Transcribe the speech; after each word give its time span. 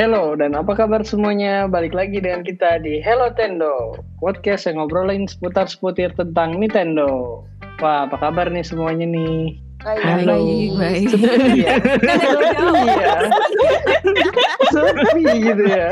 Hello 0.00 0.32
dan 0.32 0.56
apa 0.56 0.72
kabar 0.72 1.04
semuanya? 1.04 1.68
Balik 1.68 1.92
lagi 1.92 2.24
dengan 2.24 2.40
kita 2.40 2.80
di 2.80 3.04
Hello 3.04 3.36
Tendo, 3.36 4.00
podcast 4.16 4.64
yang 4.64 4.80
ngobrolin 4.80 5.28
seputar-seputar 5.28 6.16
tentang 6.16 6.56
Nintendo. 6.56 7.44
Wah, 7.84 8.08
apa 8.08 8.16
kabar 8.16 8.48
nih 8.48 8.64
semuanya 8.64 9.04
nih? 9.04 9.60
Halo. 9.80 10.36
Baik, 10.36 10.70
baik. 10.76 11.06
Sepi 11.16 11.60
ya? 11.64 11.74
Sepi 14.68 15.22
ya? 15.24 15.34
Gitu 15.40 15.64
ya? 15.64 15.88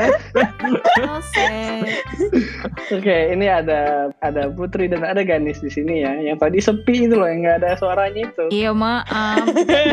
Oke, 2.92 3.16
ini 3.32 3.46
ada 3.48 4.12
ada 4.20 4.52
Putri 4.52 4.92
dan 4.92 5.08
ada 5.08 5.24
Ganis 5.24 5.64
di 5.64 5.72
sini 5.72 6.04
ya. 6.04 6.12
Yang 6.20 6.38
tadi 6.44 6.58
sepi 6.60 7.08
itu 7.08 7.16
loh, 7.16 7.24
yang 7.24 7.48
nggak 7.48 7.64
ada 7.64 7.80
suaranya 7.80 8.28
itu. 8.28 8.44
Iya 8.52 8.76
maaf. 8.76 9.44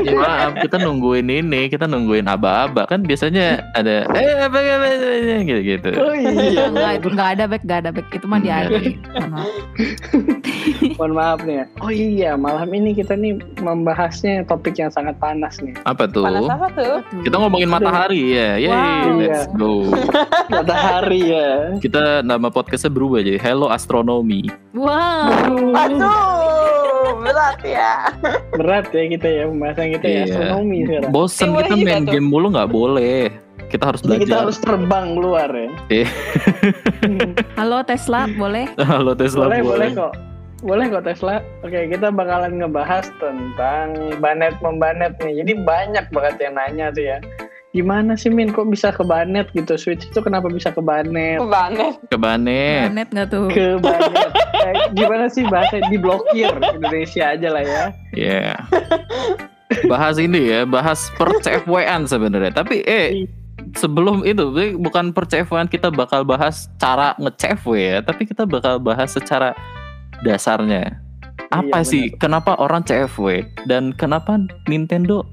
Ya 0.04 0.12
maaf, 0.12 0.52
kita 0.60 0.76
nungguin 0.76 1.32
ini, 1.32 1.72
kita 1.72 1.88
nungguin 1.88 2.28
aba-aba 2.28 2.84
kan 2.92 3.08
biasanya 3.08 3.64
ada 3.80 4.04
eh 4.12 4.36
apa 4.44 4.60
apa 4.60 4.88
apa, 4.92 5.40
gitu-gitu. 5.48 5.90
Oh 5.96 6.12
iya. 6.12 6.68
Enggak, 6.68 6.92
enggak 7.00 7.30
ada 7.40 7.44
back, 7.48 7.64
enggak 7.64 7.80
ada 7.80 7.90
back. 7.96 8.08
Itu 8.12 8.26
mah 8.28 8.40
di 8.44 8.50
Nggak. 8.52 8.92
Mohon 11.00 11.14
maaf 11.16 11.40
nih 11.48 11.56
ya. 11.56 11.66
Oh 11.80 11.92
iya, 11.92 12.32
malam 12.36 12.70
ini 12.76 12.92
kita 12.92 13.16
nih 13.16 13.40
membahasnya 13.86 14.42
topik 14.44 14.74
yang 14.76 14.90
sangat 14.90 15.14
panas 15.16 15.62
nih. 15.62 15.78
Apa 15.86 16.10
tuh? 16.10 16.26
Panas 16.26 16.50
apa 16.50 16.74
tuh? 16.74 17.06
Kita 17.22 17.38
ngomongin 17.38 17.70
matahari 17.70 18.34
ya. 18.34 18.58
Yeay, 18.58 18.74
Wow. 19.06 19.22
let's 19.22 19.46
go. 19.54 19.74
Matahari 20.52 21.22
ya. 21.30 21.78
Kita 21.78 22.26
nama 22.26 22.50
podcastnya 22.50 22.90
berubah 22.90 23.22
jadi 23.22 23.38
Hello 23.38 23.70
Astronomy. 23.70 24.50
Wow. 24.74 25.30
Aduh, 25.78 26.10
berat 27.22 27.62
ya. 27.62 28.10
Berat 28.52 28.90
ya 28.90 29.04
kita 29.08 29.28
ya 29.30 29.44
pembahasan 29.46 29.88
kita 29.94 30.06
ya 30.06 30.14
Iya. 30.16 30.24
astronomi 30.26 30.78
sekarang. 30.84 31.12
Bosen 31.14 31.46
Eh, 31.46 31.54
kita 31.56 31.70
boleh 31.72 31.86
main 31.86 32.02
tuh. 32.02 32.12
game 32.12 32.28
mulu 32.28 32.48
nggak 32.50 32.70
boleh. 32.72 33.22
Kita 33.66 33.84
harus 33.86 34.02
Jadi 34.02 34.10
kita 34.16 34.26
belajar. 34.26 34.42
harus 34.42 34.58
terbang 34.58 35.06
keluar 35.14 35.50
ya. 35.52 35.70
Iya. 35.92 36.08
Halo 37.56 37.78
Tesla, 37.82 38.26
boleh? 38.32 38.66
Halo 38.90 39.14
Tesla 39.14 39.46
boleh, 39.46 39.62
boleh 39.62 39.90
kok. 39.94 40.14
Boleh 40.66 40.90
kok 40.90 41.06
Tesla. 41.06 41.46
Oke, 41.62 41.86
kita 41.94 42.10
bakalan 42.10 42.58
ngebahas 42.58 43.06
tentang 43.22 44.18
banet 44.18 44.58
membanet 44.66 45.14
nih. 45.22 45.46
Jadi 45.46 45.62
banyak 45.62 46.10
banget 46.10 46.36
yang 46.42 46.58
nanya 46.58 46.90
tuh 46.90 47.06
ya. 47.06 47.18
Gimana 47.70 48.18
sih 48.18 48.34
Min 48.34 48.50
kok 48.50 48.66
bisa 48.74 48.90
ke 48.90 49.06
banet 49.06 49.46
gitu? 49.54 49.78
Switch 49.78 50.10
itu 50.10 50.20
kenapa 50.26 50.50
bisa 50.50 50.74
ke 50.74 50.82
banet? 50.82 51.38
Banget. 51.38 52.02
Ke 52.10 52.18
Banet. 52.18 52.98
Net 52.98 53.10
nggak 53.14 53.30
tuh? 53.30 53.52
Ke 53.54 53.78
banet. 53.78 54.32
Eh, 54.66 54.74
gimana 54.98 55.30
sih 55.30 55.46
bahasa 55.46 55.78
diblokir 55.94 56.50
Indonesia 56.50 57.38
aja 57.38 57.48
lah 57.54 57.62
ya. 57.62 57.84
Ya. 58.18 58.58
bahas 59.92 60.18
ini 60.18 60.50
ya, 60.50 60.66
bahas 60.66 61.14
per 61.14 61.30
CFW-an 61.46 62.10
sebenarnya. 62.10 62.56
Tapi 62.56 62.82
eh 62.88 63.30
sebelum 63.78 64.24
itu 64.24 64.50
ini 64.56 64.80
bukan 64.80 65.12
per 65.12 65.30
CFW-an 65.30 65.70
kita 65.70 65.92
bakal 65.94 66.26
bahas 66.26 66.72
cara 66.82 67.14
nge-CFW 67.22 67.72
ya, 67.76 68.00
tapi 68.02 68.26
kita 68.26 68.48
bakal 68.48 68.80
bahas 68.80 69.14
secara 69.14 69.54
dasarnya. 70.22 71.02
Apa 71.48 71.82
Iya, 71.82 71.88
sih 71.88 72.04
kenapa 72.16 72.56
orang 72.56 72.82
CFW 72.82 73.44
dan 73.64 73.92
kenapa 73.92 74.40
Nintendo 74.66 75.28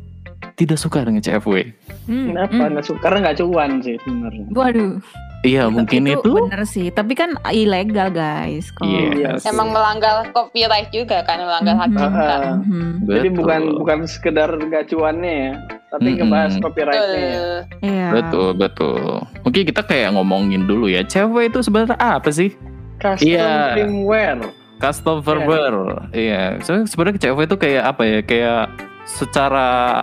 tidak 0.55 0.77
suka 0.77 1.01
dengan 1.01 1.21
CFW? 1.21 1.73
Hmm, 2.05 2.31
Kenapa? 2.31 2.53
hmm. 2.53 2.71
Nggak 2.73 2.85
suka? 2.85 2.99
Karena 3.01 3.19
nggak 3.23 3.37
cuan 3.39 3.71
sih 3.81 3.97
sebenarnya. 3.99 4.45
Waduh. 4.51 4.93
Iya, 5.43 5.67
mungkin 5.67 6.07
itu. 6.07 6.31
bener 6.39 6.63
sih. 6.63 6.87
Tapi 6.89 7.19
kan 7.19 7.35
ilegal 7.51 8.15
guys. 8.15 8.71
Kalau 8.73 8.93
Iya. 8.93 9.09
Iya. 9.11 9.31
Emang 9.45 9.75
melanggar 9.75 10.31
copyright 10.31 10.93
juga 10.93 11.25
kan, 11.25 11.41
melanggar 11.41 11.75
hak 11.77 11.91
cipta. 11.91 12.31
Ah, 12.31 12.55
Mhm. 12.61 12.87
Jadi 13.03 13.27
Betul. 13.27 13.39
bukan 13.39 13.61
bukan 13.75 13.99
sekedar 14.05 14.51
gacuannya 14.55 15.35
ya, 15.35 15.53
tapi 15.89 16.09
Mm-mm. 16.09 16.19
ngebahas 16.21 16.53
copyrightnya 16.61 17.03
ya. 17.03 17.19
Betul. 17.19 17.51
Iya. 17.83 18.07
Betul, 18.13 18.49
betul. 18.55 19.03
Mungkin 19.43 19.63
kita 19.67 19.83
kayak 19.83 20.09
ngomongin 20.15 20.63
dulu 20.63 20.87
ya. 20.87 21.03
CFW 21.03 21.51
itu 21.51 21.59
sebenarnya 21.59 21.99
apa 21.99 22.31
sih? 22.31 22.55
Custom 23.01 23.27
Iya. 23.27 23.75
firmware. 23.75 24.43
Custom 24.83 25.23
firmware. 25.23 26.11
Iya. 26.11 26.59
So, 26.67 26.83
sebenarnya 26.83 27.23
CFW 27.23 27.47
itu 27.47 27.57
kayak 27.57 27.83
apa 27.95 28.03
ya? 28.03 28.19
Kayak 28.27 28.63
secara 29.07 30.03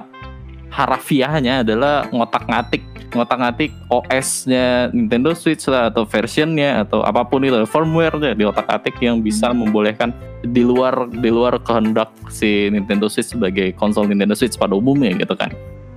harafiahnya 0.72 1.68
adalah 1.68 2.08
ngotak-ngatik 2.16 2.86
ngotak-ngatik 3.10 3.74
OS-nya 3.90 4.94
Nintendo 4.94 5.34
Switch 5.34 5.66
lah 5.66 5.90
atau 5.90 6.06
versionnya 6.06 6.86
atau 6.86 7.02
apa 7.02 7.26
pun 7.26 7.42
itu 7.42 7.58
firmware-nya 7.66 8.38
di 8.38 8.46
otak-atik 8.46 9.02
yang 9.02 9.26
bisa 9.26 9.50
membolehkan 9.50 10.14
di 10.46 10.62
luar 10.62 11.10
di 11.10 11.30
luar 11.34 11.58
kehendak 11.66 12.14
si 12.30 12.70
Nintendo 12.70 13.10
Switch 13.10 13.34
sebagai 13.34 13.74
konsol 13.76 14.06
Nintendo 14.08 14.38
Switch 14.38 14.56
pada 14.56 14.78
umumnya 14.78 15.10
gitu 15.18 15.34
kan. 15.34 15.50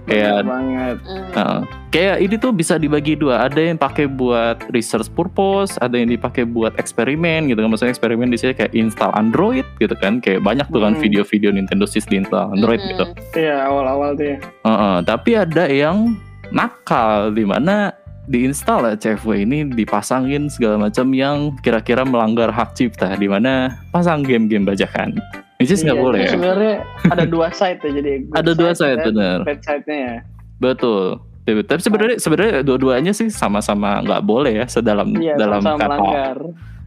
Kayak 0.03 0.45
banget. 0.45 0.97
Hmm. 1.07 1.31
Heeh. 1.33 1.61
kayak 1.93 2.17
ini 2.25 2.35
tuh 2.41 2.51
bisa 2.57 2.81
dibagi 2.81 3.15
dua. 3.15 3.45
Ada 3.45 3.61
yang 3.69 3.77
pakai 3.77 4.09
buat 4.09 4.65
research 4.73 5.13
purpose, 5.13 5.77
ada 5.77 6.01
yang 6.01 6.09
dipakai 6.09 6.49
buat 6.49 6.73
eksperimen 6.81 7.53
gitu 7.53 7.61
kan. 7.61 7.69
Maksudnya 7.69 7.93
eksperimen 7.93 8.33
di 8.33 8.41
sini 8.41 8.57
kayak 8.57 8.73
install 8.73 9.13
Android 9.13 9.69
gitu 9.77 9.93
kan. 10.01 10.19
Kayak 10.19 10.41
banyak 10.41 10.67
tuh 10.73 10.81
kan 10.81 10.97
Hmm. 10.97 11.03
video-video 11.05 11.53
Nintendo 11.53 11.85
Switch 11.85 12.09
di 12.09 12.17
install 12.17 12.57
Android 12.57 12.81
Mhm. 12.81 12.89
gitu. 12.97 13.05
Iya 13.37 13.69
awal-awal 13.69 14.17
tuh 14.17 14.27
ya. 14.27 14.37
Heeh, 14.41 14.97
tapi 15.05 15.31
ada 15.37 15.65
yang 15.69 16.17
nakal 16.49 17.31
di 17.31 17.45
mana 17.45 17.93
diinstal 18.25 18.87
ya 18.87 18.95
CFW 18.97 19.45
ini 19.45 19.67
dipasangin 19.67 20.47
segala 20.47 20.79
macam 20.89 21.11
yang 21.11 21.53
kira-kira 21.61 22.07
melanggar 22.07 22.49
hak 22.49 22.73
cipta 22.73 23.19
di 23.19 23.27
mana 23.27 23.77
pasang 23.91 24.23
game-game 24.23 24.65
bajakan. 24.65 25.19
Which 25.63 25.71
is 25.71 25.81
nggak 25.81 25.95
Iya, 25.95 26.03
boleh. 26.03 26.19
itu 26.19 26.27
ya. 26.27 26.33
Sebenarnya 26.35 26.75
ada 27.15 27.25
dua 27.25 27.49
side 27.51 27.79
ya 27.79 27.91
jadi. 27.95 28.11
Ada 28.35 28.51
dua 28.53 28.73
side 28.75 28.99
dan 28.99 29.07
bener. 29.09 29.39
Bad 29.43 29.61
side-nya 29.63 29.97
ya. 29.97 30.17
Betul. 30.59 31.05
Tapi 31.43 31.81
sebenarnya 31.81 32.17
sebenarnya 32.19 32.53
dua-duanya 32.61 33.11
sih 33.11 33.27
sama-sama 33.27 33.99
nggak 34.01 34.23
boleh 34.23 34.59
ya 34.59 34.67
sedalam 34.67 35.11
Iya 35.13 35.35
dalam 35.35 35.59
sama-sama 35.59 35.79
kata. 35.81 35.95
melanggar. 35.97 36.39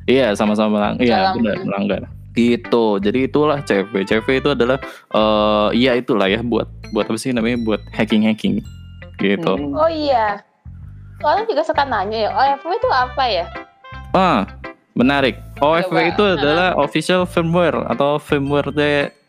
Iya, 0.05 0.27
sama-sama 0.33 0.69
melang. 0.71 0.95
Iya, 0.97 1.19
benar 1.33 1.55
melanggar. 1.63 2.01
Gitu. 2.31 2.85
Jadi 2.99 3.19
itulah 3.25 3.59
CFW. 3.61 3.95
CFW 4.03 4.31
itu 4.37 4.49
adalah 4.49 4.77
eh 5.09 5.69
iya 5.73 5.95
itulah 5.95 6.27
ya 6.27 6.39
buat 6.39 6.67
buat 6.91 7.03
apa 7.05 7.15
sih 7.15 7.31
namanya 7.31 7.59
buat 7.59 7.79
hacking-hacking. 7.91 8.59
Gitu. 9.15 9.53
Hmm. 9.55 9.71
Oh 9.73 9.87
iya. 9.87 10.43
Orang 11.17 11.47
juga 11.47 11.63
suka 11.63 11.83
nanya 11.83 12.27
ya, 12.27 12.29
OFW 12.29 12.75
itu 12.75 12.89
apa 12.91 13.23
ya? 13.23 13.45
Ah, 14.11 14.43
menarik. 14.95 15.35
OFW 15.57 15.91
Coba. 15.91 16.09
itu 16.09 16.23
adalah 16.25 16.69
official 16.75 17.23
firmware 17.23 17.83
atau 17.87 18.15
firmware 18.17 18.71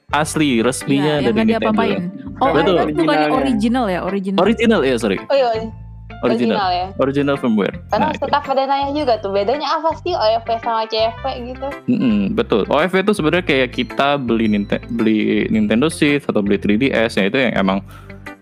asli 0.09 0.62
resminya 0.62 1.19
Iya, 1.19 1.27
yang 1.27 1.34
dari 1.34 1.34
nggak 1.34 1.47
Nintendo. 1.47 1.66
diapa-apain. 1.75 2.00
Oh, 2.38 2.50
Betul. 2.53 2.54
itu 2.54 2.72
bukan 2.72 2.87
Originalnya. 2.87 3.28
original 3.34 3.84
ya, 3.87 4.00
original. 4.00 4.38
Original 4.41 4.81
ya, 4.81 4.94
sorry. 4.97 5.19
Oh 5.21 5.34
iya, 5.34 5.49
Original. 5.50 5.75
original 6.22 6.69
ya. 6.71 6.87
Original 6.97 7.37
firmware. 7.37 7.76
Karena 7.88 8.06
Nah, 8.06 8.12
itu. 8.12 8.22
suka 8.22 8.38
pada 8.41 8.62
nanya 8.65 8.91
juga 8.94 9.15
tuh, 9.19 9.31
bedanya 9.31 9.69
apa 9.69 9.91
sih 9.99 10.15
OFW 10.15 10.50
sama 10.60 10.82
CFW 10.87 11.26
gitu? 11.44 11.69
Mm-mm, 11.87 12.19
betul. 12.32 12.62
OFW 12.66 13.03
itu 13.03 13.12
sebenarnya 13.12 13.44
kayak 13.44 13.69
kita 13.72 14.16
beli 14.16 14.47
Ninte- 14.49 14.87
beli 14.88 15.19
Nintendo 15.47 15.91
Switch 15.91 16.22
atau 16.22 16.41
beli 16.41 16.56
3DS 16.56 17.16
ya 17.16 17.26
itu 17.26 17.37
yang 17.37 17.53
emang 17.53 17.78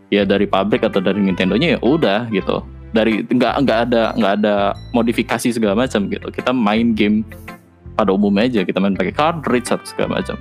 ya 0.08 0.22
dari 0.22 0.44
pabrik 0.44 0.84
atau 0.84 1.00
dari 1.00 1.18
Nintendo-nya 1.18 1.74
ya 1.74 1.80
udah 1.80 2.28
gitu. 2.28 2.60
Dari 2.94 3.26
nggak 3.26 3.54
nggak 3.66 3.78
ada 3.90 4.14
nggak 4.14 4.32
ada 4.40 4.54
modifikasi 4.94 5.50
segala 5.50 5.74
macam 5.74 6.06
gitu. 6.06 6.30
Kita 6.30 6.54
main 6.54 6.94
game 6.94 7.26
pada 7.98 8.14
umumnya 8.14 8.46
aja 8.46 8.60
kita 8.62 8.78
main 8.78 8.94
pakai 8.94 9.14
cartridge 9.14 9.70
atau 9.70 9.82
segala 9.82 10.22
macam. 10.22 10.38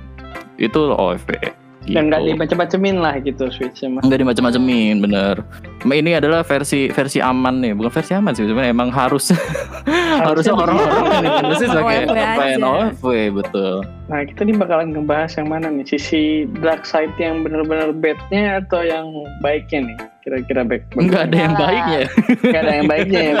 Itu 0.54 0.94
OFW. 0.94 1.63
Gitu. 1.84 1.94
Dan 1.94 2.08
nggak 2.08 2.24
dimacem-macemin 2.24 2.96
lah 2.96 3.14
gitu 3.20 3.52
Switch 3.52 3.84
mah. 3.84 4.00
Nggak 4.00 4.18
dimacam-macamin, 4.24 5.04
bener. 5.04 5.44
Ini 5.84 6.16
adalah 6.16 6.40
versi 6.40 6.88
versi 6.88 7.20
aman 7.20 7.60
nih, 7.60 7.76
bukan 7.76 7.92
versi 7.92 8.12
aman 8.16 8.32
sih 8.32 8.48
sebenarnya 8.48 8.72
emang 8.72 8.88
harus 8.88 9.28
harusnya 10.26 10.56
orang-orang 10.56 11.04
yang 11.12 11.24
Nintendo 11.44 11.80
OFW 11.84 12.08
pakai 12.08 12.52
aja. 12.56 12.64
OFW 12.64 13.12
betul. 13.36 13.74
Nah 14.08 14.20
kita 14.24 14.40
nih 14.48 14.56
bakalan 14.56 14.88
ngebahas 14.96 15.32
yang 15.36 15.48
mana 15.52 15.66
nih 15.68 15.84
sisi 15.84 16.48
dark 16.64 16.88
side 16.88 17.12
yang 17.20 17.44
benar-benar 17.44 17.92
badnya 17.92 18.64
atau 18.64 18.80
yang 18.80 19.12
baiknya 19.44 19.92
nih 19.92 19.98
kira-kira 20.24 20.64
baik. 20.64 20.82
Enggak 20.96 21.28
ada 21.28 21.36
yang 21.36 21.52
baiknya. 21.52 22.00
Nggak 22.40 22.62
ada 22.64 22.72
yang 22.72 22.88
baiknya 22.88 23.20
ya. 23.20 23.34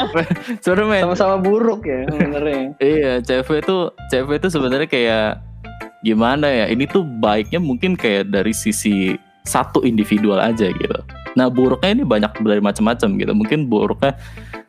Sebenarnya 0.64 1.00
Sama-sama 1.04 1.36
buruk 1.36 1.84
ya 1.84 2.08
sebenarnya. 2.08 2.62
iya 2.80 3.12
CV 3.20 3.48
itu 3.60 3.76
CV 4.08 4.28
itu 4.40 4.48
sebenarnya 4.48 4.88
kayak 4.88 5.28
gimana 6.04 6.46
ya? 6.46 6.66
Ini 6.68 6.84
tuh 6.86 7.02
baiknya 7.02 7.58
mungkin 7.58 7.96
kayak 7.96 8.28
dari 8.28 8.52
sisi 8.52 9.16
satu 9.42 9.82
individual 9.82 10.38
aja 10.38 10.68
gitu. 10.68 10.98
Nah 11.34 11.48
buruknya 11.48 11.90
ini 11.92 12.04
banyak 12.04 12.32
dari 12.40 12.60
macam-macam 12.60 13.08
gitu. 13.18 13.32
Mungkin 13.32 13.66
buruknya 13.66 14.14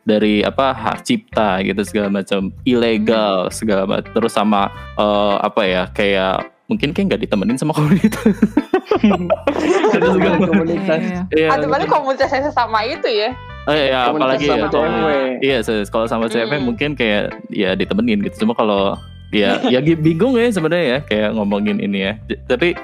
dari 0.02 0.40
apa 0.40 0.72
hak 0.72 1.04
cipta 1.04 1.60
gitu 1.60 1.80
segala 1.84 2.10
macam 2.10 2.52
ilegal 2.64 3.48
segala 3.48 3.84
macam. 3.86 4.10
Terus 4.12 4.32
sama 4.32 4.68
eh, 4.96 5.36
apa 5.40 5.62
ya 5.64 5.82
kayak 5.92 6.36
mungkin 6.66 6.90
kayak 6.90 7.06
nggak 7.14 7.22
ditemenin 7.24 7.56
sama 7.56 7.72
komunitas. 7.78 8.26
Ada 9.92 10.06
segala 10.12 10.36
komunitas. 10.42 11.00
Iya. 11.00 11.20
Iya. 11.32 11.48
Atau 11.52 11.68
paling 11.70 11.88
komunitasnya 11.88 12.50
sama 12.50 12.80
itu 12.84 13.08
ya? 13.08 13.30
Oh 13.66 13.74
iya, 13.74 14.06
Komunitas 14.06 14.14
apalagi 14.14 14.44
sama 14.46 14.58
ya. 14.62 14.70
cewek. 14.70 15.30
Iya, 15.42 15.58
kalau 15.90 16.06
sama 16.06 16.24
cewek 16.30 16.54
Hmm. 16.54 16.66
mungkin 16.70 16.90
kayak 16.94 17.34
ya 17.50 17.74
ditemenin 17.74 18.22
gitu. 18.22 18.46
Cuma 18.46 18.54
kalau 18.54 18.94
ya 19.34 19.58
ya 19.72 19.80
bingung 19.82 20.38
ya 20.38 20.46
sebenarnya 20.48 20.86
ya 20.86 20.98
kayak 21.02 21.30
ngomongin 21.34 21.78
ini 21.78 21.98
ya. 22.06 22.12
Tapi 22.46 22.74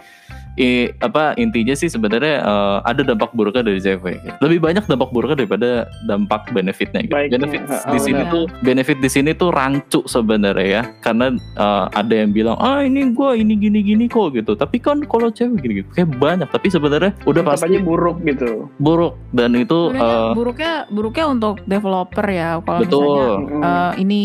i- 0.60 0.92
apa 1.00 1.32
intinya 1.40 1.72
sih 1.72 1.88
sebenarnya 1.88 2.44
eh, 2.44 2.78
ada 2.84 3.00
dampak 3.00 3.32
buruknya 3.32 3.64
dari 3.64 3.80
CFW. 3.80 4.20
Lebih 4.44 4.58
banyak 4.60 4.84
dampak 4.84 5.08
buruknya 5.08 5.40
daripada 5.40 5.70
dampak 6.04 6.52
benefitnya. 6.52 7.08
Gitu. 7.08 7.14
Baiknya, 7.14 7.38
Benefit 7.40 7.62
di 7.88 7.98
sini 7.98 8.22
tuh 8.28 8.44
benefit 8.60 8.98
di 9.00 9.08
sini 9.08 9.30
tuh 9.32 9.48
rancu 9.48 10.04
sebenarnya 10.04 10.66
ya, 10.68 10.82
karena 11.00 11.32
eh, 11.36 11.84
ada 11.88 12.14
yang 12.14 12.36
bilang 12.36 12.56
ah 12.60 12.84
ini 12.84 13.16
gua 13.16 13.32
ini 13.32 13.56
gini 13.56 13.80
gini 13.80 14.04
kok 14.06 14.36
gitu. 14.36 14.52
Tapi 14.52 14.76
kan 14.76 15.00
kalau 15.08 15.32
cewek 15.32 15.64
gini 15.64 15.74
gitu 15.80 15.88
kayak 15.96 16.10
banyak. 16.20 16.48
Tapi 16.52 16.68
sebenarnya 16.68 17.16
udah 17.24 17.42
pasti 17.42 17.80
buruk 17.80 18.20
gitu. 18.28 18.68
buruk 18.76 19.16
dan 19.32 19.56
itu 19.56 19.94
eh, 19.96 20.30
buruknya 20.36 20.84
buruknya 20.92 21.24
untuk 21.32 21.64
developer 21.64 22.26
ya. 22.28 22.60
Kalau 22.60 22.80
misalnya 22.84 23.24
eh, 23.56 23.92
ini 24.04 24.20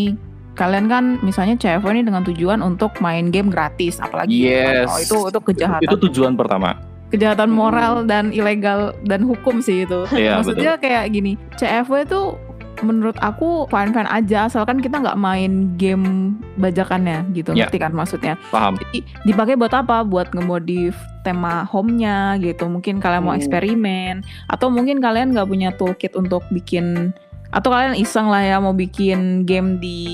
kalian 0.58 0.86
kan 0.86 1.04
misalnya 1.22 1.54
CFW 1.54 1.86
ini 1.92 2.02
dengan 2.02 2.26
tujuan 2.26 2.58
untuk 2.60 2.98
main 2.98 3.30
game 3.30 3.46
gratis 3.46 3.96
apalagi 3.96 4.42
Yes. 4.42 4.90
oh, 4.90 4.98
itu 4.98 5.16
itu 5.30 5.40
kejahatan 5.46 5.86
Itu 5.86 5.96
tujuan 6.02 6.34
pertama. 6.34 6.74
kejahatan 7.08 7.48
Hmm. 7.48 7.56
moral 7.56 7.92
dan 8.04 8.28
ilegal 8.30 8.92
dan 9.02 9.22
hukum 9.22 9.62
sih 9.62 9.86
itu 9.86 10.04
Iya 10.10 10.36
maksudnya 10.36 10.76
kayak 10.76 11.08
gini 11.08 11.38
CFW 11.54 12.04
itu 12.04 12.20
menurut 12.78 13.16
aku 13.18 13.66
fine 13.66 13.90
fine 13.90 14.06
aja 14.06 14.46
asalkan 14.46 14.78
kita 14.78 14.98
nggak 14.98 15.16
main 15.16 15.52
game 15.74 16.36
bajakannya 16.56 17.26
gitu 17.32 17.50
Ya. 17.50 17.64
ngerti 17.64 17.78
kan 17.78 17.90
maksudnya 17.90 18.34
Paham. 18.48 18.76
Jadi, 18.76 19.02
dipakai 19.24 19.54
buat 19.54 19.72
apa 19.72 20.02
buat 20.02 20.30
ngemodif 20.30 20.94
tema 21.22 21.64
home-nya 21.64 22.38
gitu 22.38 22.66
mungkin 22.66 22.98
kalian 22.98 23.22
mau 23.22 23.32
Hmm. 23.32 23.40
eksperimen 23.40 24.14
atau 24.46 24.68
mungkin 24.68 24.98
kalian 24.98 25.32
nggak 25.32 25.46
punya 25.46 25.70
toolkit 25.72 26.12
untuk 26.12 26.44
bikin 26.50 27.10
atau 27.48 27.72
kalian 27.72 27.96
iseng 27.96 28.28
lah 28.28 28.40
ya 28.40 28.56
mau 28.58 28.70
bikin 28.70 29.42
game 29.42 29.76
di 29.76 30.04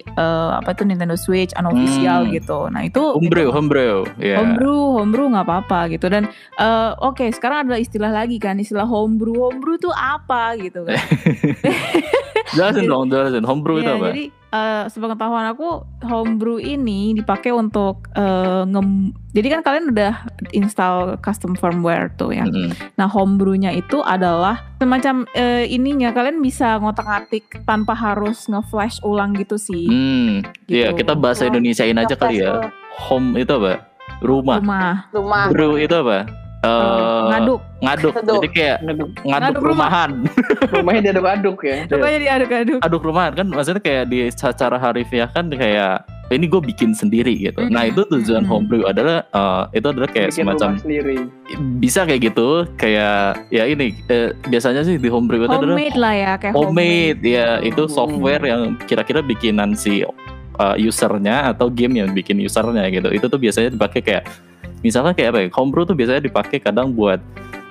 eh, 0.00 0.50
apa 0.54 0.70
itu 0.70 0.82
Nintendo 0.82 1.14
Switch 1.14 1.50
unofficial 1.52 2.22
Hmm. 2.22 2.30
gitu 2.30 2.58
nah 2.68 2.82
itu 2.82 3.02
Homebrew, 3.14 3.50
homebrew. 3.50 4.06
Ya. 4.16 4.38
Homebrew, 4.38 4.78
homebrew 4.94 5.26
nggak 5.28 5.42
apa-apa 5.42 5.90
gitu 5.90 6.06
dan 6.06 6.30
eh, 6.54 6.90
oke 6.96 7.26
sekarang 7.30 7.66
ada 7.66 7.76
istilah 7.76 8.08
lagi 8.08 8.38
kan 8.38 8.54
istilah 8.56 8.86
homebrew, 8.86 9.34
homebrew 9.34 9.74
tuh 9.76 9.90
apa 9.90 10.54
gitu 10.56 10.86
kan? 10.86 10.94
Jelasin 12.54 12.86
dong, 12.86 13.10
jelasin. 13.10 13.42
Homebrew 13.42 13.80
itu 13.80 13.88
Iya, 13.88 13.96
apa? 13.96 14.06
Jadi 14.12 14.24
eh, 14.54 14.84
sepengetahuan 14.86 15.50
aku 15.50 15.82
homebrew 16.06 16.62
ini 16.62 17.10
dipakai 17.12 17.50
untuk 17.50 18.06
eh, 18.14 18.62
ngem, 18.62 19.10
jadi 19.34 19.58
kan 19.58 19.60
kalian 19.66 19.90
udah 19.90 20.12
install 20.54 21.18
custom 21.18 21.58
firmware 21.58 22.14
tuh 22.14 22.30
ya. 22.30 22.46
Mm-mm. 22.46 22.70
Nah 22.94 23.10
homebrewnya 23.10 23.74
itu 23.74 23.98
adalah 24.00 24.62
semacam 24.78 25.26
eh, 25.34 25.66
ininya 25.66 26.14
kalian 26.14 26.38
bisa 26.38 26.78
ngotak-atik 26.78 27.66
tanpa 27.66 27.98
harus 27.98 28.46
nge-flash 28.46 29.02
ulang 29.02 29.34
gitu 29.34 29.58
sih. 29.58 29.90
Hmm, 29.90 30.46
iya 30.70 30.94
Gitu. 30.94 31.02
kita 31.02 31.18
bahasa 31.18 31.50
Indonesiain 31.50 31.98
aja 31.98 32.14
kali 32.14 32.46
ya. 32.46 32.70
Home 33.10 33.34
itu 33.34 33.50
apa? 33.50 33.90
Rumah. 34.22 34.62
Rumah 34.62 34.94
Rumah. 35.10 35.44
Brew 35.50 35.74
itu 35.80 35.90
apa? 35.90 36.43
Eh, 36.64 36.70
eh, 36.70 37.22
ngaduk, 37.28 37.60
ngaduk. 37.78 38.12
Ngaduk. 38.14 38.34
Jadi 38.34 38.48
kayak 38.50 38.76
Ngaduk, 38.82 39.08
ngaduk, 39.20 39.40
Ngaduk 39.44 39.62
rumah. 39.62 39.88
rumahan. 39.90 40.10
rumahnya 40.74 41.00
diaduk-aduk 41.04 41.58
ya. 41.60 41.76
pokoknya 41.86 42.18
diaduk-aduk. 42.20 42.78
aduk 42.80 43.02
rumahan 43.02 43.32
kan 43.34 43.46
maksudnya 43.46 43.78
kayak 43.78 44.04
di 44.08 44.18
secara 44.28 44.76
harifiah 44.76 45.28
kan 45.28 45.46
kayak 45.46 46.02
ini 46.26 46.48
gue 46.48 46.56
bikin 46.58 46.90
sendiri 46.90 47.36
gitu. 47.38 47.68
Nah 47.68 47.84
itu 47.84 48.00
tujuan 48.02 48.42
Mm-mm. 48.42 48.48
homebrew 48.48 48.82
adalah 48.84 49.28
eh, 49.28 49.76
itu 49.76 49.86
adalah 49.86 50.08
kayak 50.08 50.32
Bikin 50.32 50.40
semacam 50.42 50.68
rumah 50.70 50.80
sendiri. 50.80 51.16
bisa 51.78 52.00
kayak 52.02 52.20
gitu 52.24 52.48
kayak 52.74 53.16
ya 53.48 53.64
ini 53.64 53.92
eh, 54.08 54.32
biasanya 54.42 54.82
sih 54.82 54.96
di 54.96 55.06
homebrew 55.06 55.44
itu 55.44 55.52
adalah 55.52 55.76
Homemade 55.76 55.98
lah 55.98 56.14
ya 56.16 56.32
kayak 56.34 56.54
homemade 56.54 57.20
ya 57.20 57.48
itu 57.60 57.82
Hmm. 57.84 57.92
software 57.92 58.40
yang 58.42 58.62
kira-kira 58.80 59.20
bikinan 59.20 59.76
si 59.76 60.00
uh, 60.00 60.16
usernya 60.74 61.52
atau 61.52 61.68
game 61.68 61.98
yang 61.98 62.08
bikin 62.10 62.40
usernya 62.40 62.88
gitu 62.88 63.10
itu 63.10 63.26
tuh 63.26 63.36
biasanya 63.36 63.68
dipakai 63.68 64.00
kayak 64.00 64.24
misalnya 64.84 65.16
kayak 65.16 65.28
apa 65.32 65.38
ya 65.40 65.48
homebrew 65.50 65.82
tuh 65.82 65.96
biasanya 65.96 66.22
dipakai 66.22 66.60
kadang 66.60 66.92
buat 66.92 67.18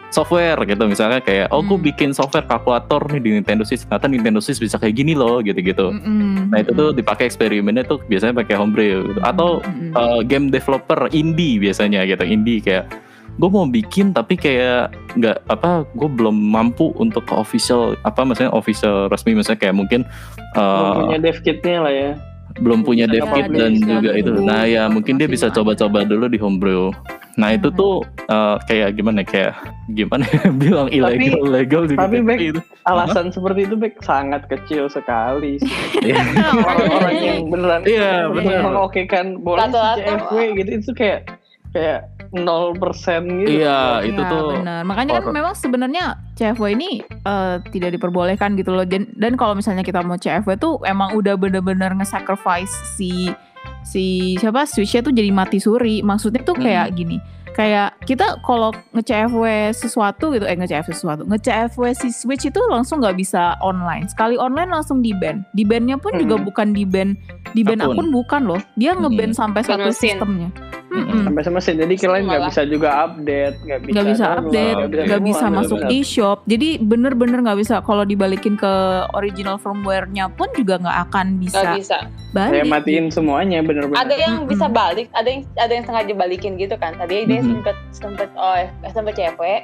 software 0.10 0.62
gitu 0.66 0.86
misalnya 0.86 1.18
kayak 1.20 1.50
oh 1.50 1.66
gue 1.66 1.74
Hmm. 1.74 1.88
bikin 1.90 2.10
software 2.14 2.46
kalkulator 2.46 3.02
nih 3.10 3.18
di 3.18 3.30
Nintendo 3.34 3.66
Switch 3.66 3.82
ternyata 3.82 4.06
Nintendo 4.06 4.38
Switch 4.38 4.62
bisa 4.62 4.78
kayak 4.78 4.94
gini 4.94 5.18
loh 5.18 5.42
gitu-gitu 5.42 5.90
Mm-mm. 5.90 6.54
nah 6.54 6.62
itu 6.62 6.70
tuh 6.70 6.94
dipakai 6.94 7.26
eksperimennya 7.26 7.82
tuh 7.82 7.98
biasanya 8.06 8.38
pakai 8.38 8.54
homebrew 8.54 9.10
gitu. 9.10 9.20
atau 9.26 9.58
Mm-mm. 9.66 9.94
uh, 9.94 10.22
game 10.22 10.54
developer 10.54 11.10
indie 11.10 11.58
biasanya 11.58 12.06
gitu 12.06 12.22
indie 12.24 12.62
kayak 12.62 12.94
gue 13.34 13.50
mau 13.50 13.66
bikin 13.66 14.14
tapi 14.14 14.38
kayak 14.38 14.94
nggak 15.18 15.42
apa 15.50 15.90
gue 15.98 16.06
belum 16.06 16.38
mampu 16.54 16.94
untuk 16.94 17.26
ke 17.26 17.34
official 17.34 17.98
apa 18.06 18.22
maksudnya 18.22 18.54
official 18.54 19.10
resmi 19.10 19.34
misalnya 19.34 19.66
kayak 19.66 19.74
mungkin 19.74 20.06
uh, 20.54 21.10
punya 21.10 21.18
dev 21.18 21.42
kitnya 21.42 21.82
lah 21.82 21.90
ya. 21.90 22.12
Belum 22.58 22.82
punya 22.82 23.06
dev 23.06 23.26
kit 23.30 23.50
dan 23.50 23.74
juga 23.78 24.12
itu 24.14 24.32
nah 24.40 24.64
ya 24.64 24.86
mungkin 24.86 25.18
dia 25.18 25.26
bisa 25.26 25.50
coba-coba 25.50 26.06
dulu 26.06 26.28
di 26.28 26.38
homebrew 26.38 26.94
nah 27.34 27.50
itu 27.50 27.66
Hmm. 27.68 27.78
tuh 27.78 27.94
uh, 28.30 28.62
kayak 28.70 28.94
gimana 28.94 29.26
kayak 29.26 29.58
gimana 29.90 30.22
ya, 30.30 30.54
bilang 30.62 30.86
ilegal 30.88 31.42
legal 31.50 31.84
juga 31.90 32.06
tapi, 32.06 32.22
Bek, 32.22 32.38
gitu. 32.38 32.62
Alasan 32.86 33.34
seperti 33.34 33.66
itu 33.66 33.74
Bek 33.74 33.98
sangat 34.00 34.46
kecil 34.46 34.86
sekali. 34.86 35.58
Iya. 36.06 36.20
Orang-orang 36.62 37.16
yang 37.18 37.40
beneran 37.50 37.82
Iya, 37.84 38.30
yang 38.30 38.38
benar. 38.38 38.62
mengokekan 38.70 39.26
boleh 39.42 39.66
CFW 39.66 40.38
gitu 40.62 40.72
itu 40.78 40.92
kayak 40.94 41.42
kayak 41.74 42.06
0% 42.32 42.78
gitu. 43.40 43.50
iya 43.56 44.02
itu 44.02 44.14
Iya, 44.16 44.30
tuh 44.30 44.48
benar. 44.56 44.82
Makanya 44.84 45.12
kan 45.12 45.24
horror. 45.24 45.34
memang 45.34 45.54
sebenarnya 45.54 46.04
CFW 46.34 46.66
ini 46.72 46.92
eh, 47.04 47.56
tidak 47.68 47.90
diperbolehkan 47.92 48.54
gitu 48.54 48.72
loh. 48.72 48.84
Dan, 48.84 49.10
dan 49.14 49.34
kalau 49.34 49.54
misalnya 49.54 49.82
kita 49.82 50.00
mau 50.00 50.16
CFW 50.16 50.54
tuh 50.56 50.78
emang 50.84 51.14
udah 51.14 51.34
bener-bener 51.34 51.94
nge-sacrifice 51.94 52.70
si 52.94 53.30
si 53.84 54.06
siapa 54.38 54.64
Switch-nya 54.64 55.02
tuh 55.02 55.12
jadi 55.12 55.30
mati 55.30 55.58
suri. 55.58 56.00
Maksudnya 56.00 56.42
tuh 56.42 56.56
kayak 56.56 56.90
Hmm. 56.90 56.96
gini. 56.96 57.18
Kayak 57.54 58.02
kita 58.04 58.42
kalau 58.42 58.74
nge-CFW 58.92 59.46
sesuatu 59.72 60.30
gitu, 60.32 60.42
eh 60.42 60.54
nge-CFW 60.56 60.90
sesuatu, 60.92 61.22
nge-CFW 61.24 61.86
si 61.94 62.10
Switch 62.10 62.44
itu 62.44 62.58
langsung 62.66 62.98
nggak 62.98 63.14
bisa 63.14 63.54
online. 63.60 64.10
Sekali 64.10 64.38
online 64.38 64.70
langsung 64.72 65.02
di 65.02 65.14
ban. 65.14 65.46
Di 65.52 65.62
bannya 65.62 65.98
pun 65.98 66.18
juga 66.18 66.34
Hmm. 66.36 66.46
bukan 66.46 66.68
di 66.70 66.82
ban, 66.82 67.14
di 67.54 67.62
ban 67.62 67.78
Akun. 67.78 67.94
akun 67.94 68.08
bukan 68.10 68.42
loh. 68.48 68.62
Dia 68.74 68.94
Hmm. 68.94 69.06
nge-ban 69.06 69.32
sampai 69.32 69.62
satu 69.62 69.90
sistemnya. 69.92 70.50
Mm-mm. 70.94 71.26
Sampai 71.26 71.42
sama 71.42 71.58
sih. 71.58 71.74
Jadi 71.74 71.94
kalian 71.98 72.24
nggak 72.24 72.44
bisa 72.48 72.62
juga 72.64 72.90
update, 73.04 73.56
nggak 73.60 73.80
bisa, 73.82 73.92
nggak 73.92 74.06
bisa 74.08 74.26
download, 74.30 74.78
update, 74.78 75.08
nggak 75.10 75.24
bisa 75.24 75.46
masuk 75.50 75.80
e-shop. 75.90 76.38
Jadi 76.46 76.70
bener-bener 76.78 77.40
nggak 77.42 77.60
bisa. 77.60 77.76
Kalau 77.82 78.04
dibalikin 78.04 78.54
ke 78.54 78.74
original 79.12 79.58
firmware-nya 79.58 80.30
pun 80.30 80.48
juga 80.54 80.78
nggak 80.78 80.98
akan 81.10 81.26
bisa 81.38 81.60
Nggak 81.60 81.76
bisa. 81.76 81.98
balik. 82.32 82.52
Saya 82.54 82.66
matiin 82.66 83.06
semuanya 83.10 83.60
bener-bener. 83.60 83.98
Ada 83.98 84.16
yang 84.16 84.34
Mm-mm. 84.40 84.52
bisa 84.54 84.66
balik, 84.68 85.08
ada 85.12 85.28
yang 85.28 85.42
ada 85.56 85.72
yang 85.72 85.84
sengaja 85.84 86.14
balikin 86.14 86.52
gitu 86.56 86.76
kan. 86.78 86.94
Tadi 86.94 87.26
dia 87.26 87.42
Mhm. 87.42 87.50
sempet 87.50 87.76
sempet 87.92 88.30
oh 88.36 88.54
eh, 88.54 88.70
sempet 88.88 89.14
cewek 89.14 89.62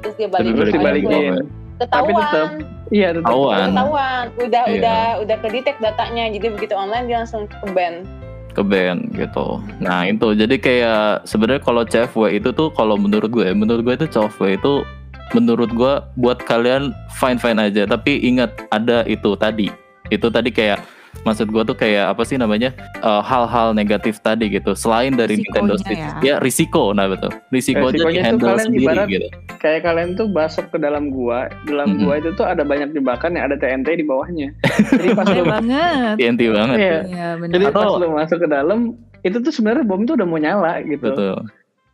terus 0.00 0.14
dia 0.14 0.28
balikin. 0.28 0.54
Terus 0.54 0.72
Balikin. 0.72 1.08
dibalikin. 1.08 1.32
Tapi 1.80 2.12
tetap 2.12 2.12
Ketahuan. 2.12 2.52
Iya 2.90 3.08
tetap. 3.10 3.24
Ketahuan. 3.24 3.66
Ketahuan. 3.66 4.24
Udah 4.36 4.62
Iya. 4.62 4.74
udah 4.76 5.00
udah 5.24 5.36
kedetek 5.40 5.76
datanya. 5.78 6.24
Jadi 6.28 6.46
begitu 6.50 6.74
online 6.74 7.04
dia 7.06 7.16
langsung 7.18 7.48
ke 7.48 7.56
ban. 7.72 8.04
Ke 8.52 8.62
band 8.62 9.14
gitu. 9.14 9.62
Nah 9.78 10.06
itu 10.06 10.34
jadi 10.34 10.56
kayak 10.58 11.28
sebenarnya 11.28 11.62
kalau 11.62 11.82
CFW 11.86 12.36
itu 12.36 12.50
tuh 12.50 12.68
kalau 12.74 12.98
menurut 12.98 13.30
gue, 13.30 13.46
menurut 13.54 13.82
gue 13.86 13.94
itu 14.04 14.06
CFW 14.10 14.58
itu 14.58 14.82
menurut 15.30 15.70
gue 15.70 15.92
buat 16.18 16.42
kalian 16.42 16.90
fine 17.18 17.38
fine 17.38 17.58
aja. 17.58 17.86
Tapi 17.86 18.22
ingat 18.26 18.66
ada 18.74 19.06
itu 19.06 19.34
tadi, 19.38 19.70
itu 20.10 20.26
tadi 20.28 20.50
kayak 20.50 20.82
maksud 21.20 21.46
gue 21.46 21.62
tuh 21.62 21.74
kayak 21.74 22.10
apa 22.10 22.22
sih 22.22 22.34
namanya 22.34 22.72
eh, 22.96 23.22
hal-hal 23.22 23.72
negatif 23.72 24.18
tadi 24.18 24.48
gitu. 24.48 24.72
Selain 24.72 25.12
dari 25.12 25.36
Nintendo 25.36 25.74
Risikonya 25.74 25.84
Switch, 25.84 26.04
ya. 26.20 26.20
ya 26.22 26.34
risiko, 26.38 26.90
nah 26.90 27.06
betul. 27.06 27.30
Risiko 27.48 27.82
aja 27.82 27.92
Risikonya 27.94 28.14
di 28.14 28.24
handle 28.24 28.48
kalian 28.48 28.66
sendiri 28.66 28.84
ibarat- 28.86 29.08
gitu. 29.08 29.26
Kayak 29.56 29.80
kalian 29.84 30.10
tuh 30.14 30.26
masuk 30.26 30.66
ke 30.68 30.78
dalam 30.78 31.04
gua, 31.08 31.38
dalam 31.64 31.88
Mhm. 31.90 32.00
gua 32.00 32.14
itu 32.16 32.30
tuh 32.32 32.44
ada 32.44 32.62
banyak 32.62 32.88
jebakan 32.90 33.30
yang 33.32 33.44
ada 33.46 33.56
TNT 33.56 33.88
di 33.92 34.04
bawahnya. 34.04 34.48
Jadi 34.90 35.08
pas 35.18 35.26
lu 35.28 35.44
banget. 35.44 36.14
TNT 36.16 36.42
banget. 36.50 36.76
Iya. 36.76 36.98
Iya 37.04 37.28
benar. 37.36 37.52
Jadi 37.52 37.64
Atau- 37.66 37.76
pas 37.76 37.92
lu 37.96 38.08
masuk 38.10 38.38
ke 38.38 38.48
dalam 38.48 38.78
itu 39.20 39.36
tuh 39.38 39.52
sebenarnya 39.52 39.84
bom 39.84 40.02
tuh 40.02 40.16
udah 40.16 40.24
mau 40.24 40.36
nyala 40.36 40.80
gitu. 40.82 41.04
Betul. 41.06 41.36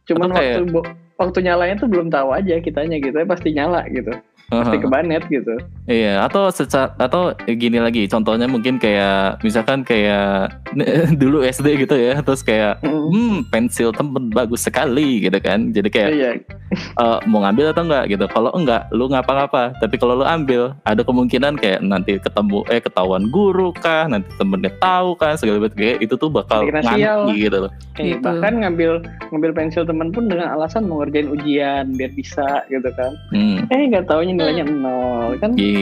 Cuman 0.07 0.29
Atau 0.31 0.39
kayak- 0.39 0.55
waktu 0.57 0.71
bo- 0.71 0.89
waktu 1.17 1.39
nyalanya 1.43 1.75
tuh 1.77 1.89
belum 1.89 2.09
tahu 2.09 2.29
aja 2.31 2.55
kitanya 2.61 2.97
gitu, 2.97 3.17
ya 3.17 3.27
pasti 3.27 3.49
nyala 3.51 3.83
gitu. 3.89 4.15
Pasti 4.47 4.71
Heeh. 4.71 4.83
kebanet 4.85 5.23
gitu. 5.27 5.55
Iya, 5.87 6.27
atau 6.27 6.51
secara 6.51 6.91
atau 6.97 7.31
gini 7.47 7.79
lagi, 7.79 8.05
contohnya 8.07 8.45
mungkin 8.45 8.75
kayak 8.77 9.39
misalkan 9.41 9.87
kayak 9.87 10.51
dulu 11.23 11.41
SD 11.41 11.79
gitu 11.81 11.95
ya, 11.95 12.19
terus 12.21 12.43
kayak 12.43 12.83
Mm. 12.83 13.07
hmm 13.07 13.37
pensil 13.49 13.89
temen 13.91 14.29
bagus 14.29 14.63
sekali 14.63 15.23
gitu 15.23 15.39
kan, 15.39 15.71
jadi 15.71 15.89
kayak 15.89 16.11
Iya. 16.11 16.31
eh, 17.03 17.19
mau 17.25 17.39
ngambil 17.41 17.71
atau 17.71 17.83
enggak 17.83 18.05
gitu. 18.09 18.27
Kalau 18.27 18.51
enggak, 18.51 18.91
lu 18.91 19.07
ngapa-ngapa. 19.07 19.79
Tapi 19.79 19.95
kalau 19.95 20.19
lu 20.19 20.27
ambil, 20.27 20.75
ada 20.83 21.01
kemungkinan 21.01 21.55
kayak 21.57 21.81
nanti 21.81 22.19
ketemu 22.19 22.67
eh 22.67 22.83
ketahuan 22.83 23.31
guru 23.31 23.71
kah, 23.73 24.07
nanti 24.07 24.27
temennya 24.37 24.75
tahu 24.77 25.15
kan 25.15 25.39
segala 25.39 25.63
macam 25.63 25.79
kayak 25.79 26.03
itu 26.03 26.15
tuh 26.15 26.27
bakal 26.27 26.67
nganti 26.67 27.39
gitu 27.41 27.59
loh. 27.63 27.71
Eh, 27.97 28.13
Gitu. 28.13 28.21
bahkan 28.21 28.53
ngambil 28.57 29.01
ngambil 29.31 29.51
pensil 29.53 29.83
teman 29.83 30.11
pun 30.11 30.27
dengan 30.27 30.51
alasan 30.53 30.85
mau 30.85 31.01
ngerjain 31.01 31.31
ujian 31.31 31.95
biar 31.95 32.11
bisa 32.11 32.45
gitu 32.67 32.91
kan. 32.93 33.15
Hmm, 33.31 33.63
Eh 33.67 33.87
nggak 33.87 34.05
taunya 34.05 34.35
nilainya 34.35 34.65
nol 34.67 35.39
kan 35.39 35.55
Iya. 35.55 35.76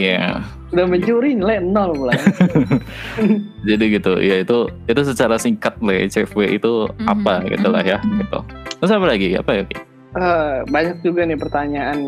Udah 0.70 0.86
mencuri 0.86 1.30
nilai 1.32 1.62
nol 1.62 1.94
pula. 1.94 2.12
Jadi 3.68 3.84
gitu, 3.92 4.18
ya 4.18 4.36
itu 4.38 4.58
itu 4.84 5.00
secara 5.02 5.36
singkat 5.36 5.78
lah 5.78 5.94
ya, 5.94 6.04
CFW 6.10 6.40
itu 6.52 6.72
Mhm, 6.90 7.06
apa 7.06 7.34
gitu 7.46 7.68
lah 7.68 7.82
ya 7.82 7.98
mhm. 7.98 8.20
gitu. 8.20 8.38
Terus 8.78 8.90
apa 8.92 9.06
lagi? 9.06 9.28
Apa 9.34 9.50
ya? 9.52 9.62
Eh, 10.14 10.54
banyak 10.66 10.96
juga 11.00 11.22
nih 11.22 11.36
pertanyaan. 11.36 11.98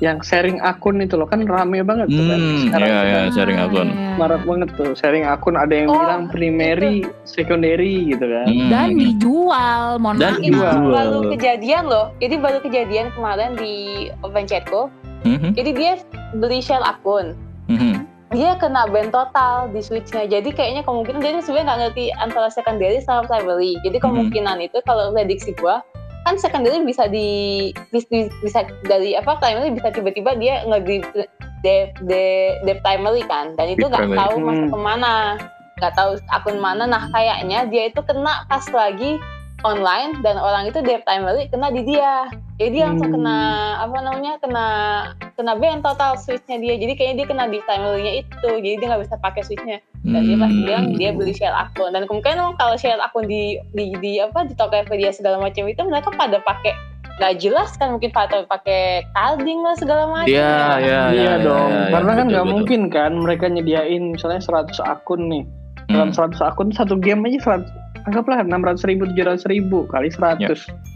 Yang 0.00 0.24
sharing 0.24 0.56
akun 0.58 0.96
itu 0.98 1.12
loh 1.12 1.28
kan 1.28 1.44
rame 1.44 1.84
banget 1.84 2.08
tuh 2.08 2.24
kan. 2.24 2.40
Hmm, 2.40 2.60
Sekarang 2.64 2.88
iya, 2.88 3.00
iya. 3.04 3.20
sharing 3.30 3.58
akun. 3.58 3.88
iya. 3.90 4.16
Marak 4.16 4.42
banget 4.44 4.68
tuh 4.72 4.96
sharing 4.96 5.28
akun 5.28 5.54
ada 5.54 5.74
yang 5.74 5.88
Oh, 5.88 6.00
bilang 6.00 6.24
primary, 6.26 7.04
secondary 7.28 8.08
gitu 8.08 8.24
kan. 8.24 8.48
Hmm. 8.48 8.68
Dan 8.72 8.88
dijual, 8.96 9.82
mohon 9.98 10.16
Dan 10.16 10.32
maaf. 10.32 10.40
Itu 10.40 10.56
dijual. 10.56 10.88
baru 10.88 11.18
kejadian 11.30 11.84
loh. 11.84 12.06
Jadi 12.16 12.34
baru 12.34 12.58
kejadian 12.60 13.12
kemarin 13.12 13.50
di 13.56 13.74
Open 14.20 14.44
Chatco. 14.44 14.88
Mhm, 15.24 15.52
Jadi 15.52 15.70
dia 15.76 15.92
beli 16.34 16.60
shell 16.60 16.82
akun. 16.82 17.36
mhm. 17.68 18.06
Dia 18.30 18.54
kena 18.62 18.86
ban 18.86 19.10
total 19.10 19.74
di 19.74 19.82
switchnya. 19.82 20.22
Jadi 20.24 20.54
kayaknya 20.54 20.86
kemungkinan 20.86 21.18
dia 21.18 21.42
sebenarnya 21.42 21.66
nggak 21.66 21.80
ngerti 21.82 22.04
antara 22.14 22.46
secondary 22.46 23.02
sama 23.02 23.26
primary. 23.26 23.74
Jadi 23.82 23.98
Mhm. 23.98 24.04
kemungkinan 24.06 24.56
itu 24.62 24.78
kalau 24.86 25.10
prediksi 25.10 25.50
gua 25.58 25.82
kan 26.22 26.36
secondary 26.36 26.84
bisa 26.84 27.08
di 27.08 27.28
bisa, 27.88 28.28
bisa 28.44 28.60
dari 28.84 29.16
apa 29.16 29.40
primary 29.40 29.72
bisa 29.72 29.88
tiba-tiba 29.88 30.36
dia 30.36 30.62
nge 30.68 30.78
di 30.84 30.96
de, 31.64 31.76
dep 32.60 32.78
primary 32.80 33.24
kan 33.24 33.56
dan 33.56 33.72
itu 33.72 33.88
nggak 33.88 34.04
tahu 34.04 34.34
masuk 34.38 34.68
Hmm. 34.68 34.72
ke 34.72 34.78
mana 34.78 35.12
nggak 35.80 35.94
tahu 35.96 36.10
akun 36.28 36.60
mana 36.60 36.84
nah 36.84 37.08
kayaknya 37.08 37.64
dia 37.72 37.88
itu 37.88 38.04
kena 38.04 38.44
pas 38.46 38.64
lagi 38.68 39.16
online 39.62 40.20
dan 40.20 40.36
orang 40.36 40.66
itu 40.66 40.80
dep 40.80 41.02
primary 41.02 41.46
kena 41.46 41.68
di 41.68 41.82
dia 41.82 42.28
jadi 42.56 42.70
dia 42.70 42.84
langsung 42.86 43.08
Hmm. 43.08 43.16
kena 43.18 43.38
apa 43.78 43.96
namanya 43.98 44.32
kena 44.38 44.66
kena 45.34 45.52
ban 45.54 45.80
total 45.80 46.14
switchnya 46.14 46.56
dia 46.56 46.74
jadi 46.76 46.92
kayaknya 46.92 47.16
dia 47.16 47.26
kena 47.26 47.44
di 47.46 47.58
primary-nya 47.60 48.12
itu 48.18 48.48
jadi 48.58 48.76
dia 48.76 48.86
nggak 48.88 49.02
bisa 49.04 49.16
pakai 49.16 49.42
switchnya 49.42 49.78
dan 50.02 50.22
dia 50.22 50.36
pasti 50.36 50.54
Hmm. 50.54 50.66
bilang 50.66 50.84
dia 50.94 51.10
beli 51.10 51.32
share 51.32 51.54
akun 51.54 51.90
dan 51.90 52.04
kemungkinan 52.04 52.54
kalau 52.54 52.74
share 52.74 52.98
akun 52.98 53.24
di 53.24 53.42
di, 53.70 53.92
di 53.96 54.12
apa 54.16 54.44
di 54.44 54.52
Tokopedia 54.52 55.10
segala 55.10 55.38
macam 55.38 55.64
itu 55.64 55.80
mereka 55.82 56.08
pada 56.10 56.38
pakai 56.38 56.72
nggak 57.16 57.36
jelas 57.36 57.76
kan 57.76 57.92
mungkin 57.92 58.08
pada 58.10 58.44
pakai 58.44 59.04
carding 59.10 59.60
lah 59.60 59.76
segala 59.76 60.08
macam 60.08 60.24
Iya, 60.26 60.40
ya. 60.40 60.78
iya, 60.78 60.78
Iya 60.80 61.00
iya, 61.12 61.32
dong, 61.38 61.68
iya, 61.68 61.76
iya, 61.78 61.92
karena 61.92 62.10
kan 62.10 62.16
betul, 62.16 62.32
nggak 62.32 62.44
betul. 62.44 62.54
mungkin 62.56 62.80
kan 62.88 63.12
mereka 63.14 63.44
nyediain 63.46 64.02
misalnya 64.08 64.40
100 64.40 64.80
akun 64.80 65.28
nih. 65.28 65.44
Dalam 65.86 66.08
Hmm. 66.08 66.32
100 66.32 66.40
akun 66.40 66.68
satu 66.70 66.96
game 66.96 67.20
aja 67.26 67.60
100, 67.60 67.68
anggaplah 68.02 68.38
600 68.40 68.84
ribu, 68.86 69.02
700 69.08 69.44
ribu 69.46 69.78
kali 69.86 70.08
100 70.08 70.46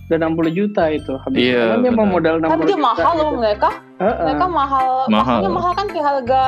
udah 0.04 0.18
60 0.20 0.52
juta 0.52 0.84
itu. 0.88 1.12
Habis 1.18 1.38
Iya, 1.40 1.64
kan 1.70 1.78
dia 1.80 1.92
mau 1.92 2.04
modal 2.06 2.34
60 2.36 2.44
tapi 2.46 2.62
dia 2.62 2.70
juta. 2.70 2.84
mahal 2.84 3.12
loh 3.14 3.24
gitu. 3.26 3.40
mereka 3.40 3.68
Heeh. 3.94 4.24
mereka 4.26 4.44
mahal 4.46 4.88
Mahal. 5.06 5.38
maksudnya 5.38 5.52
mahal 5.54 5.72
kan 5.72 5.86
kayak 5.86 6.06
harga 6.06 6.42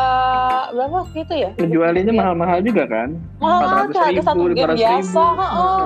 berapa 0.71 0.99
gitu 1.15 1.35
ya 1.35 1.51
Ngejualinnya 1.57 2.13
mahal-mahal 2.13 2.59
juga 2.61 2.85
kan? 2.85 3.09
mahal 3.39 3.59
banget 3.63 3.89
kayak 3.89 4.05
harga 4.05 4.23
satu 4.27 4.45
game 4.51 4.75
biasa 4.75 5.23
mm-mm. 5.25 5.85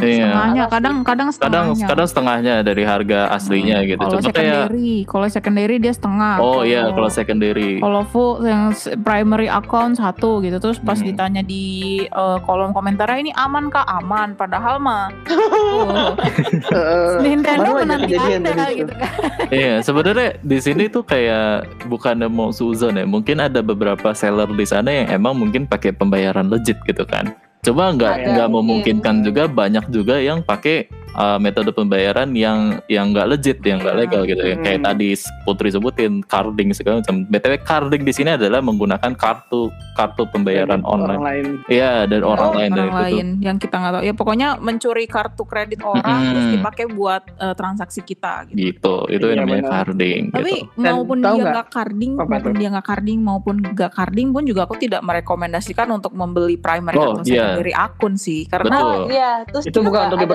Iya. 0.00 0.26
Setengahnya, 0.26 0.64
kadang 0.66 0.96
kadang 1.00 1.28
kadang 1.30 1.30
setengahnya. 1.30 1.86
kadang 1.86 2.08
setengahnya 2.08 2.54
dari 2.60 2.82
harga 2.82 3.20
aslinya 3.30 3.78
gitu. 3.84 3.98
Kalau 3.98 4.18
Cuma 4.18 4.30
kayak 4.30 4.54
secondary, 4.66 4.92
kalau 5.04 5.26
secondary 5.26 5.76
dia 5.76 5.92
setengah. 5.92 6.34
oh 6.38 6.62
iya 6.62 6.88
Kalau- 6.88 7.10
secondary. 7.10 7.72
Kalau 7.78 8.02
full 8.04 8.42
yang 8.42 8.72
primary 9.00 9.46
account 9.46 9.96
satu 9.96 10.40
gitu 10.40 10.56
terus 10.56 10.78
pas 10.78 10.96
Hmm. 10.96 11.06
ditanya 11.06 11.42
di 11.42 11.64
eh, 12.02 12.38
kolom 12.40 12.70
komentarnya 12.70 13.18
ini 13.20 13.32
aman 13.32 13.68
kah 13.68 13.84
aman 13.86 14.34
padahal 14.34 14.76
mah. 14.76 15.12
Nintendo 17.20 17.76
menanti 17.76 18.14
anda 18.16 18.52
gitu 18.70 18.88
tuh. 18.88 18.96
kan 18.96 19.10
Iya, 19.52 19.80
sebenarnya 19.80 20.38
di 20.40 20.58
sini 20.58 20.86
tuh 20.86 21.02
kayak 21.02 21.50
bukan 21.86 22.22
mau 22.28 22.50
suzon 22.50 22.94
ya. 22.94 23.04
Mungkin 23.04 23.40
ada 23.40 23.60
beberapa 23.60 24.12
seller 24.12 24.48
di 24.48 24.64
sana 24.64 24.90
yang 24.90 25.06
emang 25.12 25.34
mungkin 25.36 25.66
pakai 25.66 25.90
pembayaran 25.90 26.46
legit 26.46 26.78
gitu 26.84 27.02
kan. 27.04 27.34
Coba 27.60 27.92
nggak 27.92 28.14
nggak 28.24 28.48
mungkin. 28.48 28.64
memungkinkan 28.64 29.16
juga 29.20 29.44
banyak 29.44 29.84
juga 29.92 30.16
yang 30.16 30.40
pakai 30.40 30.88
uh, 31.12 31.36
metode 31.36 31.70
pembayaran 31.70 32.30
yang 32.32 32.78
yang 32.86 33.10
nggak 33.10 33.26
legit, 33.28 33.58
yang 33.62 33.78
nggak 33.78 33.94
Iya. 33.94 34.02
legal 34.02 34.22
gitu 34.24 34.42
ya. 34.42 34.54
Hmm. 34.54 34.64
Kayak 34.64 34.80
tadi 34.84 35.08
Putri 35.42 35.68
sebutin 35.68 36.12
carding 36.22 36.70
segala 36.70 37.00
macam. 37.00 37.24
BTW 37.24 37.54
carding 37.60 38.02
di 38.02 38.12
sini 38.12 38.30
adalah 38.32 38.60
menggunakan 38.60 39.12
kartu 39.14 39.68
kartu 39.92 40.24
pembayaran 40.26 40.80
Orang 40.80 41.16
online. 41.16 41.20
lain. 41.20 41.46
Iya, 41.66 42.06
dan 42.06 42.20
orang 42.22 42.48
Oh, 42.48 42.56
lain 42.56 42.70
dan 42.70 42.84
orang 42.84 42.90
itu 42.90 43.04
lain 43.04 43.26
yang 43.40 43.56
kita 43.56 43.74
nggak 43.76 43.92
tahu 43.92 44.02
ya 44.02 44.14
pokoknya 44.14 44.48
mencuri 44.56 45.04
kartu 45.04 45.42
kredit 45.44 45.80
orang 45.82 46.02
Mm-mm. 46.16 46.30
terus 46.30 46.46
dipakai 46.50 46.84
buat 46.88 47.22
eh, 47.30 47.54
transaksi 47.54 48.00
kita 48.00 48.48
gitu. 48.48 48.56
Gitu, 48.56 48.94
itu 49.10 49.20
Iya, 49.20 49.30
yang 49.30 49.40
namanya 49.44 49.64
carding 49.68 50.22
Tapi 50.30 50.52
gitu. 50.56 50.80
Dan 50.80 50.92
maupun 50.94 51.18
tahu 51.20 51.36
dia 51.36 51.44
nggak 51.50 51.68
carding, 51.68 52.12
maupun 52.16 52.52
dia 52.54 52.68
nggak 52.70 52.86
carding 52.86 53.18
maupun 53.20 53.54
nggak 53.60 53.92
carding 53.92 54.28
pun 54.30 54.42
juga 54.44 54.60
aku 54.64 54.74
tidak 54.76 55.00
merekomendasikan 55.02 55.86
untuk 55.90 56.12
membeli 56.12 56.56
primary 56.56 56.96
Oh, 56.96 57.16
atau 57.16 57.24
iya. 57.24 57.56
secondary 57.56 57.72
akun 57.72 58.14
sih, 58.14 58.44
karena 58.44 58.76
Betul. 58.76 58.88
oh 58.88 58.96
iya 59.08 59.32
terus 59.44 59.64
Itu 59.64 59.78
bukan 59.80 60.00
untuk 60.08 60.18
ada 60.20 60.26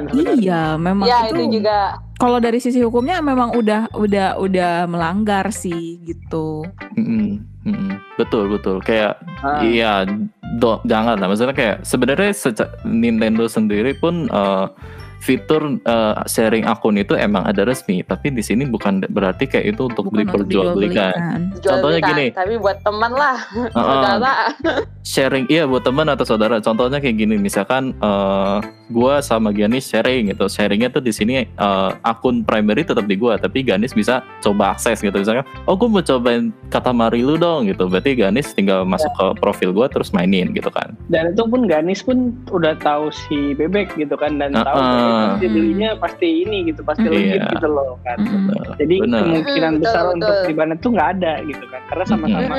diperjualbelikan 0.00 0.34
sebenarnya. 0.36 0.38
iya 0.38 0.62
memang 0.76 1.04
ya 1.04 1.18
itu, 1.24 1.34
itu 1.34 1.42
juga 1.56 1.76
kalau 2.14 2.38
dari 2.38 2.58
sisi 2.58 2.78
hukumnya 2.78 3.18
memang 3.18 3.50
udah 3.52 3.90
udah 3.92 4.28
udah 4.36 4.72
melanggar 4.84 5.48
sih 5.48 5.98
gitu. 6.02 6.66
Mm-mm, 6.92 7.38
mm-mm. 7.64 7.90
Betul 8.16 8.50
betul 8.50 8.78
kayak 8.80 9.18
Ah. 9.38 9.62
iya 9.62 10.02
do, 10.56 10.82
jangan 10.82 11.14
lah 11.14 11.26
maksudnya 11.26 11.52
kayak 11.52 11.76
sebenarnya 11.82 12.34
Nintendo 12.82 13.46
sendiri 13.46 13.94
pun 13.94 14.26
eh, 14.26 14.66
fitur 15.18 15.78
eh, 15.78 16.14
sharing 16.24 16.62
akun 16.64 16.94
itu 16.94 17.14
emang 17.14 17.42
ada 17.42 17.62
resmi 17.62 18.02
tapi 18.02 18.30
di 18.30 18.38
sini 18.38 18.62
bukan 18.64 19.02
berarti 19.04 19.46
kayak 19.46 19.74
itu 19.74 19.82
untuk 19.84 20.06
Bukan 20.06 20.26
untuk 20.26 20.42
diperjualbelikan 20.42 21.14
dijual-belikan. 21.14 21.38
jual 21.56 21.70
Contohnya 21.72 22.00
gini. 22.04 22.26
tapi 22.30 22.54
buat 22.56 22.78
teman 22.82 23.12
lah 23.12 23.38
Heeh. 23.48 23.70
saudara 23.76 24.34
sharing 25.04 25.46
iya 25.46 25.62
buat 25.64 25.82
teman 25.82 26.06
atau 26.08 26.24
saudara 26.24 26.58
contohnya 26.58 26.98
kayak 26.98 27.14
gini 27.16 27.34
misalkan 27.36 27.94
eh, 27.96 28.58
gua 28.88 29.20
sama 29.20 29.50
Ganis 29.50 29.86
sharing 29.86 30.28
gitu 30.28 30.46
sharingnya 30.46 30.88
tuh 30.88 30.98
di 30.98 31.10
sini 31.10 31.44
eh, 31.44 31.90
akun 32.02 32.40
primary 32.40 32.82
tetap 32.82 33.04
di 33.04 33.14
gua 33.14 33.36
tapi 33.36 33.60
Ganis 33.60 33.92
bisa 33.92 34.20
coba 34.38 34.72
akses 34.72 34.98
gitu 34.98 35.14
misalkan 35.14 35.44
oh 35.64 35.74
gua 35.74 35.88
mau 35.90 36.00
cobain 36.00 36.48
kata 36.68 36.90
Marilu 36.90 37.36
dong 37.36 37.66
gitu 37.66 37.86
berarti 37.86 38.12
Ganis 38.14 38.50
tinggal 38.50 38.82
masuk 38.82 39.08
ke 39.10 39.26
profil 39.38 39.70
gua 39.70 39.86
terus 39.86 40.10
mainin 40.10 40.50
gitu 40.50 40.68
kan 40.68 40.92
Dan 41.06 41.32
itu 41.32 41.44
pun 41.44 41.64
Ganis 41.64 42.00
pun 42.00 42.18
udah 42.48 42.74
tahu 42.76 43.08
si 43.10 43.52
bebek 43.52 43.94
gitu 43.94 44.14
kan 44.14 44.36
dan 44.36 44.52
tahu 44.52 44.74
Heeh. 44.74 44.88
bebek 44.90 45.20
pasti 45.28 45.46
belinya 45.48 45.88
pasti 45.94 46.28
ini 46.42 46.58
gitu 46.66 46.80
pasti 46.82 47.04
Iya. 47.04 47.14
legit 47.14 47.42
gitu 47.54 47.68
loh 47.68 47.96
kan. 48.02 48.18
Mm-mm. 48.18 48.76
Jadi 48.76 48.96
Benar. 49.00 49.20
kemungkinan 49.22 49.72
Mm, 49.74 49.80
besar 49.80 50.02
betul, 50.02 50.14
untuk 50.14 50.28
betul. 50.30 50.44
di 50.44 50.52
Banet 50.54 50.78
tuh 50.78 50.90
nggak 50.90 51.08
ada 51.14 51.32
gitu 51.42 51.64
kan 51.66 51.80
karena 51.86 52.04
sama-sama 52.04 52.54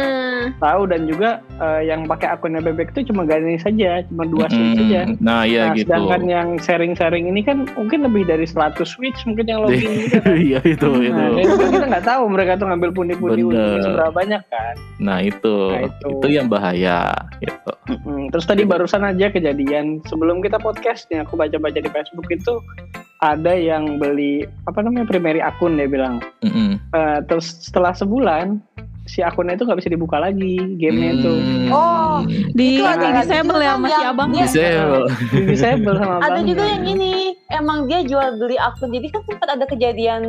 tahu 0.57 0.81
dan 0.85 1.01
juga 1.05 1.29
eh, 1.57 1.81
yang 1.85 2.01
pakai 2.05 2.27
akunnya 2.31 2.61
bebek 2.61 2.91
itu 2.91 3.09
cuma 3.09 3.23
Ganis 3.23 3.61
saja 3.61 4.01
cuma 4.05 4.23
dua 4.23 4.45
Mm-mm. 4.47 4.75
saja. 4.75 4.99
nah 5.19 5.43
iya 5.43 5.67
nah, 5.67 5.75
gitu 5.75 5.91
sedangkan 6.19 6.27
yang 6.27 6.47
sharing-sharing 6.59 7.25
ini 7.25 7.41
kan 7.41 7.63
mungkin 7.73 8.03
lebih 8.03 8.27
dari 8.27 8.43
100 8.43 8.75
switch 8.83 9.23
mungkin 9.23 9.45
yang 9.47 9.59
login 9.63 9.91
gitu 10.03 10.19
kan. 10.19 10.35
iya 10.35 10.59
itu 10.61 10.89
itu 10.99 11.15
Nah, 11.15 11.31
juga 11.39 11.65
kita 11.71 11.85
nggak 11.87 12.05
tahu 12.05 12.23
mereka 12.27 12.51
tuh 12.55 12.67
ngambil 12.67 12.89
pundi-pundi 12.91 13.41
seberapa 13.79 14.11
banyak 14.11 14.41
kan. 14.47 14.73
nah 14.99 15.17
itu 15.19 15.55
Nah, 15.71 15.81
itu, 15.87 16.07
itu. 16.11 16.27
yang 16.29 16.47
bahaya 16.47 17.15
gitu 17.39 17.71
Mm-mm. 17.89 18.29
Terus 18.29 18.45
tadi 18.45 18.63
barusan 18.63 19.01
aja 19.01 19.31
kejadian 19.31 20.03
sebelum 20.05 20.39
kita 20.39 20.59
podcastnya 20.59 21.23
aku 21.23 21.33
baca-baca 21.33 21.79
di 21.79 21.89
Facebook 21.89 22.29
itu 22.29 22.53
ada 23.19 23.51
yang 23.51 23.97
beli 23.97 24.45
apa 24.63 24.79
namanya 24.79 25.03
primary 25.03 25.41
akun 25.41 25.75
dia 25.75 25.89
bilang. 25.89 26.21
Mm-mm. 26.39 26.77
Eh, 26.93 27.19
terus 27.25 27.49
setelah 27.59 27.91
sebulan 27.91 28.61
si 29.09 29.19
akunnya 29.19 29.53
itu 29.53 29.65
nggak 29.65 29.75
bisa 29.75 29.89
dibuka 29.89 30.17
lagi 30.17 30.53
gamenya 30.75 31.11
itu 31.15 31.33
Hmm. 31.33 31.69
Oh, 31.71 32.17
Di 32.51 32.77
Itu 32.77 32.85
ada 32.85 33.07
disable 33.15 33.57
ya 33.59 33.73
masih 33.75 33.95
yang 33.95 34.11
abang. 34.11 34.29
dia- 34.29 34.45
Disable. 34.45 35.05
di 35.27 35.41
disable 35.47 35.95
sama 35.95 36.13
ada 36.15 36.25
abangnya. 36.29 36.45
juga 36.47 36.63
yang 36.67 36.85
ini 36.87 37.13
emang 37.49 37.79
dia 37.85 37.99
jual 38.01 38.37
beli 38.37 38.55
akun 38.55 38.89
jadi 38.89 39.07
kan 39.09 39.21
sempat 39.23 39.49
ada 39.49 39.65
kejadian 39.65 40.21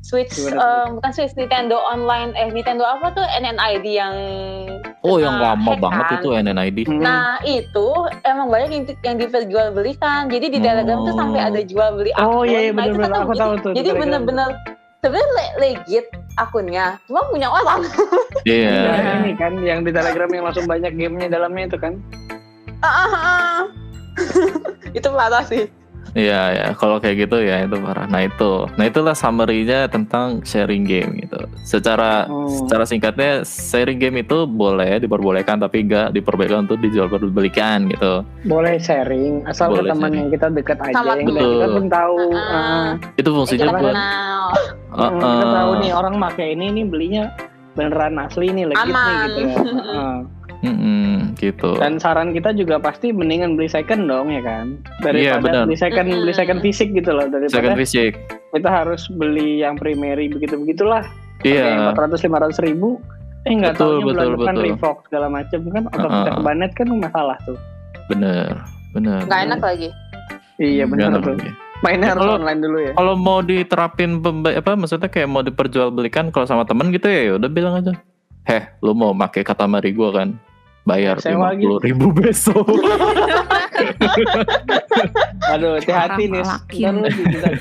Switch 0.00 0.30
tuh? 0.32 0.48
eh, 0.48 0.86
bukan 0.90 1.10
Switch 1.10 1.34
Nintendo 1.34 1.76
online 1.76 2.32
eh 2.32 2.48
Nintendo 2.48 2.86
apa 2.86 3.10
tuh 3.10 3.26
NNID 3.26 3.86
yang 3.90 4.14
oh 5.00 5.18
yang 5.18 5.36
lama 5.36 5.58
hack 5.68 5.80
banget 5.80 6.04
kan. 6.06 6.16
itu 6.16 6.28
NNID 6.34 6.78
Hmm. 6.86 7.00
Nah 7.00 7.26
itu 7.42 7.86
emang 8.22 8.46
banyak 8.48 8.70
yang, 8.70 8.84
yang 9.02 9.16
diperjualbelikan. 9.18 10.28
Jadi 10.28 10.46
di 10.48 10.58
Telegram 10.58 11.02
tuh 11.02 11.12
Oh. 11.12 11.18
sampai 11.18 11.40
ada 11.42 11.60
jual 11.60 11.88
beli 11.94 12.10
akun. 12.12 12.24
oh 12.26 12.42
iya 12.42 12.58
iya 12.62 12.70
Nah, 12.70 12.84
itu 12.84 12.94
benar-benar 12.94 13.10
kan 13.10 13.20
aku 13.20 13.32
jadi- 13.32 13.42
tahu 13.42 13.52
tuh. 13.58 13.70
di 13.70 13.76
Jadi 13.76 13.88
Telegram. 13.90 14.77
Sebenarnya 14.98 15.28
le- 15.30 15.56
legit 15.58 16.06
akunnya, 16.34 16.98
cuma 17.06 17.22
punya 17.26 17.48
orang. 17.48 17.86
iya 18.42 18.70
Iya, 18.70 18.92
Iya. 18.94 19.12
ini 19.20 19.32
kan 19.34 19.52
yang 19.58 19.80
di 19.82 19.90
Telegram 19.90 20.26
yang 20.28 20.44
langsung 20.44 20.66
banyak 20.66 20.94
gamenya 20.94 21.28
dalamnya 21.30 21.64
itu 21.66 21.78
kan. 21.78 21.92
Ah, 22.78 22.86
ah, 22.86 23.10
ah. 23.10 23.60
itu 24.98 25.08
parah 25.08 25.42
sih. 25.42 25.66
Iya 26.12 26.40
ya, 26.50 26.66
kalau 26.72 26.96
kayak 26.96 27.28
gitu 27.28 27.36
ya 27.40 27.64
itu 27.64 27.76
parah. 27.78 28.06
Nah 28.06 28.24
itu, 28.24 28.64
nah 28.74 28.84
itulah 28.84 29.12
summary-nya 29.12 29.86
tentang 29.86 30.40
sharing 30.40 30.84
game 30.84 31.20
gitu. 31.20 31.36
Secara 31.60 32.24
Oh. 32.24 32.48
secara 32.48 32.84
singkatnya 32.84 33.44
sharing 33.44 33.98
game 33.98 34.20
itu 34.20 34.44
boleh 34.44 34.98
diperbolehkan 34.98 35.58
tapi 35.58 35.84
enggak 35.84 36.12
diperbolehkan 36.12 36.64
untuk 36.64 36.80
dijual 36.80 37.08
belikan 37.08 37.88
gitu. 37.88 38.24
Boleh 38.44 38.76
sharing 38.78 39.44
asal 39.44 39.70
ke 39.70 39.80
Boleh 39.80 39.90
teman 39.92 40.00
sharing. 40.02 40.16
yang 40.16 40.28
kita 40.30 40.46
dekat 40.48 40.78
aja 40.80 40.94
Sama 40.94 41.12
yang 41.14 41.28
teman. 41.28 41.42
kita 41.44 41.66
pun 41.68 41.84
tahu. 41.88 42.18
Ah, 42.32 42.52
ah. 42.52 42.88
Itu 43.14 43.28
fungsinya 43.30 43.66
kita 43.66 43.78
buat 43.78 43.94
uh, 43.94 44.52
Hmm, 44.88 45.20
kita 45.20 45.44
uh, 45.44 45.54
tahu 45.54 45.70
nih 45.78 45.90
orang 45.92 46.14
pakai 46.18 46.46
ini 46.52 46.66
nih 46.72 46.84
belinya 46.88 47.24
beneran 47.76 48.16
asli 48.18 48.50
nih 48.50 48.64
legit 48.66 48.80
nih 48.80 48.90
Aman. 48.90 49.28
gitu 49.28 49.40
ya. 49.40 49.54
Heeh. 49.54 50.16
Mm-mm, 50.60 51.36
gitu. 51.36 51.76
Dan 51.76 51.96
saran 51.96 52.30
kita 52.30 52.50
juga 52.50 52.76
pasti 52.76 53.10
mendingan 53.10 53.54
beli 53.54 53.66
second 53.66 54.04
dong 54.04 54.28
ya 54.28 54.40
kan. 54.40 54.74
Daripada 54.98 55.18
Iya, 55.18 55.34
benar. 55.38 55.62
beli 55.64 55.76
second 55.76 56.08
beli 56.08 56.32
second 56.32 56.58
fisik 56.58 56.88
gitu 56.92 57.10
loh 57.10 57.26
daripada 57.26 57.52
Second 57.52 57.76
fisik. 57.76 58.12
kita 58.48 58.68
harus 58.68 59.06
beli 59.10 59.60
yang 59.60 59.74
primary 59.74 60.26
begitu 60.26 60.56
begitulah 60.56 61.04
Iya. 61.40 61.86
empat 61.86 62.00
ratus 62.00 62.20
lima 62.22 62.38
ratus 62.38 62.58
ribu 62.58 62.98
eh 63.44 63.54
nggak 63.54 63.76
Betul, 63.76 63.92
tahu 63.94 64.06
bulan 64.08 64.26
depan 64.34 64.54
revoke 64.58 65.00
segala 65.04 65.26
macam 65.28 65.60
kan 65.68 65.82
otot 65.86 66.00
Uh-uh. 66.02 66.16
kita 66.18 66.30
ke 66.32 66.42
banet 66.42 66.70
kan 66.72 66.86
masalah 66.90 67.36
tuh 67.44 67.58
Bener. 68.06 68.50
Bener. 68.90 69.20
Nggak 69.22 69.40
enak 69.46 69.60
lagi. 69.62 69.88
iya 70.58 70.82
Hmm. 70.82 70.90
benar 70.90 71.08
Nggak 71.08 71.22
tuh 71.22 71.34
enak. 71.36 71.54
mainnya 71.78 72.08
harus 72.08 72.22
Kalau- 72.24 72.36
online 72.36 72.60
dulu 72.60 72.78
ya 72.80 72.92
Kalau 72.92 73.14
mau 73.14 73.38
diterapin 73.40 74.10
pemba- 74.18 74.56
apa 74.56 74.70
maksudnya 74.74 75.06
kayak 75.06 75.28
mau 75.28 75.42
diperjualbelikan 75.42 76.24
kalau 76.28 76.44
sama 76.44 76.64
temen 76.64 76.88
gitu 76.88 77.06
ya, 77.06 77.20
ya 77.22 77.32
udah 77.36 77.46
bilang 77.48 77.74
aja. 77.76 77.92
Heh, 78.42 78.64
lu 78.80 78.90
mau 78.92 79.12
pakai 79.14 79.44
kata 79.44 79.64
mari 79.64 79.92
gua 79.92 80.10
kan? 80.10 80.40
Bayar 80.88 81.20
Sewa 81.20 81.52
lima 81.52 81.60
puluh 81.60 81.78
ribu 81.84 82.06
besok. 82.10 82.64
aduh 85.48 85.78
hati-hati 85.78 86.28
nih 86.28 86.44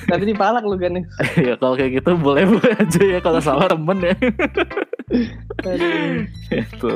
nanti 0.07 0.25
dipalak 0.25 0.63
lu 0.63 0.75
kan 0.75 0.91
nih 0.91 1.03
ya 1.47 1.53
kalau 1.55 1.75
kayak 1.75 1.99
gitu 1.99 2.15
boleh 2.17 2.43
boleh 2.43 2.73
aja 2.73 3.03
ya 3.03 3.19
kalau 3.19 3.39
sama 3.39 3.67
temen 3.67 3.97
ya. 4.01 4.15
Itu 6.49 6.93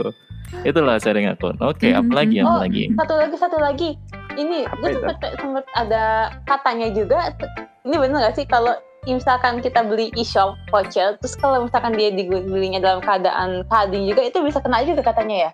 itulah 0.63 0.99
sharing 0.99 1.31
akun 1.31 1.55
oke 1.59 1.79
Mhm. 1.81 1.99
apalagi 2.01 2.35
Oh. 2.43 2.47
apalagi 2.49 2.83
Satu 2.91 3.15
lagi, 3.15 3.35
satu 3.37 3.57
lagi. 3.57 3.89
Ini 4.31 4.63
Apa 4.63 4.79
gue 4.79 4.91
sempet, 4.95 5.31
sempet 5.37 5.65
ada 5.75 6.03
katanya 6.43 6.87
juga. 6.91 7.35
Ini 7.83 7.95
bener 7.95 8.19
gak 8.21 8.35
sih 8.35 8.45
kalau 8.45 8.71
misalkan 9.03 9.59
kita 9.59 9.81
beli 9.81 10.07
e-shop 10.13 10.55
voucher, 10.69 11.15
terus 11.17 11.35
kalau 11.35 11.65
misalkan 11.65 11.95
dia 11.95 12.11
dibelinya 12.11 12.79
dalam 12.79 12.99
keadaan 13.01 13.63
carding 13.65 14.05
juga, 14.05 14.21
itu 14.23 14.39
bisa 14.39 14.59
kena 14.59 14.83
juga 14.83 15.01
katanya 15.03 15.47
ya. 15.47 15.51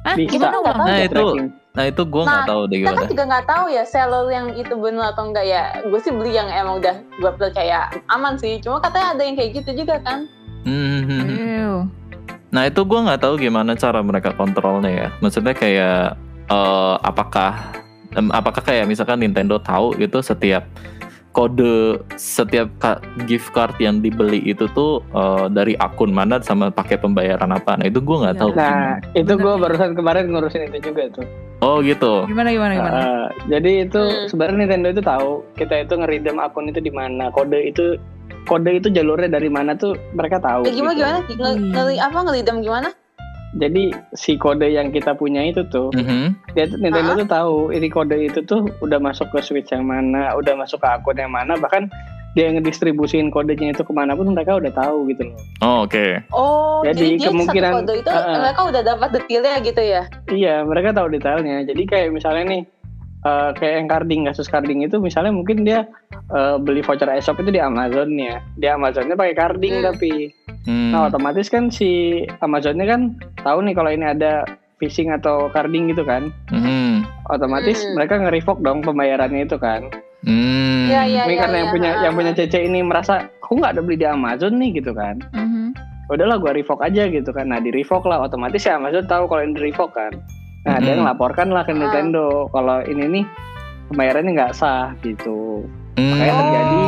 Hah, 0.00 0.14
Bisa. 0.14 0.30
gimana 0.32 0.56
Nggak 0.56 0.72
tahu 0.72 0.80
nah 0.80 0.88
deh. 0.90 1.04
itu 1.04 1.14
Tracking. 1.14 1.48
nah 1.70 1.84
itu 1.86 2.02
gue 2.02 2.22
nggak 2.22 2.34
Nah, 2.36 2.48
tahu 2.48 2.60
deh 2.62 2.68
Kita 2.72 2.80
gimana 2.82 2.98
kan 2.98 3.08
juga 3.08 3.24
nggak 3.28 3.46
tahu 3.46 3.64
ya 3.68 3.84
seller 3.84 4.24
yang 4.28 4.46
itu 4.54 4.74
bener 4.74 5.04
atau 5.06 5.22
enggak 5.24 5.44
ya. 5.44 5.62
Gue 5.82 6.00
sih 6.00 6.10
beli 6.10 6.32
yang 6.32 6.48
emang 6.48 6.74
udah 6.78 6.96
gue 6.98 7.30
percaya 7.32 7.78
aman 8.08 8.34
sih. 8.34 8.58
Cuma 8.58 8.78
katanya 8.78 9.12
ada 9.12 9.22
yang 9.22 9.34
kayak 9.34 9.50
gitu 9.56 9.70
juga 9.78 10.00
kan. 10.00 10.24
Mhm. 10.62 11.20
Ew. 11.30 11.74
Nah 12.50 12.62
itu 12.64 12.80
gue 12.80 13.00
nggak 13.00 13.20
tahu 13.20 13.34
gimana 13.38 13.72
cara 13.74 14.00
mereka 14.00 14.32
kontrolnya 14.32 14.90
ya. 14.90 15.08
Maksudnya 15.18 15.52
kayak 15.52 16.18
eh, 16.48 16.94
apakah 17.00 17.52
em, 18.10 18.26
apakah 18.28 18.58
kayak 18.60 18.84
misalkan 18.84 19.20
Nintendo 19.20 19.56
tahu 19.56 19.94
gitu 19.94 20.18
setiap 20.18 20.66
kode 21.30 21.98
setiap 22.14 22.66
gift 23.24 23.50
card 23.50 23.78
yang 23.78 23.98
dibeli 23.98 24.42
itu 24.42 24.66
tuh 24.68 24.98
eh, 25.10 25.46
dari 25.48 25.74
akun 25.76 26.10
mana 26.10 26.38
sama 26.38 26.68
pakai 26.68 26.96
pembayaran 26.96 27.50
apa. 27.50 27.78
Nah 27.78 27.86
itu 27.86 27.98
gue 27.98 28.16
nggak 28.18 28.34
Iya. 28.34 28.42
tahu. 28.42 28.50
nah 28.52 28.82
itu 29.12 29.30
Bener 29.30 29.40
gue 29.40 29.54
barusan 29.60 29.90
kemarin 29.94 30.24
ngurusin 30.28 30.66
itu 30.66 30.90
juga 30.90 31.06
tuh 31.12 31.26
Oh 31.60 31.84
gitu. 31.84 32.24
Gimana 32.24 32.50
gimana 32.50 32.72
gimana? 32.72 32.96
Uh, 32.96 33.26
jadi 33.46 33.84
itu 33.84 34.00
Hmm. 34.00 34.26
sebenarnya 34.26 34.58
Nintendo 34.64 34.88
itu 34.90 35.02
tahu 35.04 35.30
kita 35.54 35.84
itu 35.84 35.92
ngeridem 35.92 36.40
akun 36.40 36.66
itu 36.66 36.80
di 36.80 36.88
mana 36.88 37.28
kode 37.28 37.60
itu 37.60 38.00
kode 38.48 38.80
itu 38.80 38.88
jalurnya 38.88 39.28
dari 39.28 39.52
mana 39.52 39.76
tuh 39.76 39.92
mereka 40.16 40.40
tahu. 40.40 40.64
Eh, 40.64 40.72
gimana 40.72 40.96
gitu. 40.96 41.04
gimana? 41.04 41.18
Nge, 41.20 41.50
Iya. 41.52 41.72
ngeli 41.76 41.96
apa 42.00 42.18
ngelidam 42.24 42.56
gimana? 42.64 42.88
Jadi 43.50 43.90
si 44.14 44.38
kode 44.38 44.70
yang 44.70 44.88
kita 44.88 45.10
punya 45.12 45.42
itu 45.42 45.66
tuh, 45.66 45.90
Mhm. 45.90 46.54
dia 46.54 46.70
tuh- 46.70 46.78
Nintendo 46.78 47.12
Ah. 47.12 47.18
tuh 47.18 47.28
tahu 47.28 47.54
ini 47.70 47.90
kode 47.90 48.16
itu 48.22 48.40
tuh 48.42 48.62
udah 48.78 49.02
masuk 49.02 49.26
ke 49.28 49.42
Switch 49.42 49.70
yang 49.70 49.82
mana, 49.82 50.30
udah 50.34 50.54
masuk 50.54 50.78
ke 50.78 50.86
akun 50.86 51.18
yang 51.18 51.34
mana, 51.34 51.58
bahkan 51.58 51.90
dia 52.30 52.46
ngedistribusin 52.46 53.26
kodenya 53.26 53.74
itu 53.74 53.82
ke 53.82 53.90
mana 53.90 54.14
pun 54.14 54.30
mereka 54.30 54.54
udah 54.54 54.70
tahu 54.70 55.02
gitu 55.10 55.26
loh. 55.26 55.38
Oh 55.60 55.82
oke. 55.82 56.22
Oh, 56.30 56.78
Jadi 56.86 57.18
jadi, 57.18 57.26
dia 57.26 57.28
kemungkinan- 57.28 57.72
satu 57.74 57.82
kode 57.82 57.94
itu 57.98 58.10
uh-uh. 58.14 58.38
mereka 58.38 58.60
udah 58.70 58.82
dapat 58.86 59.08
detailnya 59.12 59.54
gitu 59.58 59.82
ya? 59.82 60.02
Iya, 60.30 60.54
mereka 60.62 60.88
tahu 60.94 61.06
detailnya. 61.10 61.56
Jadi 61.66 61.82
kayak 61.84 62.14
misalnya 62.14 62.44
nih, 62.46 62.62
eh, 63.20 63.50
kayak 63.56 63.74
yang 63.84 63.88
carding, 63.88 64.20
kasus 64.28 64.48
carding 64.48 64.80
itu 64.84 64.96
misalnya 64.98 65.32
mungkin 65.32 65.64
dia 65.64 65.84
eh, 66.30 66.56
beli 66.62 66.80
voucher 66.80 67.10
eShop 67.10 67.42
itu 67.42 67.50
di 67.50 67.60
Amazonnya. 67.60 68.40
Di 68.54 68.66
Amazonnya 68.70 69.18
pakai 69.18 69.34
carding 69.34 69.82
Hmm. 69.82 69.86
tapi. 69.92 70.12
Hmm. 70.66 70.90
Nah 70.92 71.08
otomatis 71.08 71.48
kan 71.48 71.72
si 71.72 72.22
Amazonnya 72.38 72.86
kan 72.86 73.00
tahu 73.42 73.64
nih 73.66 73.74
kalau 73.74 73.90
ini 73.90 74.06
ada 74.06 74.44
phishing 74.80 75.12
atau 75.12 75.52
carding 75.52 75.92
gitu 75.92 76.02
kan. 76.02 76.32
Mhm. 76.48 77.04
Otomatis 77.28 77.84
Hmm. 77.84 78.00
mereka 78.00 78.16
nge-revoke 78.16 78.64
dong 78.64 78.80
pembayarannya 78.80 79.44
itu 79.44 79.60
kan. 79.60 79.92
Hmm. 80.24 80.88
Iya, 80.88 81.02
iya. 81.08 81.22
ini 81.28 81.36
karena 81.40 81.56
yang 81.64 81.70
punya 81.72 81.90
ah. 81.96 82.02
yang 82.04 82.14
punya 82.16 82.32
CC 82.36 82.68
ini 82.68 82.80
merasa 82.84 83.28
aku 83.40 83.56
nggak 83.56 83.76
ada 83.76 83.82
beli 83.84 83.96
di 84.00 84.06
Amazon 84.08 84.56
nih 84.56 84.80
gitu 84.80 84.92
kan. 84.96 85.20
Mhm. 85.36 85.58
udahlah 86.10 86.42
gua 86.42 86.50
revoke 86.50 86.82
aja 86.82 87.06
gitu 87.06 87.30
kan. 87.30 87.46
Nah 87.46 87.62
di 87.62 87.70
revoke 87.70 88.10
lah 88.10 88.26
otomatis 88.26 88.66
ya 88.66 88.82
Amazon 88.82 89.06
tahu 89.06 89.30
kalau 89.30 89.46
ini 89.46 89.54
di 89.54 89.70
revoke 89.70 89.94
kan. 89.94 90.10
Nah 90.60 90.76
dia 90.78 90.92
Mhm. 90.92 91.00
ngelaporkan 91.02 91.48
lah 91.48 91.64
ke. 91.64 91.72
Nintendo 91.72 92.48
kalau 92.48 92.84
ini 92.84 93.04
nih 93.10 93.24
pembayarannya 93.88 94.32
nggak 94.32 94.52
sah 94.52 94.92
gitu. 95.00 95.64
Hmm. 95.96 96.10
Makanya 96.14 96.34
terjadi 96.38 96.82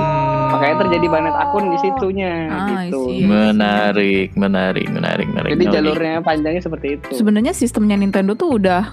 makanya 0.52 0.76
terjadi 0.84 1.06
banet 1.08 1.34
akun 1.34 1.64
di 1.68 1.78
situnya 1.80 2.32
Ah, 2.46 2.68
gitu. 2.84 3.08
Menarik, 3.24 4.36
menarik, 4.36 4.86
menarik, 4.86 5.26
menarik. 5.26 5.50
Jadi 5.50 5.64
menarik. 5.64 5.74
jalurnya 5.74 6.14
panjangnya 6.20 6.62
seperti 6.62 6.86
itu. 6.94 7.08
Sebenarnya 7.14 7.52
sistemnya 7.52 7.96
Nintendo 7.96 8.36
tuh 8.36 8.60
udah 8.60 8.92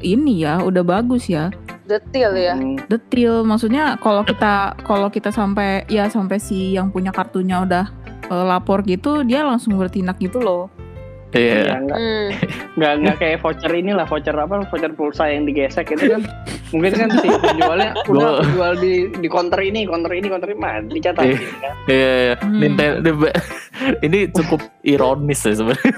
ini 0.00 0.40
ya, 0.40 0.58
udah 0.58 0.80
bagus 0.80 1.28
ya. 1.28 1.52
Detail 1.84 2.32
ya. 2.32 2.54
Hmm, 2.56 2.80
Detil. 2.86 3.44
Maksudnya 3.44 3.98
kalau 3.98 4.24
kita 4.24 4.72
kalau 4.80 5.10
kita 5.10 5.28
sampai 5.28 5.84
ya 5.86 6.08
sampai 6.08 6.40
si 6.40 6.72
yang 6.72 6.88
punya 6.88 7.12
kartunya 7.12 7.60
udah 7.60 7.84
eh, 8.24 8.44
lapor 8.46 8.80
gitu, 8.82 9.20
dia 9.22 9.42
langsung 9.42 9.74
bertindak 9.74 10.16
gitu 10.16 10.38
loh. 10.38 10.70
Iya. 11.30 11.54
ya, 11.62 11.74
nggak 11.78 11.98
Hmm. 11.98 12.28
nggak 12.78 12.92
nggak 12.98 13.16
kayak 13.18 13.36
voucher 13.38 13.72
inilah 13.72 14.02
voucher 14.04 14.34
apa 14.34 14.54
voucher 14.64 14.92
pulsa 14.92 15.24
yang 15.26 15.44
digesek 15.44 15.90
itu 15.90 16.10
kan 16.10 16.22
mungkin 16.70 16.92
kan 16.92 17.08
si 17.18 17.28
penjualnya 17.28 17.90
udah 18.10 18.42
jual 18.46 18.72
di 18.76 18.92
di 19.14 19.28
counter 19.28 19.60
ini 19.60 19.86
counter 19.86 20.10
ini 20.10 20.26
counter 20.26 20.48
ini 20.48 20.58
mah 20.58 20.74
dicatat 20.82 21.22
Iya. 21.22 21.36
kan. 21.36 21.74
Iya, 21.86 22.10
iya. 22.16 22.34
Hmm. 22.36 22.58
Nintendo 22.58 23.10
ini 24.06 24.18
cukup 24.28 24.60
ironis 24.82 25.40
ya 25.40 25.54
sebenarnya. 25.54 25.94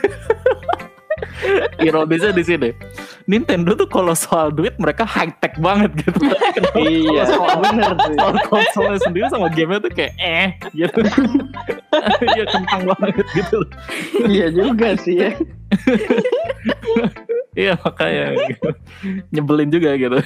Ironisnya 1.79 2.31
di 2.31 2.43
sini. 2.43 2.71
Nintendo 3.25 3.73
tuh 3.73 3.87
kalau 3.87 4.13
soal 4.13 4.51
duit 4.51 4.75
mereka 4.77 5.03
high 5.03 5.31
tech 5.39 5.55
banget 5.59 5.95
gitu. 6.01 6.19
iya 6.77 7.23
bener 7.59 7.95
sih 7.97 8.15
soal 8.15 8.35
konsolnya 8.47 8.99
sendiri 8.99 9.27
sama 9.31 9.47
gamenya 9.47 9.81
tuh 9.81 9.93
kayak 9.93 10.13
eh 10.19 10.49
gitu. 10.73 11.01
Iya 12.25 12.49
kentang 12.49 12.83
banget 12.89 13.27
gitu. 13.37 13.59
iya 14.25 14.49
juga 14.49 14.97
sih 14.97 15.21
ya 15.21 15.31
Iya 17.53 17.77
makanya 17.77 18.33
gitu. 18.49 18.69
nyebelin 19.29 19.69
juga 19.69 19.93
gitu. 19.93 20.17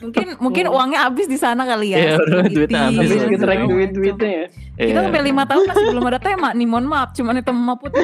Mungkin 0.00 0.26
mungkin 0.40 0.64
uangnya 0.72 1.04
habis 1.04 1.28
di 1.28 1.36
sana 1.36 1.68
kali 1.68 1.92
ya. 1.92 1.96
Iya, 2.00 2.16
duitnya 2.48 2.80
habis. 2.88 2.96
habis 2.96 3.12
Iya, 3.12 3.28
kita 3.28 3.44
track 3.44 3.60
iya. 3.60 3.68
duit 3.68 3.90
duitnya 3.92 4.30
ya 4.32 4.46
Kita 4.72 4.88
Iya. 4.88 5.04
sampai 5.04 5.20
lima 5.20 5.42
tahun 5.44 5.62
masih 5.68 5.84
belum 5.92 6.04
ada 6.08 6.16
tema 6.18 6.48
nih, 6.56 6.64
mohon 6.64 6.86
maaf, 6.88 7.12
cuma 7.12 7.36
hitam 7.36 7.56
sama 7.60 7.74
putih. 7.76 8.00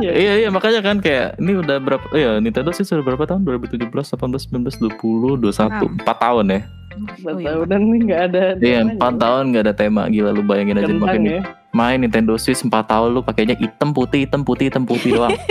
Iya. 0.00 0.12
Iya 0.16 0.32
iya 0.40 0.48
makanya 0.48 0.80
kan 0.80 0.96
kayak 0.98 1.36
ini 1.40 1.52
udah 1.56 1.76
berapa 1.78 2.06
iya 2.12 2.36
Nintendo 2.36 2.70
sih 2.70 2.84
sudah 2.84 3.00
berapa 3.02 3.24
tahun 3.24 3.42
2017 3.42 3.88
18 3.88 4.52
19 4.52 4.92
20 4.92 5.40
21 5.42 5.98
4 5.98 6.04
tahun 6.06 6.46
ya. 6.48 6.60
empat 6.90 7.22
Oh, 7.24 7.38
iya. 7.38 7.46
tahunan 7.48 7.80
nih 7.82 8.00
nggak 8.02 8.20
ada 8.24 8.42
Iya 8.56 8.80
temanya. 8.82 9.08
4 9.08 9.22
tahun 9.22 9.42
gak 9.48 9.62
ada 9.62 9.74
tema 9.74 10.02
gila 10.06 10.30
lu 10.30 10.42
bayangin 10.42 10.76
aja 10.76 10.92
makin 10.92 11.22
ya 11.24 11.40
main 11.70 11.98
Nintendo 11.98 12.34
Switch 12.34 12.60
4 12.60 12.68
tahun 12.68 13.08
lu 13.10 13.20
pakainya 13.20 13.54
hitam 13.54 13.90
putih 13.90 14.20
hitam 14.20 14.42
putih 14.42 14.66
hitam 14.66 14.84
putih 14.84 15.14
doang. 15.14 15.32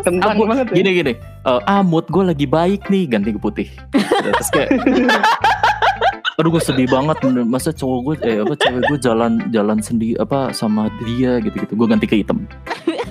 kentang 0.00 0.34
Aku- 0.34 0.46
banget 0.46 0.66
ya 0.68 0.74
gini 0.74 0.90
gini. 0.94 1.12
eh, 1.42 1.60
ah 1.64 1.82
mood 1.82 2.06
gue 2.06 2.22
lagi 2.22 2.46
baik 2.46 2.86
nih 2.86 3.04
ganti 3.08 3.30
ke 3.30 3.40
putih. 3.40 3.68
Terus 3.92 4.48
kayak 4.48 4.70
Aduh 6.38 6.54
gue 6.54 6.62
sedih 6.62 6.86
banget 6.86 7.18
masa 7.42 7.74
cowok 7.74 7.98
gue 8.00 8.14
eh 8.22 8.38
apa 8.38 8.54
cewek 8.54 8.86
gue 8.86 8.98
jalan 9.00 9.42
jalan 9.50 9.78
sendiri 9.80 10.14
apa 10.16 10.52
sama 10.52 10.86
dia 11.02 11.42
gitu 11.42 11.58
gitu 11.58 11.74
gue 11.74 11.86
ganti 11.88 12.06
ke 12.06 12.14
hitam. 12.16 12.46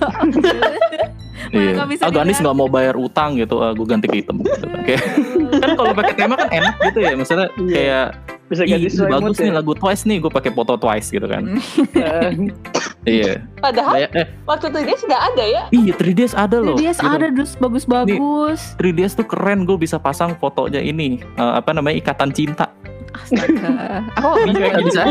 Iya. 1.48 1.80
nggak 1.80 1.90
bisa 1.96 2.02
Ganis 2.12 2.20
dilihat. 2.36 2.44
nggak 2.44 2.58
mau 2.60 2.68
bayar 2.68 2.96
utang 3.00 3.40
gitu, 3.40 3.64
ah, 3.64 3.72
gue 3.72 3.88
ganti 3.88 4.12
ke 4.12 4.20
hitam. 4.20 4.44
Gitu. 4.44 4.68
Kayak 4.84 5.04
kan 5.64 5.70
kalau 5.80 5.92
pakai 5.96 6.14
tema 6.20 6.36
kan 6.36 6.50
enak 6.52 6.76
gitu 6.92 7.00
ya, 7.00 7.16
misalnya 7.16 7.48
Iya. 7.56 7.72
kayak 7.72 8.06
bisa 8.48 8.62
Ih, 8.64 8.72
ganti 8.76 8.88
mood 9.00 9.12
bagus 9.12 9.36
nih 9.40 9.48
ya 9.48 9.56
lagu 9.56 9.72
Twice 9.72 10.04
nih, 10.04 10.18
gue 10.20 10.32
pakai 10.32 10.52
foto 10.52 10.74
Twice 10.76 11.08
gitu 11.08 11.24
kan. 11.24 11.44
Iya. 13.08 13.40
Padahal 13.64 14.12
eh 14.12 14.28
waktu 14.44 14.68
itu 14.68 14.80
dia 14.84 14.98
sudah 15.00 15.20
ada 15.32 15.44
ya. 15.48 15.64
iya 15.72 15.94
3DS 15.96 16.36
ada 16.36 16.60
loh. 16.60 16.76
Dia 16.76 16.92
gitu. 16.92 17.08
ada 17.08 17.32
dus 17.32 17.56
bagus-bagus. 17.56 18.76
3DS 18.76 19.16
tuh 19.16 19.24
keren, 19.24 19.64
gue 19.64 19.80
bisa 19.80 19.96
pasang 19.96 20.36
fotonya 20.36 20.84
ini 20.84 21.24
eh, 21.24 21.54
apa 21.56 21.72
namanya 21.72 21.96
ikatan 22.04 22.36
cinta. 22.36 22.68
Astaga. 23.18 23.70
Aku 24.18 24.30
Bisa, 24.48 24.78
bisa. 24.80 25.04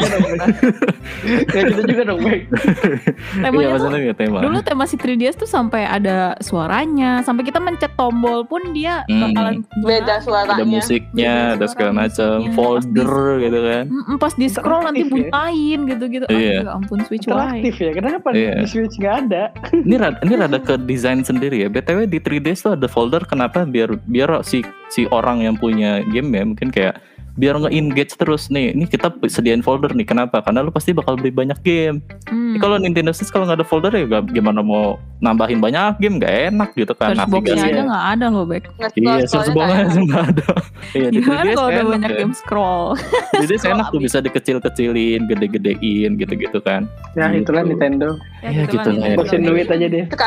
ya 1.49 1.63
kita 1.65 1.83
juga 1.85 2.03
dong 2.05 2.21
baik 2.21 2.43
Iya 2.47 3.43
temanya 3.43 3.67
tuh 3.67 3.73
maksudnya 3.73 4.01
ya 4.01 4.15
tema. 4.15 4.39
Dulu 4.41 4.59
tema 4.61 4.85
si 4.85 4.97
3DS 4.97 5.37
tuh 5.37 5.47
sampai 5.47 5.83
ada 5.83 6.17
suaranya, 6.39 7.21
sampai 7.21 7.43
kita 7.43 7.59
mencet 7.59 7.93
tombol 7.95 8.45
pun 8.45 8.63
dia 8.73 9.03
Hmm. 9.07 9.23
bakalan 9.29 9.55
Beda 9.79 10.15
suaranya. 10.19 10.57
ada 10.57 10.65
musiknya, 10.65 11.35
Beda 11.53 11.55
ada 11.55 11.67
segala 11.67 11.91
suara 11.91 12.01
macam, 12.03 12.37
folder 12.53 13.13
gitu 13.41 13.59
kan. 13.61 13.85
Pas 14.17 14.33
di 14.33 14.47
scroll 14.47 14.83
nanti 14.83 15.01
ya. 15.01 15.09
buntain 15.09 15.79
gitu-gitu. 15.87 16.27
Iya. 16.27 16.57
Oh, 16.57 16.65
ya 16.65 16.73
ampun 16.73 16.99
Switch 17.03 17.27
why? 17.27 17.61
interaktif 17.61 17.75
ya 17.79 17.91
kenapa 17.93 18.29
Iya. 18.33 18.53
di 18.57 18.67
Switch 18.67 18.97
nggak 18.97 19.15
ada 19.25 19.43
Ini 19.73 19.95
rada, 19.97 20.19
ini 20.21 20.35
rada 20.35 20.59
ke 20.59 20.75
desain 20.81 21.21
sendiri 21.21 21.57
ya. 21.59 21.69
BTW 21.69 22.07
di 22.07 22.19
3DS 22.19 22.59
tuh 22.61 22.73
ada 22.75 22.87
folder 22.87 23.23
kenapa 23.23 23.65
biar 23.65 23.97
biar 24.03 24.43
si 24.43 24.61
si 24.89 25.05
orang 25.09 25.41
yang 25.41 25.55
punya 25.55 26.03
game 26.05 26.31
ya 26.31 26.43
mungkin 26.45 26.69
kayak 26.69 26.99
biar 27.37 27.57
nge-engage 27.59 28.17
terus 28.17 28.49
nih. 28.49 28.73
Ini 28.73 28.85
kita 28.85 29.09
sediain 29.25 29.61
folder 29.61 29.93
nih. 29.93 30.05
Kenapa? 30.05 30.41
Karena 30.41 30.61
lu 30.61 30.69
pasti 30.69 30.91
bakal 30.91 31.15
beli 31.15 31.29
banyak 31.29 31.61
game. 31.61 32.01
Hmm. 32.27 32.57
Kalau 32.57 32.77
Nintendo 32.77 33.13
Switch 33.13 33.29
kalau 33.29 33.45
nggak 33.45 33.61
ada 33.61 33.67
folder 33.67 33.93
ya 33.93 34.05
gak- 34.07 34.33
gimana 34.33 34.61
mau 34.61 34.97
nambahin 35.17 35.61
banyak 35.61 35.97
game 35.97 36.17
nggak 36.17 36.35
enak 36.51 36.71
gitu 36.73 36.93
kan 36.93 37.13
Search 37.13 37.29
boxnya 37.29 37.57
navigasi. 37.57 37.73
aja 37.73 37.83
nggak 37.85 38.05
ada 38.11 38.27
loh, 38.29 38.45
Bek. 38.45 38.65
Iya, 38.95 39.15
search 39.25 39.51
box 39.53 39.69
aja 39.69 40.01
nggak 40.01 40.25
ada. 40.27 40.49
Iya, 40.97 41.09
di 41.11 41.19
Gimana 41.19 41.43
3DS 41.43 41.57
kalau 41.57 41.69
udah 41.69 41.85
banyak 41.91 42.11
ya. 42.11 42.17
game 42.17 42.33
scroll? 42.33 42.87
Jadi 43.35 43.55
Scroll 43.59 43.75
enak 43.75 43.87
tuh 43.91 44.01
bisa 44.01 44.19
dikecil-kecilin, 44.21 45.21
gede-gedein 45.27 46.11
gitu-gitu 46.15 46.59
kan. 46.61 46.89
Ya 47.13 47.29
Gitu. 47.29 47.43
itulah 47.43 47.63
Nintendo. 47.63 48.09
Ya, 48.41 48.65
gitu 48.65 48.79
lah. 48.79 48.95
Nintendo. 48.95 49.19
Bosin 49.19 49.41
duit 49.43 49.67
aja 49.67 49.87
deh. 49.87 50.05
Kita 50.07 50.27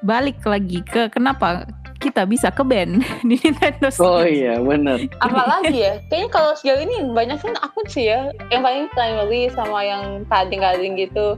balik 0.00 0.38
lagi 0.44 0.78
ke 0.84 1.08
kenapa 1.08 1.66
kita 1.98 2.22
bisa 2.24 2.48
ke 2.48 2.62
band 2.62 3.02
di 3.28 3.34
Nintendo 3.36 3.90
Switch. 3.90 4.06
Oh 4.06 4.22
iya 4.22 4.56
bener. 4.56 5.10
Apalagi 5.18 5.76
ya, 5.76 5.98
kayaknya 6.06 6.28
kalau 6.30 6.50
sejauh 6.54 6.78
ini 6.78 7.10
banyak 7.10 7.36
kan 7.36 7.54
akun 7.58 7.86
sih 7.86 8.06
ya. 8.06 8.30
Yang 8.48 8.62
paling 8.62 8.84
primary 8.90 9.42
sama 9.50 9.78
yang 9.82 10.02
kading-kading 10.26 10.94
gitu. 10.96 11.34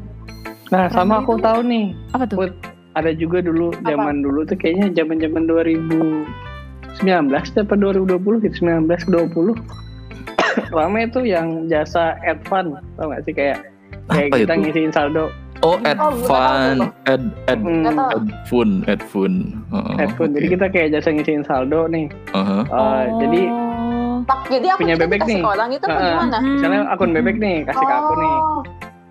Nah 0.68 0.86
sama 0.86 1.18
Nah, 1.18 1.24
aku 1.24 1.32
itu- 1.34 1.44
tahu 1.44 1.60
nih. 1.64 1.86
Apa 2.12 2.24
tuh? 2.24 2.38
Ada 2.90 3.14
juga 3.14 3.38
dulu 3.38 3.70
zaman 3.80 4.20
dulu 4.20 4.42
tuh 4.44 4.54
kayaknya 4.54 4.90
zaman 4.92 5.16
zaman 5.16 5.46
2019 5.46 6.26
apa 7.56 7.74
2020 7.74 8.42
gitu 8.42 8.56
19 8.60 8.90
20 9.06 9.54
Rame 10.74 11.06
tuh 11.06 11.22
yang 11.22 11.70
jasa 11.70 12.18
advan 12.20 12.74
tau 12.98 13.14
gak 13.14 13.22
sih 13.22 13.30
kayak 13.30 13.62
kayak 14.10 14.28
Apa 14.28 14.36
kita 14.36 14.52
itu? 14.52 14.60
ngisiin 14.66 14.90
saldo 14.90 15.30
Oh, 15.60 15.66
Oh, 15.66 15.76
nggak 15.76 15.92
tahu 15.94 16.12
Advan, 16.24 16.76
Ad, 17.04 17.22
Ad, 17.44 17.60
Hmm. 17.60 17.84
Adfun, 17.84 18.70
Adfun. 18.88 19.32
Heeh, 19.68 19.94
advan. 20.00 20.28
Jadi 20.32 20.46
kita 20.48 20.66
kayak 20.68 20.88
jasa 20.96 21.12
ngisiin 21.12 21.44
saldo 21.44 21.84
nih. 21.86 22.08
Heeh. 22.32 22.62
Uh, 22.66 23.04
Jadi 23.20 23.40
Oh. 23.46 24.16
Pak, 24.22 24.48
jadi 24.48 24.66
aku 24.72 24.84
Punya 24.84 24.96
bebek 24.96 25.20
nih. 25.22 25.40
ke 25.40 25.48
orang 25.48 25.70
itu 25.70 25.84
Heeh. 25.84 26.00
gimana? 26.06 26.38
misalnya 26.40 26.80
akun 26.88 27.12
bebek 27.12 27.36
nih 27.36 27.56
kasih 27.64 27.82
ke 27.82 27.94
aku 27.94 28.12
nih. 28.14 28.34
Oh. 28.36 28.62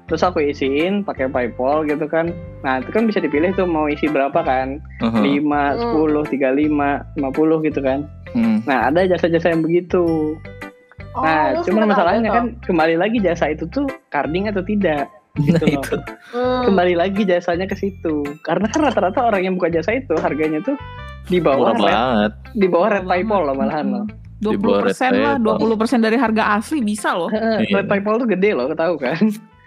Terus 0.05 0.21
aku 0.23 0.37
isiin 0.41 0.93
pakai 1.03 1.29
PayPal 1.29 1.85
gitu 1.85 2.05
kan. 2.05 2.33
Nah 2.61 2.81
itu 2.81 2.89
kan 2.89 3.05
bisa 3.05 3.17
dipilih 3.19 3.53
tuh 3.53 3.65
mau 3.65 3.85
isi 3.85 4.05
berapa 4.05 4.37
kan. 4.39 4.81
Heeh. 4.99 5.21
5, 5.37 5.77
10, 5.77 6.25
35, 6.25 7.05
50 7.13 7.61
gitu 7.63 7.79
kan. 7.79 8.09
Hmm. 8.31 8.65
Nah 8.65 8.89
ada 8.89 9.05
jasa-jasa 9.05 9.49
yang 9.49 9.61
begitu. 9.61 10.33
Oh, 11.11 11.21
Nah, 11.21 11.57
cuman 11.61 11.85
sempat 11.85 11.89
masalahnya 11.89 12.29
kan 12.31 12.45
kembali 12.63 12.95
lagi 12.95 13.17
jasa 13.17 13.49
itu 13.49 13.65
tuh 13.67 13.85
carding 14.09 14.45
atau 14.45 14.61
tidak. 14.61 15.09
Nah, 15.39 15.45
Gitu 15.47 15.63
loh. 15.63 15.75
itu. 15.79 15.95
Hmm. 16.29 16.61
Kembali 16.65 16.93
lagi 16.93 17.21
jasanya 17.23 17.63
ke 17.63 17.73
situ. 17.73 18.21
Karena 18.41 18.67
kan 18.67 18.79
rata-rata 18.83 19.19
orang 19.23 19.41
yang 19.41 19.53
buka 19.55 19.71
jasa 19.71 19.91
itu 19.93 20.13
harganya 20.15 20.59
tuh 20.59 20.75
di 21.25 21.39
bawah 21.39 21.71
Murah 21.71 21.79
red, 21.79 21.87
banget. 21.87 22.31
di 22.53 22.67
bawah 22.67 22.89
red 22.91 23.05
PayPal 23.05 23.41
loh 23.43 23.55
malahan 23.55 23.85
loh. 23.87 24.05
Dua 24.37 24.51
Di 24.51 24.57
puluh 24.57 24.71
bawah 24.73 24.83
persen 24.85 25.09
red 25.09 25.19
lah, 25.19 25.33
table. 25.33 25.43
dua 25.43 25.55
puluh 25.55 25.75
persen 25.75 25.99
dari 25.99 26.15
harga 26.15 26.43
asli 26.55 26.79
bisa 26.81 27.09
loh. 27.13 27.29
Iya. 27.29 27.75
red 27.75 27.87
PayPal 27.87 28.15
tuh 28.17 28.27
gede 28.27 28.51
loh, 28.51 28.67
tahu 28.73 28.95
kan? 28.97 29.19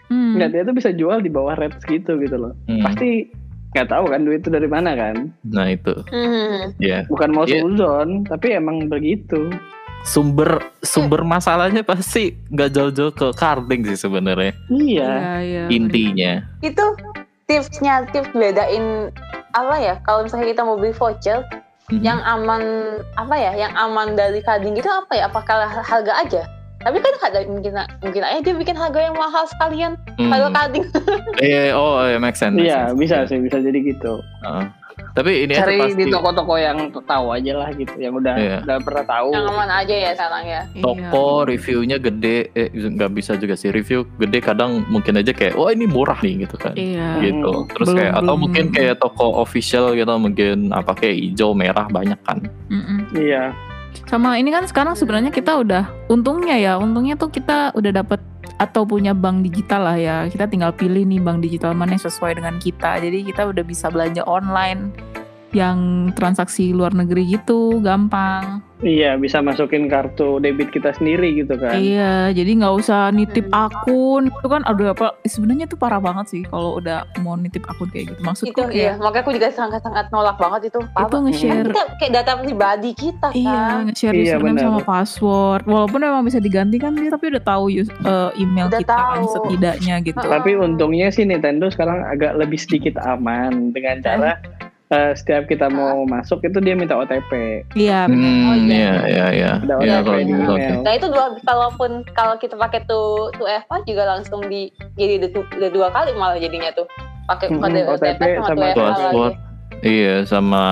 Hmm. 0.09 0.37
Nggak 0.37 0.49
dia 0.51 0.63
tuh 0.63 0.75
bisa 0.75 0.91
jual 0.91 1.19
di 1.19 1.29
bawah 1.29 1.55
red 1.55 1.73
segitu 1.79 2.17
gitu 2.19 2.37
loh. 2.37 2.53
Hmm. 2.67 2.83
Pasti 2.83 3.29
nggak 3.73 3.89
tahu 3.89 4.05
kan 4.07 4.21
duit 4.23 4.41
itu 4.41 4.49
dari 4.49 4.67
mana 4.67 4.93
kan? 4.93 5.33
Nah 5.47 5.67
itu, 5.67 5.93
Hmm. 6.07 6.77
ya. 6.79 7.05
Bukan 7.07 7.31
mau 7.31 7.45
Iya. 7.45 7.65
suzon, 7.65 8.09
tapi 8.27 8.53
emang 8.53 8.85
begitu. 8.87 9.49
Sumber 10.03 10.59
sumber 10.83 11.23
masalahnya 11.23 11.87
pasti 11.87 12.35
nggak 12.51 12.71
jauh-jauh 12.75 13.15
ke 13.15 13.27
carding 13.39 13.87
sih 13.87 13.97
sebenarnya. 13.97 14.51
Iya. 14.67 15.13
iya. 15.41 15.63
Intinya. 15.71 16.43
Itu 16.59 16.99
tipsnya, 17.47 18.07
tips 18.11 18.35
bedain 18.35 19.15
apa 19.53 19.77
ya? 19.79 19.95
Kalau 20.03 20.27
misalnya 20.27 20.51
kita 20.51 20.63
mau 20.67 20.75
beli 20.75 20.91
voucher, 20.91 21.47
Mhm. 21.91 22.03
yang 22.03 22.19
aman 22.25 22.63
apa 23.15 23.35
ya? 23.37 23.53
Yang 23.55 23.73
aman 23.77 24.09
dari 24.17 24.41
kading 24.41 24.75
itu 24.75 24.89
apa 24.89 25.13
ya? 25.13 25.31
Apakah 25.31 25.69
harga 25.71 26.13
aja? 26.19 26.43
Tapi 26.83 26.99
kan 26.99 27.15
ada 27.23 27.47
mungkin 27.47 27.79
mungkin 28.03 28.23
aja 28.27 28.43
dia 28.43 28.55
bikin 28.59 28.75
harga 28.75 28.99
yang 28.99 29.15
mahal 29.15 29.47
sekalian. 29.47 29.95
Hmm. 30.19 30.35
Kalau 30.35 30.51
kading 30.51 30.85
Eh, 31.39 31.71
oh, 31.71 32.03
eh, 32.03 32.19
make 32.19 32.35
sense. 32.35 32.59
make 32.59 32.67
Iya, 32.67 32.91
sense. 32.91 32.99
bisa 32.99 33.17
sih, 33.31 33.39
bisa 33.39 33.63
jadi 33.63 33.79
gitu. 33.87 34.19
Heeh. 34.43 34.65
Tapi 35.13 35.45
ini 35.45 35.53
Cari 35.53 35.77
pasti 35.77 35.99
di 35.99 36.05
toko-toko 36.09 36.55
yang 36.55 36.79
tahu 36.91 37.27
aja 37.31 37.53
lah 37.55 37.69
gitu, 37.71 37.93
yang 37.97 38.15
udah 38.15 38.35
Iya. 38.35 38.57
udah 38.63 38.77
pernah 38.81 39.05
tahu. 39.05 39.29
yang 39.31 39.45
aman 39.47 39.71
aja 39.71 39.95
ya 39.95 40.11
sekarang 40.13 40.45
ya. 40.45 40.61
Iya. 40.73 40.83
toko 40.83 41.25
reviewnya 41.45 41.97
gede, 41.97 42.37
eh 42.51 42.69
nggak 42.71 43.11
bisa 43.13 43.33
juga 43.35 43.53
sih 43.53 43.69
review 43.69 44.09
gede 44.17 44.39
kadang 44.41 44.87
mungkin 44.87 45.17
aja 45.17 45.31
kayak, 45.31 45.53
wah 45.53 45.69
ini 45.69 45.85
murah 45.85 46.17
nih 46.19 46.45
gitu 46.45 46.57
kan. 46.57 46.73
Iya. 46.73 47.21
gitu 47.21 47.53
Hmm. 47.55 47.69
terus 47.69 47.87
Belum- 47.87 47.99
kayak 47.99 48.13
atau 48.15 48.23
belum- 48.25 48.41
mungkin 48.41 48.65
kayak 48.71 48.97
toko 48.99 49.27
official 49.39 49.93
gitu 49.93 50.13
mungkin 50.15 50.57
apa 50.71 50.93
kayak 50.93 51.17
hijau 51.19 51.53
merah 51.53 51.85
banyak 51.87 52.17
kan 52.23 52.41
Mm-mm. 52.67 53.13
Iya. 53.15 53.53
Sama 54.05 54.35
ini 54.35 54.49
kan 54.49 54.65
sekarang 54.65 54.97
sebenarnya 54.97 55.29
kita 55.29 55.53
udah 55.55 55.85
untungnya 56.09 56.57
ya, 56.57 56.73
untungnya 56.75 57.13
tuh 57.15 57.29
kita 57.29 57.73
udah 57.73 57.93
dapet 57.95 58.21
atau 58.63 58.87
punya 58.87 59.11
bank 59.11 59.43
digital 59.43 59.91
lah 59.91 59.99
ya. 59.99 60.17
Kita 60.31 60.47
tinggal 60.47 60.71
pilih 60.71 61.03
nih 61.03 61.19
bank 61.19 61.43
digital 61.43 61.75
mana 61.75 61.99
yang 61.99 62.05
sesuai 62.07 62.39
dengan 62.39 62.63
kita. 62.63 63.03
Jadi 63.03 63.27
kita 63.27 63.51
udah 63.51 63.65
bisa 63.67 63.91
belanja 63.91 64.23
online 64.23 65.12
yang 65.53 65.79
transaksi 66.13 66.73
luar 66.73 66.93
negeri 66.93 67.29
gitu, 67.31 67.79
gampang. 67.79 68.61
Iya, 68.83 69.15
bisa 69.15 69.39
masukin 69.39 69.87
kartu 69.87 70.43
debit 70.43 70.75
kita 70.75 70.91
sendiri 70.91 71.39
gitu 71.39 71.55
kan. 71.55 71.79
Iya, 71.79 72.35
jadi 72.35 72.51
nggak 72.59 72.75
usah 72.75 73.15
nitip 73.15 73.47
Hmm. 73.47 73.71
akun 73.71 74.23
itu 74.27 74.49
kan 74.51 74.67
aduh 74.67 74.91
apa 74.91 75.15
sebenarnya 75.23 75.71
tuh 75.71 75.79
parah 75.79 76.03
banget 76.03 76.27
sih 76.29 76.43
kalau 76.43 76.83
udah 76.83 77.07
mau 77.23 77.39
nitip 77.39 77.63
akun 77.63 77.87
kayak 77.87 78.11
gitu. 78.11 78.21
Maksudku 78.21 78.51
Itu 78.51 78.63
iya, 78.75 78.99
kayak 78.99 79.07
makanya 79.07 79.23
aku 79.23 79.33
juga 79.33 79.49
sangat-sangat 79.55 80.11
nolak 80.11 80.35
banget 80.35 80.61
itu. 80.67 80.81
itu 80.83 80.99
Apa? 80.99 81.15
Kan 81.15 81.21
nge-share 81.23 81.63
kita 81.65 81.83
kayak 81.95 82.13
data 82.13 82.33
pribadi 82.43 82.91
kita 82.91 83.29
kan. 83.31 83.39
Iya, 83.39 83.63
nge-share 83.87 84.15
Iya, 84.19 84.25
username 84.35 84.51
benar. 84.51 84.65
sama 84.67 84.81
password. 84.83 85.63
Walaupun 85.63 86.01
memang 86.03 86.23
bisa 86.27 86.39
diganti 86.43 86.77
kan 86.77 86.93
dia 86.93 87.07
tapi 87.09 87.31
udah 87.31 87.43
tahu 87.45 87.65
eh, 87.71 88.31
email 88.35 88.67
Udah 88.67 88.81
kita 88.83 88.95
kan 88.95 89.07
tahu. 89.15 89.31
setidaknya 89.31 89.95
gitu. 90.03 90.27
Tapi 90.27 90.51
untungnya 90.59 91.07
sih 91.09 91.23
Nintendo 91.23 91.71
sekarang 91.71 92.03
agak 92.03 92.35
lebih 92.35 92.59
sedikit 92.59 92.99
aman 92.99 93.71
dengan 93.71 94.03
cara 94.03 94.43
eh, 94.93 95.13
setiap 95.17 95.49
kita 95.49 95.73
mau 95.73 96.05
masuk 96.05 96.45
itu 96.45 96.61
dia 96.61 96.77
minta 96.77 96.95
OTP. 96.95 97.65
Iya, 97.73 98.07
benar. 98.07 98.29
Oh, 98.29 98.55
hmm 98.55 98.69
iya. 98.69 98.77
iya 98.77 98.93
iya 99.09 99.27
iya 99.33 99.53
Ada 99.59 99.75
Iya, 99.81 99.97
OTP 99.99 100.05
kalau 100.05 100.19
email. 100.21 100.81
Nah 100.85 100.93
itu 100.95 101.07
dua 101.09 101.27
kalaupun 101.43 101.91
kalau 102.13 102.35
kita 102.37 102.55
pakai 102.61 102.85
tuh 102.85 103.33
tuh 103.41 103.49
Eva 103.49 103.77
juga 103.89 104.03
langsung 104.05 104.45
di 104.47 104.69
jadi 105.01 105.33
udah 105.33 105.71
dua 105.73 105.89
kali 105.91 106.13
malah 106.15 106.37
jadinya 106.37 106.71
tuh 106.77 106.87
pakai 107.27 107.49
kode 107.49 107.81
OTP 107.87 108.21
OTP 108.21 108.23
sama 108.45 108.67
sama 108.77 109.09
tuh 109.11 109.31
iya 109.83 110.15
sama 110.27 110.65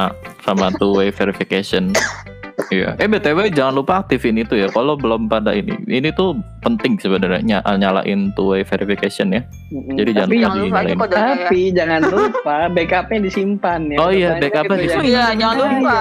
sama 0.44 0.66
two 0.78 0.92
way 0.94 1.08
verification 1.10 1.90
iya 2.68 2.92
eh 2.96 3.08
btw 3.08 3.48
jangan 3.48 3.74
lupa 3.74 4.04
aktifin 4.04 4.36
itu 4.36 4.54
ya 4.54 4.68
kalau 4.68 4.94
belum 4.94 5.26
pada 5.26 5.56
ini 5.56 5.72
ini 5.88 6.12
tuh 6.12 6.36
penting 6.60 7.00
sebenarnya 7.00 7.40
ny- 7.40 7.78
nyalain 7.80 8.30
two 8.36 8.52
way 8.52 8.60
verification 8.62 9.32
ya. 9.32 9.40
Jadi 9.70 10.10
jangan 10.12 10.28
tapi, 10.28 10.36
lupa 10.36 10.52
Jangan 10.52 10.84
lupa 10.84 11.06
ya. 11.08 11.16
tapi 11.16 11.60
jangan 11.72 12.00
lupa 12.04 12.56
backupnya 12.68 13.18
disimpan 13.24 13.80
ya. 13.88 13.98
Oh 13.98 14.10
iya, 14.12 14.30
backupnya 14.36 14.76
ya. 14.76 14.82
disimpan. 14.84 15.04
Iya 15.08 15.24
jangan 15.40 15.56
lupa. 15.56 15.98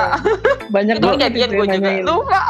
Banyak 0.69 0.95
Itu 0.99 1.05
banget 1.05 1.19
kejadian 1.31 1.49
gue 1.49 1.65
juga 1.69 1.91
lupa. 2.03 2.41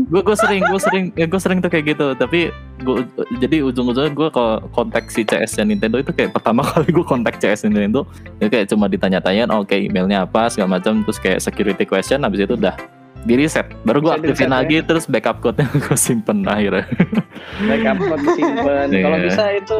gue 0.00 0.22
gue 0.24 0.36
sering 0.36 0.62
gue 0.64 0.80
sering 0.80 1.04
ya 1.14 1.26
gue 1.28 1.40
sering 1.40 1.58
tuh 1.60 1.70
kayak 1.70 1.94
gitu 1.94 2.06
tapi 2.16 2.50
gue 2.82 2.96
jadi 3.38 3.62
ujung-ujungnya 3.62 4.10
gue 4.10 4.28
ke 4.32 4.44
kontak 4.72 5.06
si 5.06 5.22
CS 5.22 5.60
nya 5.60 5.70
Nintendo 5.70 6.00
itu 6.00 6.10
kayak 6.10 6.34
pertama 6.34 6.64
kali 6.70 6.88
gue 6.88 7.04
kontak 7.04 7.38
CS 7.38 7.68
Nintendo 7.68 8.02
itu 8.40 8.48
kayak 8.48 8.66
cuma 8.72 8.88
ditanya-tanyain 8.88 9.50
oke 9.52 9.70
emailnya 9.76 10.24
apa 10.24 10.48
segala 10.48 10.80
macam 10.80 11.04
terus 11.04 11.20
kayak 11.20 11.38
security 11.38 11.84
question 11.84 12.24
habis 12.24 12.42
itu 12.42 12.56
udah 12.56 12.74
di 13.20 13.34
reset 13.36 13.68
baru 13.84 14.00
gue 14.00 14.12
aktifin 14.16 14.48
di-reset, 14.48 14.50
lagi 14.50 14.76
terus 14.80 15.04
backup 15.04 15.44
code-nya 15.44 15.68
gue 15.68 15.96
simpen 15.98 16.44
akhirnya 16.48 16.88
Backup 17.60 17.98
code 18.00 18.22
disimpan. 18.24 18.88
Kalau 19.04 19.18
Iya. 19.20 19.24
bisa 19.28 19.44
itu 19.52 19.78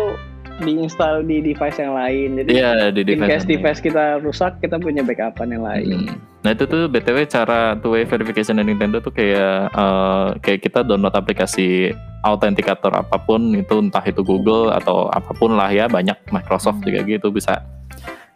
diinstal 0.60 1.24
di 1.24 1.40
device 1.40 1.80
yang 1.80 1.96
lain. 1.96 2.28
Jadi 2.36 2.48
iya 2.52 2.92
di 2.92 3.00
in 3.00 3.16
device 3.16 3.30
case 3.32 3.44
ini. 3.48 3.52
device 3.56 3.80
kita 3.80 4.04
rusak, 4.20 4.60
kita 4.60 4.76
punya 4.76 5.00
backupan 5.00 5.48
yang 5.48 5.64
lain. 5.64 6.04
Hmm. 6.04 6.20
Nah 6.44 6.50
itu 6.52 6.64
tuh 6.68 6.88
btw 6.88 7.24
cara 7.24 7.76
two 7.80 7.96
way 7.96 8.04
verification 8.04 8.60
dari 8.60 8.72
Nintendo 8.72 9.00
tuh 9.00 9.12
kayak 9.12 9.72
eh, 9.72 10.26
kayak 10.40 10.60
kita 10.60 10.84
download 10.84 11.16
aplikasi 11.16 11.96
autentikator 12.20 12.92
apa 12.92 13.16
pun 13.16 13.56
itu 13.56 13.80
entah 13.80 14.04
itu 14.04 14.20
Google 14.20 14.68
atau 14.68 15.08
apa 15.08 15.32
pun 15.32 15.56
lah 15.56 15.72
ya 15.72 15.88
banyak 15.88 16.16
Microsoft 16.28 16.84
juga 16.84 17.00
gitu 17.08 17.32
bisa. 17.32 17.64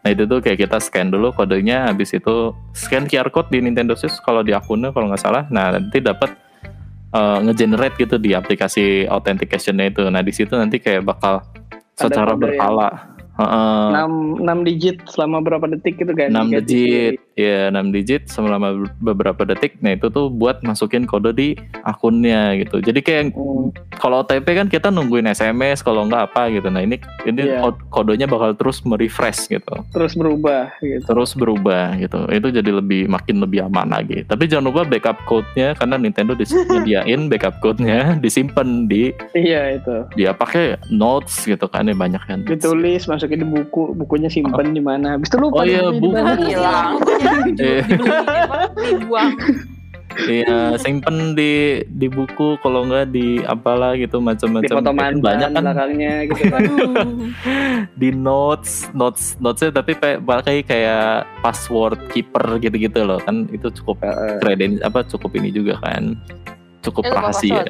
Nah 0.05 0.13
itu 0.13 0.29
tuh 0.29 0.45
kayak 0.45 0.69
kita 0.69 0.77
scan 0.79 1.09
dulu 1.09 1.33
kodenya 1.33 1.89
habis 1.89 2.13
itu 2.13 2.53
scan 2.77 3.09
QR 3.09 3.33
code 3.33 3.49
di 3.49 3.65
Nintendo 3.65 3.97
Switch 3.97 4.21
kalau 4.21 4.45
di 4.45 4.53
akunnya 4.53 4.93
kalau 4.93 5.09
nggak 5.09 5.23
salah. 5.25 5.49
Nah 5.49 5.73
nanti 5.73 6.05
dapat 6.05 6.37
eh, 7.11 7.39
nge-generate 7.41 7.97
gitu 7.97 8.21
di 8.21 8.37
aplikasi 8.37 9.09
authenticationnya 9.09 9.89
itu. 9.89 10.05
Nah 10.13 10.21
di 10.21 10.29
situ 10.29 10.53
nanti 10.53 10.77
kayak 10.77 11.09
bakal 11.09 11.41
Ada 11.97 12.13
secara 12.13 12.37
yang- 12.37 12.43
berkala. 12.45 12.91
Heeh. 13.35 13.87
6, 13.99 14.47
6 14.47 14.59
digit 14.63 14.97
selama 15.11 15.43
berapa 15.43 15.67
detik 15.67 15.99
gitu 15.99 16.13
kan? 16.15 16.31
6 16.31 16.55
Ganti 16.55 16.71
digit. 16.71 17.19
Ya 17.35 17.69
6 17.69 17.91
digit 17.91 18.23
selama 18.27 18.73
beberapa 18.99 19.43
detik. 19.45 19.79
Nah 19.79 19.93
itu 19.93 20.07
tuh 20.09 20.27
buat 20.29 20.63
masukin 20.63 21.05
kode 21.05 21.31
di 21.31 21.49
akunnya 21.85 22.55
gitu. 22.57 22.79
Jadi 22.81 23.01
kayak 23.01 23.23
Hmm. 23.35 23.71
kalau 23.95 24.21
OTP 24.21 24.47
kan 24.55 24.67
kita 24.67 24.89
nungguin 24.89 25.27
SMS 25.27 25.81
kalau 25.81 26.05
nggak 26.05 26.31
apa 26.31 26.51
gitu. 26.51 26.69
Nah 26.69 26.81
ini 26.81 26.97
ini 27.25 27.43
kod- 27.59 27.83
kodenya 27.91 28.27
bakal 28.27 28.55
terus 28.55 28.81
merefresh 28.83 29.49
gitu. 29.49 29.75
Terus 29.91 30.15
berubah 30.15 30.71
gitu. 30.79 31.03
terus 31.05 31.31
berubah 31.33 31.97
gitu. 31.97 32.29
Itu 32.29 32.49
jadi 32.51 32.71
lebih 32.73 33.07
makin 33.07 33.39
lebih 33.39 33.65
aman 33.65 33.91
lagi. 33.91 34.23
Tapi 34.23 34.47
jangan 34.47 34.71
lupa 34.71 34.83
backup 34.85 35.19
code-nya 35.25 35.75
karena 35.75 35.97
Nintendo 35.97 36.33
disediain 36.33 37.27
backup 37.31 37.59
code-nya 37.59 38.17
disimpan 38.17 38.87
di 38.87 39.11
Iya 39.33 39.77
itu. 39.77 39.97
dia 40.15 40.31
pakai 40.33 40.79
notes 40.89 41.43
gitu 41.43 41.67
kan 41.67 41.85
ini 41.85 41.95
banyak 41.95 42.23
kan. 42.23 42.39
Ditulis, 42.45 43.05
masukin 43.05 43.41
di 43.41 43.47
buku, 43.47 43.93
bukunya 43.95 44.29
simpen 44.29 44.71
di 44.71 44.81
mana. 44.81 45.17
Habis 45.17 45.29
itu 45.29 45.39
lupa 45.39 45.61
Oh 45.61 45.65
iya, 45.65 45.89
buku. 45.89 46.15
hilang 46.45 47.01
bukunya 47.25 47.65
Iya. 47.65 47.83
dibuang. 48.95 49.33
Iya, 50.15 50.79
simpen 50.79 51.35
di 51.35 51.83
di 51.91 52.07
buku 52.07 52.55
kalau 52.63 52.87
nggak 52.87 53.11
di 53.11 53.43
apalah 53.43 53.99
gitu 53.99 54.23
macam-macam. 54.23 54.71
foto 54.71 54.87
Itu 54.87 54.95
mantan 54.95 55.19
banyak 55.19 55.49
kan 55.51 55.63
belakangnya 55.65 56.15
gitu 56.25 56.43
kan. 56.47 56.61
Aduh. 56.63 56.95
di 58.01 58.09
notes, 58.09 58.87
notes, 58.93 59.35
notesnya 59.37 59.75
tapi 59.75 59.99
kayak 59.99 60.23
pakai 60.23 60.63
kayak 60.63 61.27
password 61.43 61.99
keeper 62.09 62.47
gitu-gitu 62.59 63.03
loh 63.03 63.19
kan 63.19 63.51
itu 63.51 63.67
cukup 63.75 63.99
kredit 64.39 64.79
apa 64.81 65.03
cukup 65.03 65.35
ini 65.35 65.51
juga 65.51 65.83
kan 65.83 66.15
cukup 66.81 67.03
Eh, 67.03 67.11
lupa 67.11 67.19
rahasia. 67.21 67.63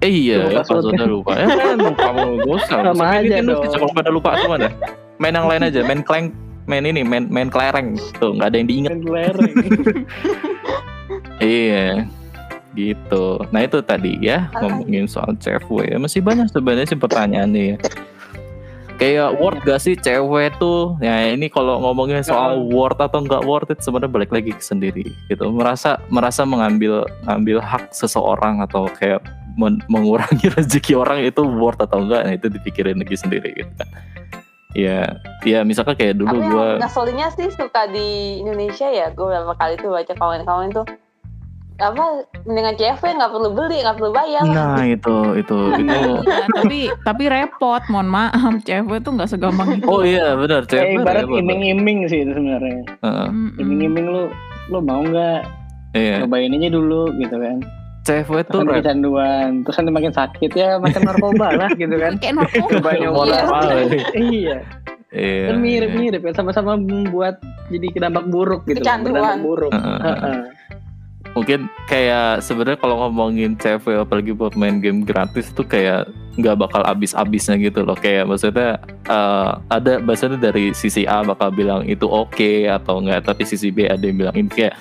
Eh 0.00 0.08
iya, 0.08 0.36
Lupa 0.40 0.48
ya, 0.48 0.58
passwordnya. 0.64 1.04
lupa. 1.04 1.32
Ya 1.36 1.46
kan 1.52 1.78
kamu 1.92 2.24
usah. 2.48 2.78
Sama 2.80 3.06
aja 3.12 3.36
dong. 3.44 3.60
Kalau 3.68 3.88
pada 3.92 4.08
lupa 4.08 4.40
semua 4.40 4.56
dah. 4.56 4.72
Main 5.20 5.36
yang 5.36 5.44
lain 5.44 5.68
aja, 5.68 5.84
main 5.84 6.00
clank, 6.00 6.32
main 6.68 6.84
ini, 6.84 7.00
main 7.04 7.28
main 7.28 7.48
kelereng. 7.48 7.96
Tuh 8.18 8.36
nggak 8.36 8.48
ada 8.52 8.56
yang 8.56 8.68
diinget. 8.68 8.90
Main 8.96 9.04
lereng. 9.06 9.54
Iya. 11.40 12.04
Gitu. 12.76 13.24
Nah 13.50 13.60
itu 13.66 13.82
tadi 13.82 14.20
ya 14.22 14.46
ngomongin 14.60 15.08
soal 15.10 15.34
cewek. 15.40 15.90
Masih 15.98 16.22
banyak 16.22 16.52
sebenarnya 16.52 16.86
sih 16.86 17.00
pertanyaannya 17.00 17.62
ya. 17.74 17.76
Kayak 19.00 19.40
worth 19.40 19.64
gak 19.64 19.80
sih 19.80 19.96
cewek 19.96 20.52
tuh? 20.60 21.00
Ya 21.00 21.32
ini 21.32 21.48
kalau 21.48 21.80
ngomongin 21.80 22.20
soal 22.20 22.60
worth 22.68 23.00
atau 23.00 23.24
nggak 23.24 23.48
worth 23.48 23.72
it 23.72 23.80
sebenarnya 23.80 24.12
balik 24.12 24.28
lagi 24.30 24.52
ke 24.52 24.60
sendiri 24.60 25.08
gitu. 25.32 25.48
Merasa 25.48 25.96
merasa 26.12 26.44
mengambil 26.44 27.08
ngambil 27.24 27.64
hak 27.64 27.96
seseorang 27.96 28.60
atau 28.60 28.84
kayak 29.00 29.24
men- 29.56 29.80
mengurangi 29.88 30.52
rezeki 30.56 31.00
orang 31.00 31.24
itu 31.24 31.40
worth 31.40 31.80
atau 31.80 32.04
enggak? 32.04 32.28
Nah 32.28 32.34
itu 32.36 32.52
dipikirin 32.52 33.00
lagi 33.00 33.16
sendiri 33.16 33.48
gitu 33.56 33.72
kan. 33.80 33.88
Ya, 34.70 35.18
ya 35.42 35.66
misalkan 35.66 35.98
kayak 35.98 36.22
dulu 36.22 36.30
Tapi 36.30 36.46
gua 36.46 36.66
yang 36.78 36.82
ngeselinnya 36.86 37.28
sih 37.34 37.48
suka 37.50 37.90
di 37.90 38.38
Indonesia 38.38 38.86
ya. 38.86 39.10
Gue 39.10 39.26
beberapa 39.26 39.58
kali 39.58 39.74
tuh 39.82 39.90
baca 39.90 40.14
komen-komen 40.14 40.70
tuh 40.70 40.86
apa 41.80 42.28
dengan 42.44 42.76
CV 42.76 43.00
nggak 43.00 43.32
perlu 43.32 43.56
beli 43.56 43.80
nggak 43.80 43.96
perlu 43.96 44.12
bayar 44.12 44.44
Nah 44.44 44.84
itu 44.84 45.32
itu 45.40 45.58
itu 45.80 45.96
Iya, 46.20 46.44
tapi 46.52 46.78
tapi 47.08 47.24
repot, 47.32 47.80
mohon 47.88 48.04
maaf, 48.12 48.52
cewek 48.68 49.00
tuh 49.00 49.16
nggak 49.16 49.32
segampang 49.32 49.80
itu. 49.80 49.88
Oh 49.88 50.04
iya 50.04 50.36
benar 50.36 50.68
Kayak 50.68 50.92
cewek 50.92 51.00
ibarat 51.00 51.24
iming-iming 51.24 52.04
sih 52.12 52.28
itu 52.28 52.36
sebenarnya. 52.36 52.84
Heeh, 53.00 53.28
Mm-mm. 53.32 53.60
Iming-iming 53.64 54.06
lu 54.12 54.22
lu 54.68 54.78
mau 54.84 55.00
nggak 55.00 55.40
Iya, 55.90 56.22
cobain 56.22 56.54
aja 56.54 56.70
dulu 56.70 57.10
gitu 57.18 57.34
kan. 57.34 57.58
Cewek 58.00 58.48
tuh 58.48 58.64
repot. 58.64 58.80
kecanduan, 58.80 59.60
terus 59.62 59.76
nanti 59.76 59.92
makin 59.92 60.12
sakit 60.12 60.50
ya 60.56 60.80
makan 60.80 61.02
narkoba 61.04 61.48
lah 61.52 61.70
gitu 61.76 61.94
kan. 61.96 62.16
Kayak 62.16 62.34
narkoba. 62.40 62.68
Coba 62.72 62.90
nyoba. 62.96 63.24
Iya. 63.28 63.44
Iya, 64.16 64.56
Iya. 65.10 65.46
kan 65.50 65.56
mirip-mirip 65.58 66.22
ya 66.22 66.32
sama-sama 66.32 66.78
membuat 66.78 67.42
jadi 67.66 67.86
dampak 67.98 68.30
buruk 68.30 68.62
gitu. 68.64 68.78
Kecanduan. 68.78 69.42
Buruk. 69.42 69.74
Mungkin 71.30 71.70
kayak 71.86 72.42
sebenarnya 72.42 72.78
kalau 72.82 73.06
ngomongin 73.06 73.54
cewek 73.54 74.02
apalagi 74.02 74.34
buat 74.34 74.58
main 74.58 74.82
game 74.82 75.06
gratis 75.06 75.54
tuh 75.54 75.62
kayak 75.62 76.10
nggak 76.34 76.58
bakal 76.58 76.82
abis-abisnya 76.82 77.54
gitu 77.58 77.86
loh. 77.86 77.94
Kayak 77.94 78.26
maksudnya 78.26 78.82
eh, 79.06 79.50
ada 79.70 80.02
bahasanya 80.02 80.42
dari 80.42 80.74
sisi 80.74 81.06
A 81.06 81.22
bakal 81.22 81.54
bilang 81.54 81.86
itu 81.86 82.06
oke 82.06 82.66
atau 82.66 82.98
enggak, 82.98 83.30
tapi 83.30 83.46
sisi 83.46 83.70
B 83.70 83.86
ada 83.86 84.02
yang 84.02 84.18
bilang 84.18 84.34
ini 84.34 84.50
kayak 84.50 84.74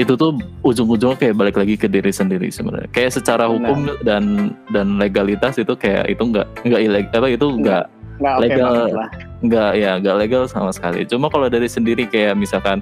itu 0.00 0.16
tuh 0.16 0.40
ujung-ujungnya 0.64 1.18
kayak 1.20 1.36
balik 1.36 1.56
lagi 1.60 1.76
ke 1.76 1.84
diri 1.84 2.08
sendiri 2.08 2.48
sebenarnya. 2.48 2.88
Kayak 2.92 3.20
secara 3.20 3.44
hukum 3.44 3.92
dan 4.02 4.56
dan 4.72 4.96
legalitas 4.96 5.60
itu 5.60 5.76
kayak 5.76 6.08
itu 6.08 6.22
nggak 6.22 6.48
nggak 6.64 6.80
ilegal 6.80 7.20
apa 7.20 7.28
itu 7.28 7.46
nggak 7.60 7.84
Legal. 8.22 8.94
nggak 9.42 9.70
ya 9.82 9.98
nggak 9.98 10.16
legal 10.22 10.42
sama 10.46 10.70
sekali. 10.70 11.02
Cuma 11.04 11.26
kalau 11.28 11.50
dari 11.50 11.66
sendiri 11.66 12.06
kayak 12.06 12.38
misalkan 12.38 12.80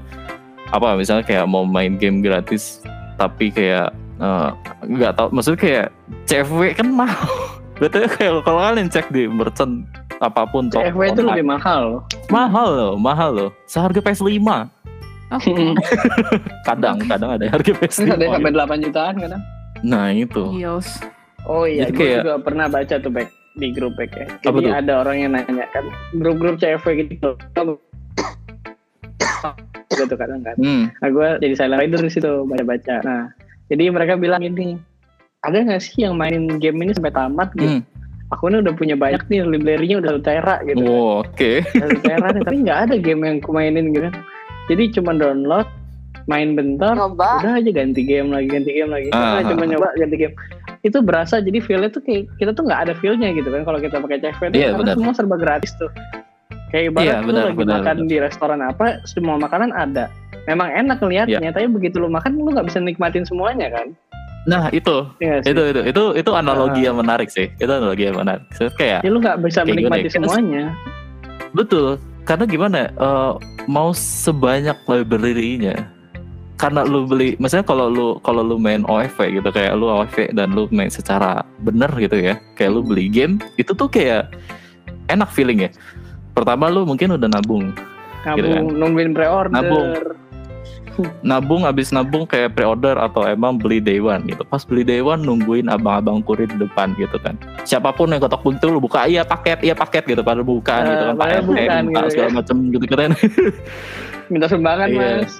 apa 0.70 0.94
misalnya 0.94 1.27
kayak 1.27 1.46
mau 1.51 1.66
main 1.66 1.99
game 1.99 2.23
gratis 2.23 2.83
tapi 3.18 3.51
kayak 3.51 3.90
eh, 4.23 4.49
nggak 4.87 5.12
tahu 5.18 5.29
maksudnya 5.35 5.61
kayak 5.61 5.87
cewek 6.31 6.79
kan 6.79 6.88
mahal 6.94 7.27
betul 7.83 8.07
kayak 8.07 8.38
kalau 8.46 8.61
kalian 8.62 8.87
cek 8.87 9.11
di 9.11 9.27
merchant 9.27 9.83
apa 10.20 10.44
pun 10.46 10.68
CV 10.68 10.85
itu 11.11 11.25
online, 11.25 11.27
lebih 11.33 11.46
mahal. 11.49 11.85
mahal 12.29 12.68
loh 12.68 12.94
mahal 13.01 13.31
loh. 13.33 13.51
Seharga 13.64 14.05
PS5 14.05 14.37
Oh, 15.30 15.38
kadang 16.68 16.98
kadang 17.06 17.30
ada 17.38 17.46
harga 17.46 17.70
PS5 17.78 18.02
Ada 18.08 18.22
yang 18.26 18.34
sampai 18.34 18.52
8 18.52 18.86
jutaan 18.86 19.14
kadang. 19.16 19.42
nah 19.80 20.10
itu 20.10 20.42
Yos. 20.58 20.98
Oh 21.46 21.64
iya, 21.64 21.86
Jadi 21.86 21.92
gue 21.94 22.02
kayak- 22.04 22.18
juga 22.20 22.34
pernah 22.42 22.66
baca 22.66 22.94
tuh 22.96 23.08
back 23.08 23.30
di 23.52 23.70
grup 23.70 23.94
back 23.94 24.10
ya. 24.12 24.26
Apa 24.42 24.52
Jadi 24.52 24.66
tuh? 24.66 24.74
ada 24.74 24.92
orang 25.00 25.16
yang 25.18 25.30
nanya 25.32 25.66
kan 25.70 25.84
grup-grup 26.12 26.58
CV 26.58 26.84
gitu. 27.06 27.30
gitu 29.90 30.14
kadang 30.16 30.40
kan. 30.40 30.56
hmm. 30.56 30.84
Nah 30.96 31.08
gue 31.08 31.28
jadi 31.40 31.54
silent 31.54 31.80
reader 31.80 32.00
di 32.00 32.10
situ 32.10 32.30
baca-baca. 32.44 32.96
Nah 33.02 33.22
jadi 33.68 33.88
mereka 33.88 34.14
bilang 34.16 34.40
ini 34.40 34.78
ada 35.40 35.56
nggak 35.56 35.80
sih 35.80 36.04
yang 36.04 36.16
mainin 36.16 36.58
game 36.58 36.78
ini 36.80 36.92
sampai 36.92 37.12
tamat 37.12 37.48
gitu? 37.54 37.78
Hmm. 37.78 37.82
Aku 38.30 38.46
ini 38.46 38.62
udah 38.62 38.74
punya 38.74 38.94
banyak 38.94 39.26
nih 39.26 39.42
library-nya 39.42 39.98
udah 39.98 40.10
satu 40.14 40.22
tera 40.22 40.56
gitu. 40.62 40.78
Wow, 40.80 41.26
oke 41.26 41.50
Udah 41.66 41.88
satu 41.90 42.00
tera 42.00 42.26
nih, 42.30 42.42
tapi 42.46 42.56
nggak 42.62 42.78
ada 42.86 42.94
game 42.96 43.20
yang 43.24 43.36
aku 43.42 43.50
mainin 43.50 43.86
gitu. 43.90 44.08
Jadi 44.70 44.94
cuma 44.94 45.11
download, 45.12 45.66
main 46.24 46.54
bentar, 46.54 46.94
nyoba. 46.94 47.42
udah 47.42 47.59
aja 47.59 47.70
ganti 47.74 48.00
game 48.00 48.30
lagi 48.30 48.46
ganti 48.46 48.70
game 48.70 48.87
lagi. 48.88 49.11
Ah, 49.11 49.42
Udah, 49.42 49.50
cuma 49.50 49.62
ah, 49.62 49.68
nyoba 49.68 49.88
ganti 49.94 50.16
game. 50.16 50.35
Itu 50.80 51.02
berasa 51.02 51.42
jadi 51.42 51.59
feelnya 51.59 51.90
tuh 51.90 52.00
kayak 52.00 52.30
kita 52.38 52.54
tuh 52.54 52.62
nggak 52.62 52.80
ada 52.80 52.92
feelnya 52.96 53.35
gitu 53.35 53.50
kan 53.50 53.66
kalau 53.66 53.76
kita 53.76 53.98
pakai 53.98 54.22
CV 54.22 54.40
tuh 54.46 54.54
Iya, 54.54 54.68
karena 54.70 54.78
benar. 54.80 54.94
semua 54.94 55.12
serba 55.12 55.37
gratis 55.37 55.74
tuh. 55.74 55.90
Kayak 56.70 56.85
ibarat 56.88 57.02
Iya, 57.04 57.14
lu 57.16 57.26
benar, 57.26 57.44
lagi 57.44 57.59
benar, 57.59 57.74
makan 57.76 57.96
benar. 57.98 58.09
di 58.09 58.16
restoran 58.16 58.61
apa 58.62 58.87
semua 59.04 59.35
makanan 59.37 59.70
ada. 59.72 60.06
Memang 60.46 60.68
enak 60.70 60.96
ngelihatnya 60.98 61.42
Iya. 61.42 61.52
tapi 61.52 61.66
begitu 61.68 61.98
lu 61.98 62.06
makan 62.06 62.30
lu 62.33 62.48
nggak 62.48 62.64
bisa 62.64 62.78
nikmatin 62.78 63.26
semuanya 63.26 63.68
kan? 63.68 63.90
Nah 64.46 64.70
itu. 64.70 65.04
Iya 65.18 65.42
sih? 65.42 65.50
itu 65.50 65.62
itu 65.68 65.80
itu 65.85 66.02
itu 66.16 66.30
analogi 66.33 66.87
yang 66.87 66.96
menarik 66.96 67.28
sih. 67.28 67.50
Itu 67.56 67.68
analogi 67.68 68.06
yang 68.06 68.16
menarik. 68.16 68.46
Soalnya 68.54 68.72
kayak 68.78 68.98
ya 69.02 69.11
lu 69.11 69.18
nggak 69.18 69.37
bisa 69.42 69.61
menikmati 69.62 69.98
ya, 69.98 70.04
kita- 70.06 70.16
semuanya. 70.16 70.64
Betul, 71.50 71.98
karena 72.24 72.44
gimana? 72.46 72.90
eh, 72.90 73.33
mau 73.68 73.92
sebanyak 73.92 74.76
library-nya, 74.88 75.87
karena 76.56 76.85
lu 76.85 77.09
beli, 77.09 77.37
misalnya 77.40 77.64
kalau 77.64 77.87
lu 77.88 78.09
kalau 78.20 78.44
lu 78.44 78.56
main 78.61 78.85
OFV 78.85 79.40
gitu 79.40 79.48
kayak 79.48 79.76
lu 79.76 79.88
OFV 79.88 80.33
dan 80.37 80.52
lu 80.52 80.68
main 80.72 80.92
secara 80.92 81.44
bener 81.64 81.88
gitu 81.96 82.20
ya, 82.20 82.37
kayak 82.56 82.76
lu 82.76 82.80
beli 82.85 83.09
game 83.09 83.40
itu 83.56 83.72
tuh 83.72 83.88
kayak 83.88 84.33
enak 85.09 85.28
feeling 85.33 85.64
ya. 85.64 85.70
Pertama 86.37 86.68
lu 86.70 86.85
mungkin 86.85 87.16
udah 87.16 87.28
nabung, 87.28 87.72
Gitu 88.22 88.46
kan. 88.46 88.62
nabung 88.64 88.76
nungguin 88.76 89.11
pre-order 89.16 89.50
Nabung. 89.52 89.88
Nabung 91.20 91.62
abis 91.62 91.90
nabung 91.90 92.24
kayak 92.24 92.53
pre-order 92.53 92.94
atau 92.94 93.22
emang 93.22 93.55
beli 93.55 93.79
day 93.79 93.98
one 93.98 94.24
gitu. 94.24 94.42
Pas 94.42 94.61
beli 94.61 94.83
day 94.83 95.00
one 95.00 95.20
nungguin 95.20 95.66
abang-abang 95.66 96.20
kurir 96.20 96.46
di 96.46 96.59
depan 96.59 96.92
gitu 96.94 97.16
kan. 97.16 97.35
Siapa 97.62 97.90
pun 97.90 98.09
yang 98.09 98.18
kotak 98.18 98.40
pintu 98.40 98.68
lu 98.68 98.79
buka 98.79 99.05
iya 99.05 99.22
paket 99.22 99.61
iya 99.61 99.72
paket 99.72 100.05
gitu 100.07 100.20
padahal 100.20 100.42
bukan 100.42 100.81
Eh, 100.81 100.88
gitu 100.88 101.05
kan. 101.05 101.14
padahal 101.14 101.40
Pak 101.40 101.48
RT 101.48 101.59
minta 101.81 101.98
gitu 101.98 102.11
segala 102.11 102.26
ya. 102.26 102.35
macam 102.35 102.57
gitu 102.68 102.85
kan. 102.90 103.11
minta 104.33 104.46
sumbangan 104.46 104.88
Iya. 104.88 105.00
mas 105.20 105.35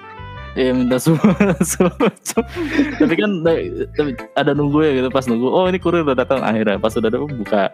Iya 0.51 0.71
minta 0.75 0.97
semua 0.99 1.31
macam. 1.31 2.43
Tapi 2.97 3.15
kan 3.15 3.31
tapi 3.45 3.63
ada 4.35 4.51
nunggu 4.51 4.83
ya 4.83 4.93
gitu 4.97 5.09
pas 5.09 5.23
nunggu. 5.23 5.47
Oh 5.47 5.65
ini 5.65 5.79
kurir 5.79 6.03
udah 6.03 6.19
datang 6.19 6.43
akhirnya 6.43 6.75
pas 6.75 6.91
udah 6.91 7.07
datang 7.07 7.31
buka 7.33 7.71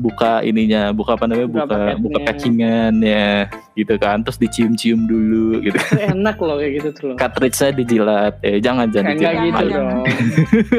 buka 0.00 0.40
ininya 0.40 0.90
buka 0.96 1.14
apa 1.20 1.28
namanya 1.28 1.48
Buka 1.52 1.64
buka 1.68 1.78
buka, 2.00 2.18
packingannya 2.24 3.52
gitu 3.76 3.94
kan. 4.00 4.24
Terus 4.24 4.40
dicium-cium 4.40 5.04
dulu 5.04 5.60
gitu. 5.60 5.76
Itu 5.76 6.00
enak 6.00 6.36
loh 6.40 6.56
kayak 6.56 6.72
gitu 6.80 6.88
tuh 6.96 7.04
loh. 7.12 7.16
Cartridge-nya 7.20 7.70
dijilat 7.76 8.34
eh 8.40 8.58
jangan 8.64 8.88
jangan 8.88 9.14
dijilat. 9.14 9.44
gitu 9.44 9.64
dong. 9.76 10.02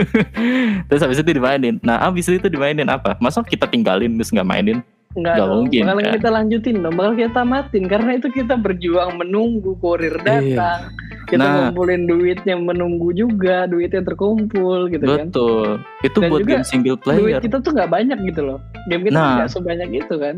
Terus 0.89 1.01
habis 1.05 1.17
itu 1.21 1.31
dimainin. 1.37 1.75
Nah 1.85 2.01
habis 2.01 2.25
itu 2.25 2.47
dimainin 2.49 2.89
apa? 2.89 3.15
Masa 3.21 3.45
kita 3.45 3.69
tinggalin 3.69 4.17
terus 4.17 4.33
nggak 4.33 4.47
mainin 4.49 4.81
Enggak 5.11 5.35
Nggak 5.35 5.43
dong, 5.43 5.55
mungkin, 5.67 5.81
bakal 5.83 5.99
kan? 5.99 6.13
kita 6.15 6.29
lanjutin 6.31 6.75
dong, 6.79 6.95
bakal 6.95 7.13
kita 7.19 7.31
tamatin 7.35 7.83
karena 7.83 8.11
itu 8.15 8.27
kita 8.31 8.55
berjuang 8.55 9.11
menunggu 9.19 9.75
kurir 9.83 10.15
datang, 10.23 10.87
kita 11.27 11.43
Nah. 11.43 11.51
ngumpulin 11.67 12.07
duitnya 12.07 12.55
menunggu 12.55 13.11
juga, 13.11 13.67
duitnya 13.67 14.07
terkumpul 14.07 14.87
gitu 14.87 15.03
kan. 15.03 15.27
betul 15.27 15.83
itu 16.01 16.17
Dan 16.23 16.29
buat 16.31 16.41
game 16.47 16.63
single 16.63 16.95
Duit 16.95 17.03
player 17.03 17.39
kita 17.43 17.59
tuh 17.59 17.71
nggak 17.75 17.91
banyak 17.91 18.17
gitu 18.23 18.41
loh, 18.45 18.59
game 18.87 19.03
kita 19.03 19.19
Nah. 19.19 19.35
nggak 19.43 19.51
sebanyak 19.51 19.89
itu 19.99 20.15
kan. 20.15 20.35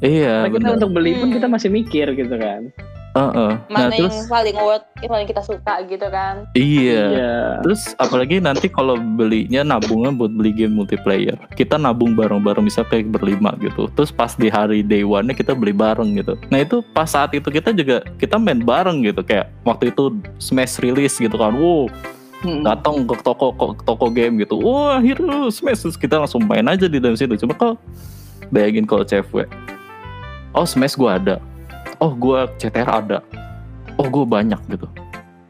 Iya 0.00 0.46
Karena 0.46 0.56
kita 0.56 0.68
untuk 0.80 0.90
beli 0.92 1.12
pun 1.14 1.28
Hmm. 1.28 1.36
kita 1.36 1.46
masih 1.46 1.70
mikir 1.70 2.06
gitu 2.12 2.34
kan. 2.34 2.72
Heeh. 3.14 3.52
Nah, 3.70 3.86
mana 3.86 3.94
terus 3.94 4.10
yang 4.10 4.26
paling 4.26 4.56
worth 4.58 4.86
yang 4.98 5.10
paling 5.14 5.28
kita 5.30 5.38
suka 5.38 5.86
gitu 5.86 6.02
kan 6.10 6.50
iya. 6.58 7.02
Iya. 7.14 7.34
Terus 7.62 7.94
apalagi 7.94 8.42
nanti 8.42 8.66
kalau 8.66 8.98
belinya 8.98 9.62
nabungnya 9.62 10.10
buat 10.10 10.34
beli 10.34 10.50
game 10.50 10.74
multiplayer. 10.74 11.38
Kita 11.54 11.78
nabung 11.78 12.18
bareng-bareng 12.18 12.66
bisa 12.66 12.82
kayak 12.82 13.14
berlima 13.14 13.54
gitu. 13.62 13.86
Terus 13.94 14.10
pas 14.10 14.34
di 14.34 14.50
hari 14.50 14.82
day 14.82 15.06
one-nya 15.06 15.30
kita 15.30 15.54
beli 15.54 15.70
bareng 15.70 16.18
gitu. 16.18 16.34
Nah 16.50 16.58
itu 16.58 16.82
pas 16.90 17.06
saat 17.06 17.30
itu 17.30 17.46
kita 17.46 17.70
juga 17.70 18.02
kita 18.18 18.34
main 18.34 18.58
bareng 18.58 19.06
gitu 19.06 19.22
kayak 19.22 19.46
waktu 19.62 19.94
itu 19.94 20.18
Smash 20.42 20.82
rilis 20.82 21.14
gitu 21.14 21.38
kan. 21.38 21.54
Wow, 21.54 21.86
Hmm. 22.42 22.66
datang 22.66 23.06
ke 23.06 23.14
toko 23.22 23.54
ke 23.54 23.86
toko 23.86 24.10
game 24.10 24.42
gitu. 24.42 24.58
Wah, 24.58 24.98
akhirnya 24.98 25.54
Smash 25.54 25.86
terus 25.86 25.94
kita 25.94 26.18
langsung 26.18 26.42
main 26.42 26.66
aja 26.66 26.90
di 26.90 26.98
dalam 26.98 27.14
situ. 27.14 27.38
Coba 27.46 27.54
kau 27.54 27.72
bayangin 28.50 28.84
kalau 28.84 29.06
cewek. 29.06 29.46
Oh, 30.54 30.62
Smash 30.64 30.94
gua 30.94 31.18
ada. 31.18 31.36
Oh, 31.98 32.14
gua 32.14 32.46
CTR 32.56 32.86
ada. 32.86 33.18
Oh, 33.94 34.06
gua 34.06 34.24
banyak 34.24 34.58
gitu. 34.70 34.86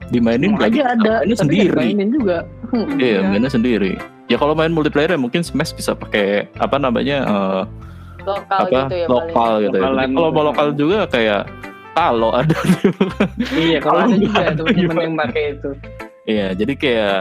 Dimainin 0.09 0.53
Mau 0.53 0.61
lagi 0.61 0.81
aja 0.81 0.93
ada, 0.93 1.15
tapi 1.21 1.37
sendiri. 1.37 1.73
mainin 1.75 2.09
juga. 2.09 2.45
Hmm. 2.69 2.97
Iya, 2.97 3.21
Iya. 3.21 3.21
mainnya 3.25 3.49
sendiri. 3.49 3.93
Ya 4.27 4.37
kalau 4.37 4.53
main 4.53 4.73
multiplayer 4.73 5.13
ya 5.13 5.21
mungkin 5.21 5.41
Smash 5.41 5.73
bisa 5.73 5.93
pakai 5.93 6.49
apa 6.57 6.77
namanya 6.77 7.25
eh, 7.25 7.63
lokal 8.25 8.61
apa 8.65 8.69
gitu 8.89 8.95
ya 8.97 9.07
lokal 9.07 9.33
paling 9.37 9.63
gitu 9.63 9.77
ya. 9.77 9.83
Kalau 9.85 10.01
gitu. 10.01 10.33
mau 10.33 10.43
lokal 10.43 10.67
juga 10.73 10.99
kayak 11.07 11.43
kalau 11.95 12.31
ada 12.33 12.57
Iya, 13.55 13.79
kalau 13.79 13.99
ada 14.03 14.17
juga 14.17 14.43
teman-teman 14.51 15.05
yang 15.05 15.17
pakai 15.21 15.45
itu. 15.53 15.71
Iya, 16.25 16.47
jadi 16.57 16.73
kayak 16.75 17.19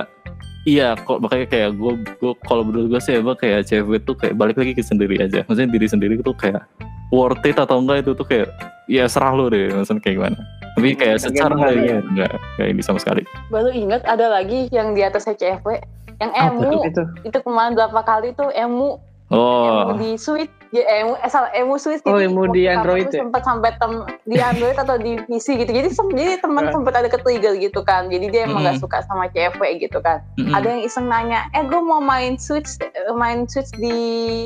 iya 0.64 0.96
kok 0.96 1.20
makanya 1.20 1.46
kayak 1.46 1.70
gue 1.74 1.94
gue 2.18 2.34
kalau 2.42 2.64
menurut 2.64 2.88
gue 2.90 3.02
sih 3.02 3.16
emang 3.16 3.36
kayak 3.36 3.64
cewek 3.64 4.04
tuh 4.04 4.16
kayak 4.16 4.34
balik 4.34 4.56
lagi 4.56 4.72
ke 4.72 4.82
sendiri 4.82 5.20
aja. 5.20 5.44
Maksudnya 5.44 5.70
diri 5.70 5.88
sendiri 5.88 6.14
tuh 6.20 6.32
kayak 6.34 6.64
worth 7.10 7.44
it 7.44 7.56
atau 7.56 7.78
enggak 7.78 8.02
itu 8.02 8.12
tuh 8.14 8.24
kayak 8.24 8.48
ya 8.86 9.06
serah 9.06 9.32
lu 9.32 9.48
deh 9.48 9.70
maksudnya 9.70 10.00
kayak 10.00 10.16
gimana. 10.18 10.38
Tapi 10.74 10.90
kayak 10.94 11.16
Hmm, 11.16 11.26
secara 11.28 11.54
bagaimana 11.54 11.86
ya, 11.86 11.98
enggak 12.02 12.32
kayak 12.58 12.70
ini 12.72 12.82
sama 12.82 12.98
sekali. 12.98 13.22
baru 13.48 13.70
ingat 13.70 14.02
ada 14.04 14.26
lagi 14.28 14.66
yang 14.70 14.92
di 14.92 15.02
atas 15.02 15.28
CFW 15.28 15.78
yang 16.18 16.32
Apa 16.32 16.56
emu 16.56 16.80
Itu. 16.84 17.04
itu 17.26 17.38
kemarin 17.42 17.74
berapa 17.74 18.00
kali 18.02 18.32
tuh 18.34 18.50
emu 18.50 18.98
Oh, 19.30 19.90
emu 19.90 19.94
di 19.98 20.12
Switch 20.16 20.50
ya 20.74 20.82
emu 21.00 21.14
eh 21.16 21.30
salah 21.30 21.54
emu 21.54 21.78
Switch 21.78 22.02
Oh, 22.02 22.12
jadi 22.12 22.26
emu 22.26 22.50
di 22.50 22.66
Android 22.66 23.06
ya? 23.08 23.22
sempat 23.22 23.42
sampai 23.42 23.78
tem 23.78 23.94
di 24.26 24.42
Android 24.42 24.74
atau 24.74 24.98
di 24.98 25.22
PC 25.22 25.54
gitu 25.56 25.70
jadi 25.72 25.86
sem- 25.88 26.10
jadi 26.12 26.42
teman 26.42 26.68
sempat 26.68 26.94
ada 26.96 27.06
ke 27.06 27.16
trigger 27.16 27.54
gitu 27.56 27.80
kan 27.82 28.10
jadi 28.10 28.26
dia 28.28 28.42
emang 28.44 28.60
Mm. 28.60 28.68
gak 28.68 28.82
suka 28.82 28.98
sama 29.04 29.30
CFW 29.30 29.62
gitu 29.78 30.00
kan 30.00 30.26
mm-mm. 30.34 30.50
ada 30.50 30.66
yang 30.68 30.82
iseng 30.82 31.06
nanya 31.06 31.46
eh 31.52 31.62
gue 31.62 31.78
mau 31.78 32.00
main 32.00 32.34
Switch 32.36 32.66
eh, 32.80 32.90
main 33.12 33.46
Switch 33.46 33.70
di 33.76 33.94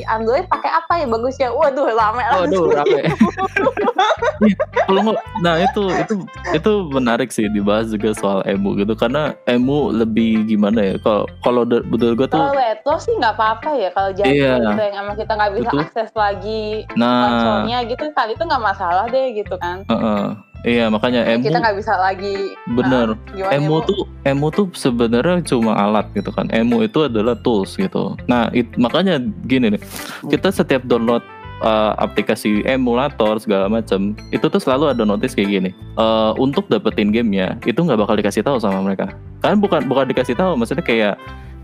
Android 0.05 0.43
pakai 0.45 0.67
apa 0.69 0.93
ya 0.97 1.07
bagus 1.07 1.35
ya 1.37 1.47
waduh 1.49 1.87
lama 1.89 2.19
Waduh, 2.37 2.69
rame. 2.75 3.07
Kalau 4.79 4.99
nggak, 5.01 5.17
nah 5.39 5.55
itu 5.57 5.81
itu 5.93 6.13
itu 6.53 6.71
menarik 6.89 7.29
sih 7.29 7.47
dibahas 7.47 7.89
juga 7.89 8.13
soal 8.13 8.39
emu 8.43 8.75
gitu 8.75 8.93
karena 8.93 9.33
emu 9.45 9.89
lebih 9.91 10.45
gimana 10.45 10.79
ya 10.83 10.95
kalau 10.97 11.23
kalau 11.41 11.61
betul 11.63 12.13
gue 12.13 12.27
tuh 12.27 12.35
kalau 12.35 12.53
retro 12.53 12.95
sih 12.97 13.13
nggak 13.13 13.33
apa-apa 13.33 13.69
ya 13.73 13.89
kalau 13.91 14.11
jadi 14.11 14.29
Iya. 14.29 14.51
retro 14.61 14.83
yang 14.83 14.97
emang 15.01 15.15
kita 15.15 15.31
nggak 15.33 15.51
bisa 15.53 15.69
Betul. 15.69 15.81
akses 15.83 16.09
lagi 16.17 16.84
nah. 16.97 17.30
konsolnya 17.30 17.77
gitu 17.86 18.06
kan 18.17 18.27
itu 18.34 18.41
nggak 18.41 18.63
masalah 18.65 19.06
deh 19.08 19.27
gitu 19.38 19.56
kan. 19.62 19.86
Heeh. 19.86 20.25
iya 20.65 20.89
makanya 20.89 21.21
emu 21.30 21.45
kita 21.45 21.62
nggak 21.62 21.77
bisa 21.77 21.93
lagi 22.01 22.58
bener. 22.73 23.13
gimana 23.30 23.53
emu 23.53 23.75
tuh 23.86 24.10
emu 24.25 24.47
tuh 24.49 24.65
sebenarnya 24.73 25.45
cuma 25.45 25.77
alat 25.77 26.10
gitu 26.17 26.34
kan. 26.34 26.49
Emu 26.49 26.82
itu 26.82 27.06
adalah 27.06 27.38
tools 27.38 27.77
gitu. 27.77 28.17
Nah 28.25 28.49
it- 28.51 28.73
makanya 28.75 29.21
gini 29.45 29.77
nih 29.77 29.82
kita 30.27 30.49
setiap 30.49 30.82
download 30.89 31.21
uh, 31.62 31.93
aplikasi 32.01 32.65
emulator 32.65 33.38
segala 33.41 33.69
macam 33.69 34.17
itu 34.34 34.45
tuh 34.49 34.62
selalu 34.62 34.93
ada 34.93 35.06
notice 35.06 35.38
kayak 35.38 35.49
gini. 35.49 35.69
Eh, 35.97 36.32
untuk 36.38 36.69
dapetin 36.69 37.13
gamenya 37.13 37.58
itu 37.65 37.77
nggak 37.77 37.97
bakal 37.97 38.17
dikasih 38.17 38.41
tahu 38.45 38.58
sama 38.62 38.82
mereka. 38.82 39.13
Kan 39.41 39.62
bukan 39.62 39.86
bukan 39.86 40.10
dikasih 40.10 40.38
tahu 40.38 40.58
maksudnya 40.58 40.86
kayak 40.86 41.15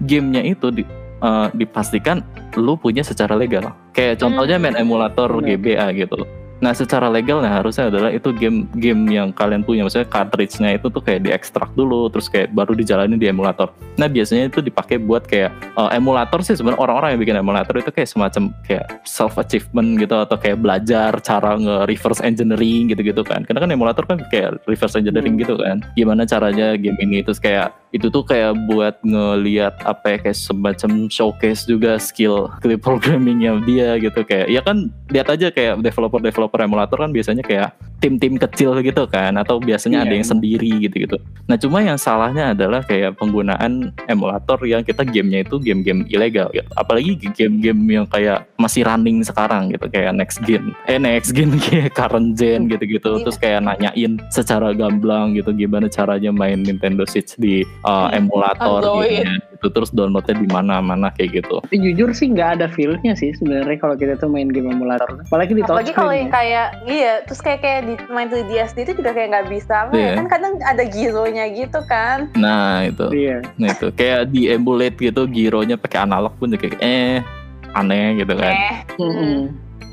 gamenya 0.05 0.41
itu 0.41 0.73
di, 0.73 0.83
eh, 1.23 1.47
dipastikan 1.55 2.19
lu 2.59 2.75
punya 2.75 3.01
secara 3.01 3.33
legal 3.39 3.71
kayak 3.95 4.19
contohnya 4.19 4.59
main 4.59 4.75
emulator 4.75 5.31
Benar. 5.31 5.55
GBA 5.55 5.87
gitu 6.05 6.27
Nah, 6.63 6.71
secara 6.71 7.11
legal 7.11 7.43
nah 7.43 7.59
harusnya 7.59 7.91
adalah 7.91 8.07
itu 8.07 8.31
game 8.31 8.71
game 8.79 9.03
yang 9.11 9.35
kalian 9.35 9.67
punya, 9.67 9.83
maksudnya 9.83 10.07
cartridge-nya 10.07 10.79
itu 10.79 10.87
tuh 10.87 11.03
kayak 11.03 11.27
diekstrak 11.27 11.75
dulu, 11.75 12.07
terus 12.07 12.31
kayak 12.31 12.55
baru 12.55 12.71
dijalanin 12.71 13.19
di 13.19 13.27
emulator. 13.27 13.75
Nah, 13.99 14.07
biasanya 14.07 14.47
itu 14.47 14.63
dipakai 14.63 14.95
buat 14.95 15.27
kayak 15.27 15.51
eh, 15.51 15.89
emulator 15.99 16.39
sih 16.39 16.55
sebenarnya 16.55 16.79
orang-orang 16.79 17.09
yang 17.19 17.21
bikin 17.27 17.37
emulator 17.43 17.75
itu 17.83 17.91
kayak 17.91 18.07
semacam 18.07 18.55
kayak 18.63 19.03
self 19.03 19.35
achievement 19.35 19.99
gitu 19.99 20.15
atau 20.15 20.39
kayak 20.39 20.63
belajar 20.63 21.11
cara 21.19 21.59
nge-reverse 21.59 22.23
engineering 22.23 22.95
gitu-gitu 22.95 23.27
kan. 23.27 23.43
Karena 23.43 23.59
kan 23.59 23.69
emulator 23.75 24.03
kan 24.07 24.23
kayak 24.31 24.63
reverse 24.63 24.95
engineering 24.95 25.35
Hmm. 25.35 25.43
gitu 25.43 25.59
kan. 25.59 25.83
Gimana 25.99 26.23
caranya 26.23 26.79
game 26.79 26.95
ini 27.03 27.27
terus 27.27 27.43
kayak 27.43 27.75
itu 27.93 28.09
tuh 28.09 28.25
kayak 28.25 28.57
buat 28.65 28.97
ngelihat 29.05 29.77
apa 29.85 30.17
ya 30.17 30.17
kayak 30.17 30.37
semacam 30.37 30.91
showcase 31.13 31.63
juga 31.63 32.01
skill 32.01 32.49
skill 32.57 32.81
programmingnya 32.81 33.61
dia 33.63 33.95
gitu 34.01 34.25
kayak 34.25 34.49
ya 34.49 34.65
kan 34.65 34.89
lihat 35.13 35.29
aja 35.29 35.53
kayak 35.53 35.77
developer 35.79 36.17
developer 36.17 36.59
emulator 36.59 36.97
kan 36.97 37.13
biasanya 37.13 37.45
kayak 37.45 37.69
tim-tim 38.01 38.35
kecil 38.35 38.75
gitu 38.83 39.07
kan 39.07 39.31
atau 39.39 39.63
biasanya 39.63 40.03
Iya. 40.03 40.05
ada 40.09 40.13
yang 40.19 40.27
sendiri 40.27 40.71
gitu-gitu. 40.83 41.15
Nah 41.47 41.55
cuma 41.55 41.79
yang 41.79 41.95
salahnya 41.95 42.51
adalah 42.51 42.83
kayak 42.83 43.15
penggunaan 43.15 43.95
emulator 44.11 44.59
yang 44.67 44.83
kita 44.83 45.07
gamenya 45.07 45.47
itu 45.47 45.55
game-game 45.55 46.03
ilegal 46.11 46.51
gitu. 46.51 46.67
Apalagi 46.75 47.15
game-game 47.31 47.79
yang 47.87 48.03
kayak 48.03 48.43
masih 48.59 48.83
running 48.83 49.23
sekarang 49.23 49.71
gitu 49.71 49.87
kayak 49.87 50.11
next 50.11 50.43
gen, 50.43 50.75
eh 50.83 50.99
next 50.99 51.31
gen 51.31 51.55
kayak 51.63 51.95
current 51.95 52.35
gen 52.35 52.67
gitu-gitu. 52.67 53.07
Iya. 53.07 53.23
Terus 53.23 53.37
kayak 53.39 53.61
nanyain 53.63 54.19
secara 54.27 54.75
gamblang 54.75 55.39
gitu 55.39 55.55
gimana 55.55 55.87
caranya 55.87 56.35
main 56.35 56.59
Nintendo 56.59 57.07
Switch 57.07 57.39
di 57.39 57.63
uh, 57.83 58.09
emulator 58.11 58.79
gitu. 59.01 59.23
Itu 59.53 59.67
terus 59.69 59.89
downloadnya 59.89 60.35
di 60.35 60.47
mana-mana 60.47 61.07
kayak 61.09 61.39
gitu. 61.39 61.61
Tapi 61.61 61.79
jujur 61.79 62.11
sih 62.11 62.27
nggak 62.27 62.49
ada 62.57 62.67
feel-nya 62.67 63.13
sih 63.13 63.31
sebenarnya 63.33 63.77
kalau 63.77 63.95
kita 63.95 64.15
tuh 64.15 64.27
main 64.27 64.47
game 64.47 64.67
emulator. 64.67 65.07
Apalagi 65.21 65.53
di 65.53 65.63
apalagi 65.63 65.91
kalau 65.91 66.11
yang 66.11 66.27
ya. 66.27 66.33
kayak 66.33 66.67
iya 66.83 67.13
terus 67.23 67.39
kayak 67.39 67.59
kayak 67.59 67.79
di 67.85 67.93
main 68.07 68.27
3DS 68.27 68.75
itu 68.75 68.91
juga 68.93 69.11
kayak 69.11 69.29
nggak 69.29 69.47
bisa 69.47 69.77
ya 69.87 69.95
Iya. 69.95 70.11
kan 70.17 70.25
kadang 70.27 70.53
ada 70.59 70.83
gironya 70.83 71.45
gitu 71.49 71.79
kan 71.85 72.27
Nah 72.35 72.83
itu. 72.83 73.07
Iya. 73.09 73.37
Nah 73.55 73.71
itu 73.71 73.87
kayak 73.93 74.29
di 74.29 74.47
emulate 74.47 74.99
gitu 74.99 75.23
gironya 75.25 75.75
pakai 75.75 76.03
analog 76.03 76.35
pun 76.35 76.51
kayak 76.51 76.75
eh 76.77 77.23
aneh 77.71 78.19
gitu 78.19 78.33
kan. 78.33 78.53
eh 78.53 78.75
Mm-mm. 78.97 79.37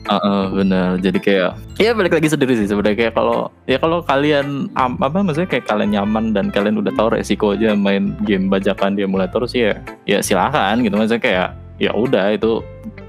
Heeh, 0.01 0.43
bener. 0.51 0.97
Jadi 0.99 1.19
kayak 1.19 1.51
ya 1.77 1.93
balik 1.93 2.17
lagi 2.17 2.29
sendiri 2.29 2.57
sih 2.57 2.67
sebenarnya 2.67 2.97
kayak 2.99 3.15
kalau 3.15 3.53
ya 3.65 3.77
kalau 3.77 4.01
kalian 4.01 4.73
am- 4.75 4.97
apa 4.97 5.21
maksudnya 5.21 5.47
kayak 5.47 5.67
kalian 5.67 5.93
nyaman 5.93 6.33
dan 6.33 6.49
kalian 6.49 6.79
udah 6.79 6.93
tahu 6.93 7.13
resiko 7.13 7.53
aja 7.53 7.73
main 7.73 8.17
game 8.25 8.49
bajakan 8.49 8.95
di 8.95 9.05
emulator 9.05 9.45
sih 9.45 9.69
ya 9.69 9.75
ya 10.05 10.19
silakan 10.21 10.81
gitu 10.81 10.95
maksudnya 10.95 11.21
kayak 11.21 11.49
ya 11.77 11.93
udah 11.93 12.33
itu 12.33 12.61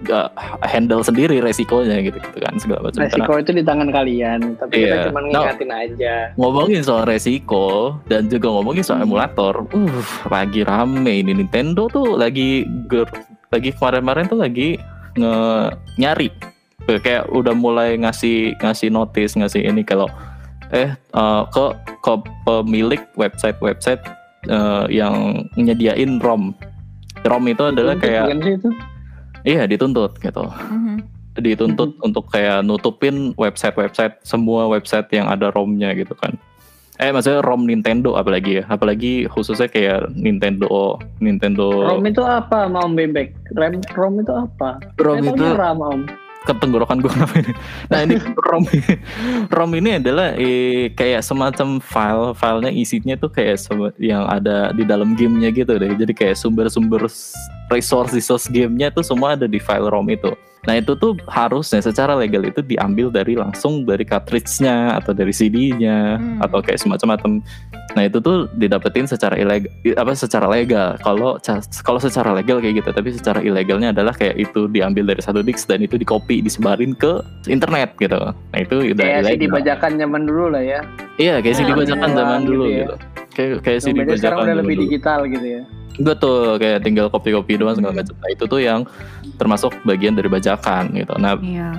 gak 0.01 0.31
handle 0.63 1.03
sendiri 1.03 1.37
resikonya 1.37 2.01
gitu 2.01 2.17
gitu 2.17 2.37
kan 2.39 2.55
segala 2.57 2.87
macam. 2.87 2.97
Karena 2.97 3.11
Resiko 3.13 3.33
itu 3.37 3.51
di 3.51 3.61
tangan 3.61 3.89
kalian, 3.91 4.39
tapi 4.57 4.73
kita 4.79 4.95
Iya. 4.95 5.03
cuma 5.05 5.19
No. 5.21 5.27
ngingatin 5.29 5.69
aja. 5.69 6.13
ngomongin 6.33 6.81
soal 6.81 7.03
resiko 7.05 7.67
dan 8.07 8.25
juga 8.25 8.49
ngomongin 8.49 8.81
soal 8.81 9.03
emulator, 9.03 9.61
uh 9.67 9.95
lagi 10.25 10.63
rame 10.63 11.21
ini 11.21 11.35
Nintendo 11.35 11.85
tuh 11.85 12.15
lagi 12.15 12.63
ger, 12.89 13.05
lagi 13.47 13.69
kemarin-kemarin 13.71 14.25
tuh 14.25 14.39
lagi 14.39 14.79
nge 15.13 15.35
nyari 15.99 16.29
kayak 16.87 17.29
udah 17.29 17.53
mulai 17.53 17.95
ngasih 17.97 18.57
ngasih 18.59 18.89
notice 18.89 19.37
ngasih 19.37 19.63
ini 19.63 19.85
kalau 19.85 20.09
eh 20.71 20.91
eh, 20.95 21.41
ke 21.51 21.65
ke 22.01 22.13
pemilik 22.47 23.01
website-website 23.15 24.01
eh, 24.47 24.85
yang 24.89 25.45
nyediain 25.53 26.17
ROM. 26.17 26.55
ROM 27.21 27.43
itu 27.45 27.63
adalah 27.69 27.93
kayak 27.99 28.33
sih 28.41 28.57
itu? 28.57 28.69
iya 29.45 29.69
dituntut 29.69 30.17
gitu 30.17 30.41
Mhm. 30.41 31.05
dituntut 31.37 31.95
untuk 32.01 32.27
kayak 32.27 32.65
nutupin 32.65 33.31
website-website 33.39 34.19
semua 34.25 34.67
website 34.67 35.07
yang 35.15 35.31
ada 35.31 35.47
ROM-nya 35.53 35.95
gitu 35.95 36.11
kan. 36.17 36.35
Eh 36.99 37.09
maksudnya 37.09 37.41
ROM 37.41 37.65
Nintendo 37.65 38.13
apalagi 38.13 38.61
ya, 38.61 38.63
apalagi 38.69 39.25
khususnya 39.25 39.65
kayak 39.65 40.11
Nintendo 40.13 40.99
Nintendo 41.17 41.97
ROM 41.97 42.05
itu 42.05 42.21
apa, 42.21 42.69
mau 42.69 42.85
bebek? 42.85 43.33
RAM, 43.57 43.81
ROM 43.95 44.21
itu 44.21 44.33
apa? 44.35 44.77
ROM 45.01 45.23
itu 45.23 45.45
RAM, 45.55 45.79
Om. 45.81 46.01
Ketenggorokan 46.45 47.01
gue 47.01 47.11
kenapa 47.15 47.35
ini. 47.41 47.53
Nah 47.89 47.99
ini 48.05 48.15
ROM 48.49 48.63
ROM 49.49 49.71
ini 49.77 49.89
adalah 50.01 50.33
eh, 50.37 50.89
kayak 50.93 51.21
semacam 51.21 51.77
file 51.77 52.33
filenya 52.33 52.71
isinya 52.73 53.15
tuh 53.17 53.29
kayak 53.29 53.61
yang 54.01 54.25
ada 54.25 54.73
di 54.73 54.83
dalam 54.83 55.13
gamenya 55.13 55.53
gitu 55.53 55.77
deh. 55.77 55.93
Jadi 55.93 56.13
kayak 56.13 56.35
sumber-sumber 56.37 57.05
resource 57.69 58.11
resource 58.11 58.45
gamenya 58.49 58.89
tuh 58.89 59.05
semua 59.05 59.37
ada 59.37 59.45
di 59.45 59.61
file 59.61 59.87
ROM 59.87 60.09
itu. 60.09 60.33
Nah 60.61 60.77
itu 60.77 60.93
tuh 60.93 61.17
harusnya 61.25 61.81
secara 61.81 62.13
legal 62.13 62.43
itu 62.43 62.61
diambil 62.61 63.09
dari 63.09 63.33
langsung 63.33 63.81
dari 63.81 64.05
cartridge-nya 64.05 64.93
atau 64.93 65.09
dari 65.11 65.33
CD-nya 65.33 66.15
Hmm. 66.15 66.37
atau 66.37 66.61
kayak 66.61 66.77
semacam-macam. 66.77 67.41
Nah 67.91 68.03
itu 68.03 68.17
tuh 68.17 68.45
didapetin 68.53 69.03
secara 69.03 69.35
ilegal, 69.35 69.67
apa 69.95 70.13
secara 70.13 70.45
legal. 70.45 70.95
Kalau 70.97 71.41
kalau 71.81 71.99
secara 71.99 72.31
legal 72.31 72.61
kayak 72.61 72.77
gitu, 72.77 72.89
tapi 72.89 73.09
secara 73.09 73.41
ilegalnya 73.41 73.89
adalah 73.89 74.13
kayak 74.13 74.37
itu 74.39 74.69
diambil 74.69 75.03
dari 75.07 75.19
satu 75.19 75.41
disc 75.41 75.65
dan 75.65 75.81
itu 75.81 75.97
di 75.97 76.05
copy 76.05 76.39
disebarin 76.39 76.93
ke 76.93 77.19
internet 77.47 77.97
gitu. 77.97 78.21
Nah 78.21 78.59
itu 78.59 78.93
udah 78.93 79.01
Kayak 79.01 79.21
ilegal. 79.25 79.41
dibajakan 79.41 79.91
zaman 79.97 80.21
dulu 80.23 80.45
lah 80.47 80.63
ya. 80.63 80.79
Iya 81.17 81.35
kayak 81.41 81.55
CD 81.57 81.67
Nah, 81.67 81.77
bajakan 81.79 82.05
iya, 82.05 82.15
zaman 82.15 82.39
gitu 82.39 82.47
dulu 82.47 82.63
ya. 82.63 82.77
gitu. 82.77 82.95
Kayak 83.31 83.51
kayak 83.61 83.79
CD 83.79 83.89
Dompetnya 83.91 84.15
sekarang 84.15 84.37
bajakan 84.37 84.45
udah 84.45 84.57
lebih 84.61 84.75
digital 84.79 85.19
gitu 85.25 85.47
ya. 85.49 85.63
Betul, 85.99 86.55
kayak 86.55 86.87
tinggal 86.87 87.11
kopi-kopi 87.11 87.59
doang 87.59 87.75
segala 87.75 87.91
Hmm. 87.91 87.99
macam. 88.05 88.15
Nah, 88.15 88.29
itu 88.31 88.43
tuh 88.47 88.61
yang 88.61 88.87
termasuk 89.35 89.75
bagian 89.83 90.15
dari 90.15 90.31
bajakan 90.31 90.95
gitu. 90.95 91.13
Nah, 91.19 91.35
Iya. 91.35 91.75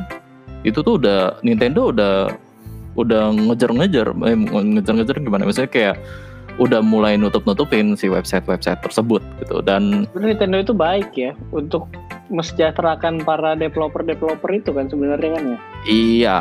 itu 0.62 0.78
tuh 0.80 1.00
udah 1.00 1.40
Nintendo 1.40 1.88
udah 1.88 2.14
udah 2.92 3.32
ngejar-ngejar 3.32 4.12
eh, 4.12 4.36
ngejar-ngejar 4.76 5.16
gimana? 5.16 5.48
Maksudnya 5.48 5.72
kayak 5.72 5.96
udah 6.60 6.84
mulai 6.84 7.16
nutup-nutupin 7.16 7.96
si 7.96 8.12
website-website 8.12 8.84
tersebut 8.84 9.24
gitu. 9.40 9.64
Dan 9.64 10.04
Sebenarnya 10.12 10.36
Nintendo 10.36 10.56
itu 10.60 10.74
baik 10.76 11.08
ya 11.16 11.32
untuk 11.48 11.88
mesejahterakan 12.28 13.24
para 13.24 13.56
developer-developer 13.56 14.50
itu 14.52 14.70
kan 14.70 14.88
sebenarnya 14.88 15.30
kan 15.32 15.42
ya. 15.46 15.58
iya. 15.88 16.38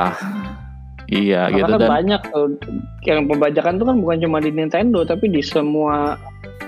Iya 1.08 1.52
Karena 1.52 1.56
gitu 1.58 1.68
kan 1.68 1.80
dan 1.82 1.90
banyak 1.92 2.22
tuh, 2.26 2.48
yang 3.04 3.20
pembajakan 3.28 3.76
itu 3.76 3.84
kan 3.84 3.98
bukan 4.00 4.18
cuma 4.22 4.38
di 4.40 4.48
Nintendo 4.48 5.04
tapi 5.04 5.28
di 5.28 5.44
semua 5.44 6.16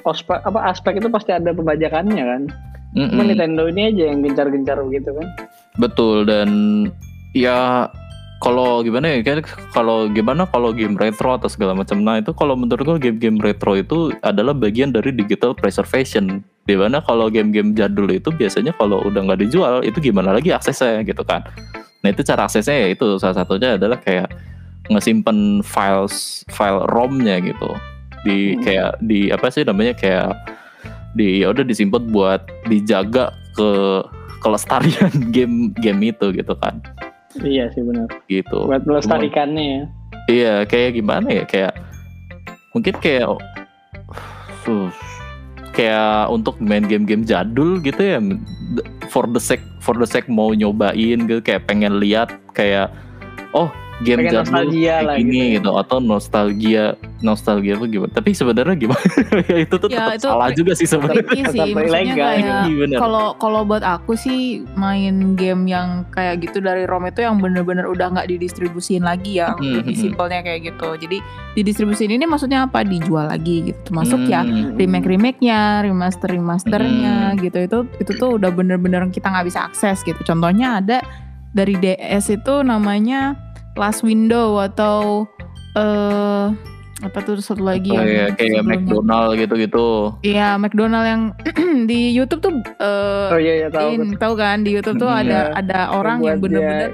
ospek 0.03 0.39
apa 0.43 0.59
aspek 0.69 0.99
itu 0.99 1.07
pasti 1.09 1.31
ada 1.35 1.51
pembajakannya 1.51 2.23
kan. 2.23 2.41
Cuma 2.93 3.25
Mm-mm. 3.25 3.29
Nintendo 3.33 3.65
ini 3.65 3.89
aja 3.89 4.03
yang 4.13 4.21
gencar-gencar 4.21 4.77
begitu 4.85 5.09
kan. 5.17 5.27
Betul 5.81 6.29
dan 6.29 6.49
ya 7.33 7.89
kalau 8.43 8.83
gimana 8.83 9.07
ya 9.07 9.23
kan 9.23 9.39
kalau 9.71 10.11
gimana 10.11 10.43
kalau 10.51 10.75
game 10.75 10.99
retro 10.99 11.39
atau 11.39 11.47
segala 11.47 11.71
macam 11.71 12.03
nah 12.03 12.19
itu 12.19 12.35
kalau 12.35 12.59
menurut 12.59 12.83
gue 12.83 13.09
game-game 13.09 13.39
retro 13.39 13.79
itu 13.79 14.11
adalah 14.19 14.51
bagian 14.51 14.91
dari 14.91 15.15
digital 15.15 15.55
preservation 15.55 16.43
di 16.67 16.75
mana 16.75 16.99
kalau 16.99 17.31
game-game 17.31 17.71
jadul 17.71 18.11
itu 18.11 18.35
biasanya 18.35 18.75
kalau 18.75 18.99
udah 19.07 19.31
nggak 19.31 19.47
dijual 19.47 19.79
itu 19.87 19.95
gimana 20.03 20.35
lagi 20.35 20.51
aksesnya 20.51 21.07
gitu 21.07 21.23
kan 21.23 21.47
nah 22.03 22.11
itu 22.11 22.19
cara 22.27 22.43
aksesnya 22.43 22.83
ya 22.83 22.87
itu 22.91 23.15
salah 23.15 23.39
satunya 23.39 23.79
adalah 23.79 23.95
kayak 24.03 24.27
ngesimpen 24.91 25.63
files 25.63 26.43
file 26.51 26.83
ROM-nya 26.91 27.39
gitu 27.39 27.71
di 28.23 28.55
Hmm. 28.55 28.61
kayak 28.61 28.91
di 28.99 29.19
apa 29.27 29.47
sih 29.47 29.63
namanya 29.63 29.93
kayak 29.93 30.31
di 31.13 31.43
ya 31.43 31.51
udah 31.51 31.61
disimpan 31.61 32.03
buat 32.07 32.41
dijaga 32.65 33.29
ke 33.53 33.69
kelestarian 34.39 35.11
game 35.35 35.71
game 35.75 36.01
itu 36.03 36.31
gitu 36.31 36.55
kan 36.57 36.79
Iya 37.35 37.65
sih 37.73 37.81
benar. 37.81 38.05
gitu 38.27 38.65
Buat 38.65 38.85
melestarikannya 38.85 39.65
ya. 39.65 39.81
iya 40.27 40.53
kayak 40.63 40.95
gimana 40.95 41.25
ya 41.27 41.43
kayak 41.43 41.73
mungkin 42.71 42.93
kayak 42.95 43.25
uh, 44.65 44.89
kayak 45.71 46.29
untuk 46.29 46.61
main 46.61 46.85
game-game 46.85 47.25
jadul 47.25 47.77
gitu 47.79 47.97
ya 47.97 48.21
for 49.09 49.25
the 49.25 49.41
sake 49.41 49.61
for 49.79 49.93
the 49.93 50.05
sake 50.05 50.29
mau 50.29 50.53
nyobain 50.53 51.25
gitu 51.25 51.41
kayak 51.41 51.65
pengen 51.65 51.97
lihat 51.97 52.29
kayak 52.53 52.93
oh 53.51 53.69
game 54.03 54.19
Pengen 54.21 54.33
jadul 54.33 54.43
nostalgia 54.45 54.93
kayak 54.93 55.03
lah 55.03 55.15
gini 55.17 55.31
gitu. 55.39 55.53
gitu 55.55 55.71
atau 55.73 55.97
nostalgia 55.97 56.85
nostalgia 57.19 57.73
apa 57.73 57.85
gimana 57.87 58.11
tapi 58.11 58.29
sebenarnya 58.31 58.75
gimana 58.75 59.03
ya 59.49 59.57
itu 59.63 59.75
tuh 59.75 59.87
Ya, 59.87 59.97
tetap 59.97 60.13
itu- 60.13 60.27
salah 60.27 60.49
juga 60.51 60.71
sih 60.73 60.83
sebenarnya 60.85 61.43
sih, 61.47 61.71
maksudnya 61.71 62.13
kayak 62.13 62.41
Iya, 62.83 62.97
kalau 62.97 63.33
kalau 63.35 63.63
buat 63.63 63.79
aku 63.79 64.13
sih 64.13 64.39
main 64.75 65.33
game 65.33 65.65
yang 65.65 66.03
kayak 66.09 66.43
gitu 66.43 66.59
dari 66.59 66.83
ROM 66.83 67.05
itu 67.05 67.21
yang 67.21 67.39
bener-bener 67.39 67.85
udah 67.85 68.11
nggak 68.11 68.27
didistribusin 68.27 69.01
lagi 69.01 69.39
ya, 69.39 69.53
Hmm, 69.53 69.79
lebih 69.79 69.93
hmm, 69.93 70.03
simpelnya 70.03 70.39
kayak 70.41 70.67
gitu. 70.67 70.89
Jadi 70.97 71.17
didistribusin 71.53 72.09
ini 72.09 72.25
maksudnya 72.25 72.65
apa? 72.65 72.83
Dijual 72.83 73.29
lagi 73.29 73.71
gitu, 73.71 73.79
termasuk 73.85 74.19
ya 74.25 74.43
Hmm. 74.43 74.75
remake 74.75 75.07
remake-nya, 75.07 75.61
remaster 75.81 76.27
remasternya 76.27 77.15
gitu 77.39 77.57
itu 77.57 77.77
itu 77.99 78.11
tuh 78.13 78.35
udah 78.35 78.49
bener-bener 78.49 79.07
kita 79.07 79.29
nggak 79.29 79.47
bisa 79.47 79.63
akses 79.63 80.01
gitu. 80.01 80.19
Contohnya 80.23 80.81
ada 80.81 80.99
dari 81.51 81.75
DS 81.75 82.33
itu 82.33 82.53
namanya 82.61 83.37
Last 83.73 84.01
Window 84.01 84.57
atau 84.57 85.25
eh 85.73 86.45
apa 87.01 87.19
tuh 87.19 87.35
satu 87.37 87.59
lagi 87.61 87.89
Oh, 87.89 87.99
yang 87.99 88.07
iya, 88.07 88.25
kayak 88.31 88.63
sebelumnya. 88.63 88.79
McDonald 88.79 89.29
gitu-gitu 89.35 89.87
Iya 90.21 90.55
McDonald 90.55 91.03
yang 91.03 91.21
di 91.89 91.99
YouTube 92.11 92.39
tuh 92.39 92.53
eh, 92.79 93.27
Oh 93.29 93.39
iya 93.41 93.53
iya 93.57 93.67
tahu. 93.67 93.89
in- 93.91 94.15
tahu 94.15 94.33
kan 94.33 94.61
di 94.61 94.71
YouTube 94.71 94.97
tuh 94.97 95.09
Hmm, 95.09 95.21
ada 95.21 95.39
iya. 95.43 95.57
ada 95.57 95.79
orang 95.91 96.21
yang 96.21 96.37
Buat 96.37 96.47
dia 96.47 96.59
bener-bener 96.61 96.91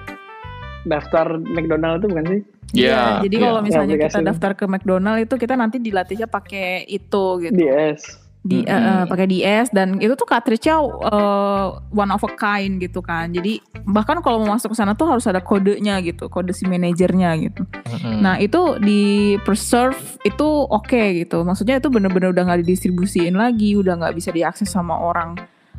daftar 0.81 1.25
McDonald 1.37 1.95
itu 1.97 2.07
bukan 2.07 2.25
sih? 2.27 2.41
Iya, 2.71 3.19
jadi 3.19 3.35
iya. 3.35 3.43
kalau 3.43 3.59
misalnya 3.59 3.95
Aplikasi 3.97 4.13
kita 4.15 4.19
daftar 4.23 4.51
ke 4.53 4.65
McDonald 4.65 5.19
itu 5.19 5.35
kita 5.35 5.53
nanti 5.53 5.77
dilatihnya 5.77 6.27
pakai 6.27 6.85
itu 6.85 7.23
gitu 7.39 7.53
DS. 7.53 8.01
Di 8.39 8.61
eh, 8.61 8.71
Mm-mm. 8.71 9.03
eh, 9.03 9.05
pakai 9.05 9.27
DS 9.27 9.67
dan 9.69 9.99
itu 9.99 10.15
tuh 10.15 10.23
cartridge-nya 10.23 10.79
eh, 10.79 11.65
one 11.91 12.07
of 12.07 12.23
a 12.23 12.31
kind 12.31 12.79
gitu 12.79 12.99
kan 12.99 13.27
jadi 13.29 13.59
bahkan 13.83 14.19
kalau 14.19 14.39
mau 14.39 14.55
masuk 14.55 14.71
ke 14.71 14.77
sana 14.77 14.93
tuh 14.93 15.07
harus 15.07 15.27
ada 15.27 15.39
kodenya 15.39 15.99
gitu 15.99 16.27
kode 16.27 16.51
si 16.51 16.63
manajernya 16.63 17.35
gitu 17.37 17.67
Mm-mm. 17.67 18.19
Nah 18.19 18.37
itu 18.37 18.79
di 18.79 19.01
preserve 19.39 19.97
itu 20.21 20.43
oke 20.65 20.91
gitu. 21.17 21.41
Maksudnya 21.41 21.77
itu 21.77 21.87
bener-bener 21.87 22.29
udah 22.29 22.43
nggak 22.45 22.61
didistribusiin 22.63 23.33
lagi, 23.33 23.73
udah 23.73 23.97
nggak 23.97 24.13
bisa 24.13 24.29
diakses 24.29 24.67
sama 24.67 24.93
orang 24.93 25.35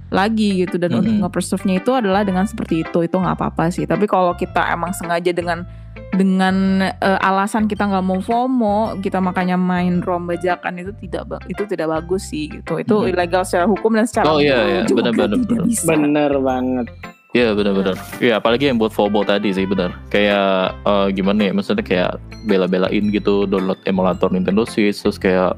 lagi 0.08 0.60
gitu. 0.60 0.74
Dan 0.74 0.96
untuk 0.96 1.12
Mhm. 1.12 1.20
nge-preserve-nya 1.22 1.74
itu 1.78 1.90
adalah 1.92 2.24
dengan 2.24 2.44
seperti 2.44 2.82
itu, 2.82 2.98
itu 3.00 3.14
nggak 3.14 3.36
apa-apa 3.36 3.70
sih. 3.70 3.84
Tapi 3.84 4.04
kalau 4.04 4.34
kita 4.34 4.68
emang 4.68 4.90
sengaja 4.90 5.30
dengan 5.30 5.62
dengan 6.10 6.56
eh, 6.82 7.18
alasan 7.20 7.64
kita 7.64 7.86
nggak 7.86 8.02
mau 8.02 8.18
FOMO, 8.18 8.98
kita 8.98 9.18
makanya 9.18 9.54
main 9.54 10.02
ROM 10.02 10.26
bajakan 10.26 10.78
itu 10.78 10.92
tidak 10.98 11.38
itu 11.46 11.62
tidak 11.64 11.86
bagus 11.88 12.28
sih 12.28 12.50
gitu. 12.50 12.76
Itu 12.76 13.02
Mhm. 13.02 13.10
ilegal 13.10 13.42
secara 13.42 13.64
hukum 13.64 13.94
dan 13.94 14.06
secara 14.10 14.26
Oh, 14.26 14.38
iya, 14.38 14.58
iya. 14.60 14.82
tidak 14.84 15.14
benar. 15.14 15.38
bisa. 15.62 15.86
Bener 15.86 16.32
banget. 16.36 16.86
Iya 17.30 17.54
benar-benar. 17.54 17.94
Iya 18.18 18.42
apalagi 18.42 18.66
yang 18.66 18.76
buat 18.76 18.90
FOBO 18.90 19.22
tadi 19.22 19.54
sih 19.54 19.62
benar. 19.62 19.94
Kayak 20.10 20.74
eh, 20.82 21.06
gimana 21.14 21.46
ya 21.46 21.52
maksudnya 21.54 21.86
kayak 21.86 22.18
bela-belain 22.42 23.04
gitu 23.08 23.46
download 23.46 23.78
emulator 23.86 24.26
Nintendo 24.28 24.66
Switch 24.66 24.98
terus 24.98 25.14
kayak 25.14 25.54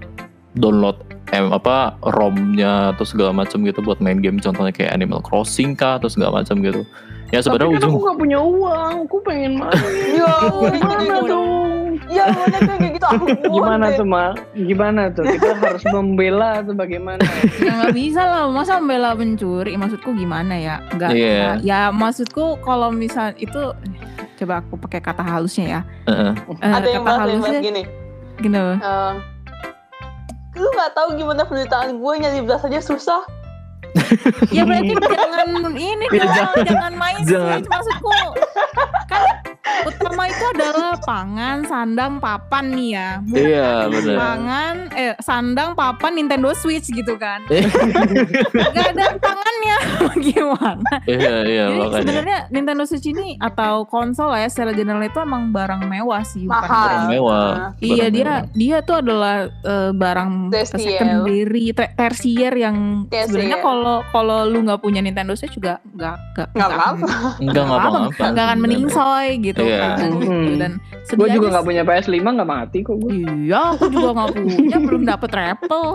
download 0.53 1.01
em 1.33 1.49
apa 1.49 1.97
ROM-nya 2.05 2.93
atau 2.93 3.09
segala 3.09 3.33
macam 3.33 3.65
gitu 3.65 3.81
buat 3.81 4.05
main 4.05 4.21
game 4.21 4.37
contohnya 4.37 4.69
kayak 4.69 4.93
Animal 4.93 5.25
Crossing 5.25 5.73
kah 5.73 5.97
atau 5.97 6.13
segala 6.13 6.45
macam 6.45 6.61
gitu. 6.61 6.85
Ya 7.33 7.41
Tapi 7.41 7.49
sebenarnya 7.49 7.73
kan 7.73 7.81
aku 7.81 7.89
ujung 7.89 8.05
gak 8.05 8.19
punya 8.21 8.39
uang, 8.39 8.95
aku 9.09 9.17
pengen 9.25 9.53
main. 9.57 9.73
Ya, 10.13 10.33
Gimana 10.71 11.17
dong? 11.25 11.71
ya 12.13 12.25
mana 12.29 12.59
kayak 12.61 12.93
gitu 12.93 13.07
aku 13.09 13.25
Gimana 13.57 13.87
tuh 13.91 14.05
Ma? 14.05 14.25
Gimana 14.53 15.03
tuh? 15.09 15.25
Kita 15.25 15.57
harus 15.57 15.85
membela 15.89 16.61
atau 16.61 16.77
bagaimana? 16.77 17.25
Ya 17.59 17.73
nggak 17.75 17.95
bisa 17.97 18.21
lah, 18.21 18.45
masa 18.53 18.77
membela 18.77 19.17
pencuri? 19.17 19.73
Maksudku 19.75 20.13
gimana 20.13 20.55
ya? 20.55 20.77
Iya. 20.93 20.93
nggak- 20.93 21.61
ya 21.63 21.81
maksudku 21.89 22.61
kalau 22.61 22.93
misal 22.93 23.33
itu 23.35 23.73
coba 24.37 24.61
aku 24.61 24.77
pakai 24.79 25.01
kata 25.01 25.25
halusnya 25.25 25.67
ya. 25.67 25.81
Heeh. 26.05 26.33
Eh, 26.59 26.69
Ada 26.69 26.89
yang 26.91 27.01
kata 27.01 27.17
bahas 27.17 27.25
yang 27.25 27.41
bahas 27.41 27.49
halusnya 27.49 27.61
gini. 27.63 27.83
gini 28.39 28.59
ehm, 28.59 29.15
lu 30.53 30.69
nggak 30.69 30.91
tahu 30.93 31.09
gimana 31.15 31.43
penderitaan 31.43 31.97
gue 31.97 32.13
nyari 32.19 32.41
beras 32.43 32.61
aja 32.63 32.81
susah. 32.83 33.23
Ya 34.49 34.63
berarti 34.65 34.93
jangan 34.97 35.49
ini 35.75 36.07
Ya, 36.09 36.25
dong, 36.25 36.33
jangan. 36.33 36.65
jangan 36.65 36.93
main 36.97 37.17
Jangan. 37.25 37.59
Switch 37.61 37.69
maksudku. 37.69 38.19
Kan 39.07 39.21
utama 39.63 40.27
itu 40.27 40.45
adalah 40.51 40.99
pangan, 40.99 41.63
sandang, 41.65 42.19
papan 42.19 42.65
nih 42.69 42.89
ya. 42.93 43.09
Bukan 43.21 43.39
Iya 43.41 43.71
benar. 43.87 44.17
Pangan, 44.17 44.75
eh 44.93 45.13
sandang, 45.19 45.71
papan, 45.73 46.13
Nintendo 46.15 46.51
Switch 46.53 46.89
gitu 46.89 47.15
kan. 47.17 47.43
Eh. 47.53 47.63
Gak 48.73 48.87
ada 48.93 49.07
tangannya, 49.17 49.77
gimana? 50.27 50.93
Iya 51.05 51.35
iya 51.45 51.65
Jadi 51.65 51.79
makanya. 51.79 52.01
sebenarnya 52.01 52.39
Nintendo 52.49 52.83
Switch 52.83 53.07
ini 53.07 53.37
atau 53.39 53.85
konsol 53.85 54.31
lah 54.31 54.41
ya 54.41 54.49
secara 54.49 54.73
general 54.73 55.01
itu 55.01 55.19
emang 55.19 55.51
barang 55.51 55.85
mewah 55.85 56.23
sih, 56.23 56.45
bukan 56.45 56.59
Mahal. 56.61 56.83
Barang 56.83 57.07
mewah. 57.09 57.47
Iya 57.79 57.95
Barang 58.09 58.13
dia 58.13 58.25
mewah. 58.25 58.41
dia 58.53 58.77
tuh 58.81 58.97
adalah 58.99 59.37
eh, 59.47 59.91
barang 59.93 60.31
secondary, 60.65 61.65
ter- 61.71 61.93
tersier 61.95 62.53
yang 62.53 62.77
Tersier. 63.07 63.27
sebenarnya 63.29 63.59
kalau 63.61 63.97
kalau 64.09 64.39
lu 64.45 64.59
nggak 64.63 64.81
punya 64.81 65.01
Nintendo 65.01 65.33
Switch 65.33 65.53
juga 65.53 65.79
nggak 65.87 66.17
nggak 66.33 66.49
Nggak 66.53 66.69
apa-apa. 66.69 67.07
Enggak 67.39 67.65
nggak 67.65 67.81
nggak 68.33 68.45
akan 68.45 68.59
meningsoy 68.59 69.29
gitu 69.39 69.52
Iya. 69.61 69.81
kan. 69.93 70.09
Hmm. 70.09 70.17
Gitu. 70.17 70.55
Dan 70.57 70.73
gue 71.13 71.29
juga 71.29 71.47
aja 71.51 71.55
gak 71.61 71.67
punya 71.67 71.83
PS5 71.83 72.17
gak 72.25 72.49
mati 72.49 72.79
kok 72.81 72.97
gue. 72.97 73.11
Iya, 73.13 73.61
aku 73.77 73.85
juga 73.91 74.11
nggak 74.15 74.31
punya, 74.39 74.77
belum 74.81 75.03
dapet 75.05 75.31
Apple. 75.35 75.89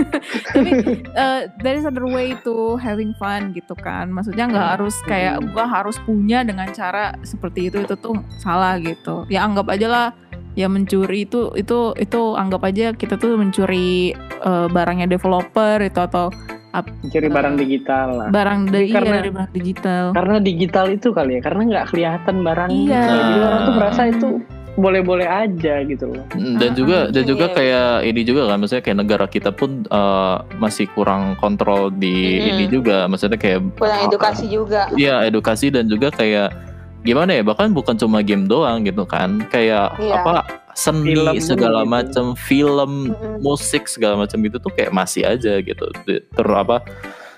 Tapi 0.54 0.70
eh, 1.10 1.40
there 1.60 1.74
is 1.74 1.84
other 1.84 2.04
way 2.04 2.36
to 2.42 2.76
having 2.76 3.10
fun 3.16 3.50
gitu 3.50 3.74
kan. 3.74 4.10
Maksudnya 4.10 4.46
nggak 4.46 4.58
Hmm. 4.60 4.74
harus 4.76 4.96
kayak 5.02 5.40
gua 5.50 5.64
harus 5.64 5.96
punya 6.00 6.44
dengan 6.44 6.68
cara 6.70 7.16
seperti 7.22 7.72
itu 7.72 7.82
itu 7.82 7.96
tuh 7.96 8.14
salah 8.36 8.76
gitu. 8.78 9.24
Ya 9.26 9.42
anggap 9.42 9.66
aja 9.66 9.88
lah 9.88 10.06
ya 10.52 10.66
mencuri 10.66 11.24
itu 11.24 11.54
itu 11.54 11.94
itu 11.94 12.20
anggap 12.34 12.66
aja 12.66 12.90
kita 12.92 13.14
tuh 13.16 13.38
mencuri 13.38 14.12
eh, 14.18 14.66
barangnya 14.68 15.06
developer 15.06 15.78
itu 15.80 15.96
atau 15.96 16.28
ap- 16.72 16.92
Cari 17.04 17.26
Eh, 17.26 17.32
barang 17.32 17.54
digital 17.56 18.06
lah. 18.14 18.28
barang 18.28 18.60
dari 18.66 18.86
iya, 18.86 18.94
Karena- 18.94 19.16
dari 19.16 19.30
barang 19.30 19.52
digital. 19.52 20.04
Karena 20.10 20.36
digital 20.38 20.86
itu 20.88 21.08
kali 21.10 21.32
ya, 21.32 21.40
karena 21.40 21.62
nggak 21.66 21.86
kelihatan 21.88 22.36
barangnya. 22.40 23.00
Iya. 23.00 23.02
Jadi 23.10 23.34
orang 23.40 23.60
tuh 23.60 23.74
merasa 23.74 24.02
itu 24.06 24.28
boleh-boleh 24.72 25.26
aja 25.26 25.74
gitu 25.82 26.04
loh. 26.08 26.24
Mm, 26.32 26.56
dan 26.56 26.70
Ah, 26.70 26.74
juga 26.74 26.96
ah, 26.96 27.10
dan 27.10 27.22
juga 27.24 27.44
iya. 27.44 27.54
kayak 27.54 27.90
ini 28.06 28.20
juga 28.22 28.42
kan 28.44 28.56
maksudnya 28.56 28.82
kayak 28.82 28.98
negara 28.98 29.26
kita 29.26 29.50
pun 29.50 29.70
eh, 29.84 30.36
masih 30.56 30.86
kurang 30.88 31.34
kontrol 31.36 31.90
di 31.90 32.14
Mm-mm. 32.38 32.50
ini 32.50 32.64
juga 32.66 33.04
maksudnya 33.04 33.36
kayak 33.36 33.60
kurang 33.74 34.00
edukasi 34.00 34.46
juga 34.46 34.86
Iya 34.94 35.26
edukasi 35.26 35.68
dan 35.68 35.84
juga 35.84 36.08
kayak 36.10 36.54
gimana 37.00 37.32
ya 37.32 37.42
bahkan 37.42 37.72
bukan 37.72 37.96
cuma 37.96 38.20
game 38.20 38.44
doang 38.44 38.80
gitu 38.80 39.02
kan 39.04 39.42
kayak 39.46 39.96
Iya. 39.96 40.20
apa 40.20 40.46
seni 40.72 41.12
Film 41.12 41.36
segala 41.38 41.80
gitu. 41.80 41.90
macam 41.90 42.24
film 42.34 42.90
Mm-mm. 43.08 43.38
musik 43.38 43.84
segala 43.84 44.14
macam 44.16 44.38
itu 44.38 44.56
tuh 44.56 44.70
kayak 44.70 44.90
masih 44.90 45.22
aja 45.22 45.58
gitu 45.58 45.84
ter 46.04 46.46
apa 46.46 46.82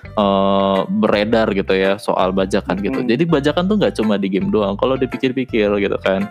eh, 0.05 0.79
beredar 0.89 1.49
gitu 1.49 1.71
ya 1.71 1.95
soal 1.97 2.29
bajakan 2.29 2.77
gitu 2.77 2.97
Mm-mm. 2.97 3.09
jadi 3.09 3.23
bajakan 3.23 3.63
tuh 3.65 3.75
nggak 3.77 3.95
cuma 3.95 4.15
di 4.15 4.27
game 4.27 4.47
doang 4.47 4.73
kalau 4.73 4.93
dipikir-pikir 4.93 5.69
gitu 5.77 5.97
kan 5.97 6.29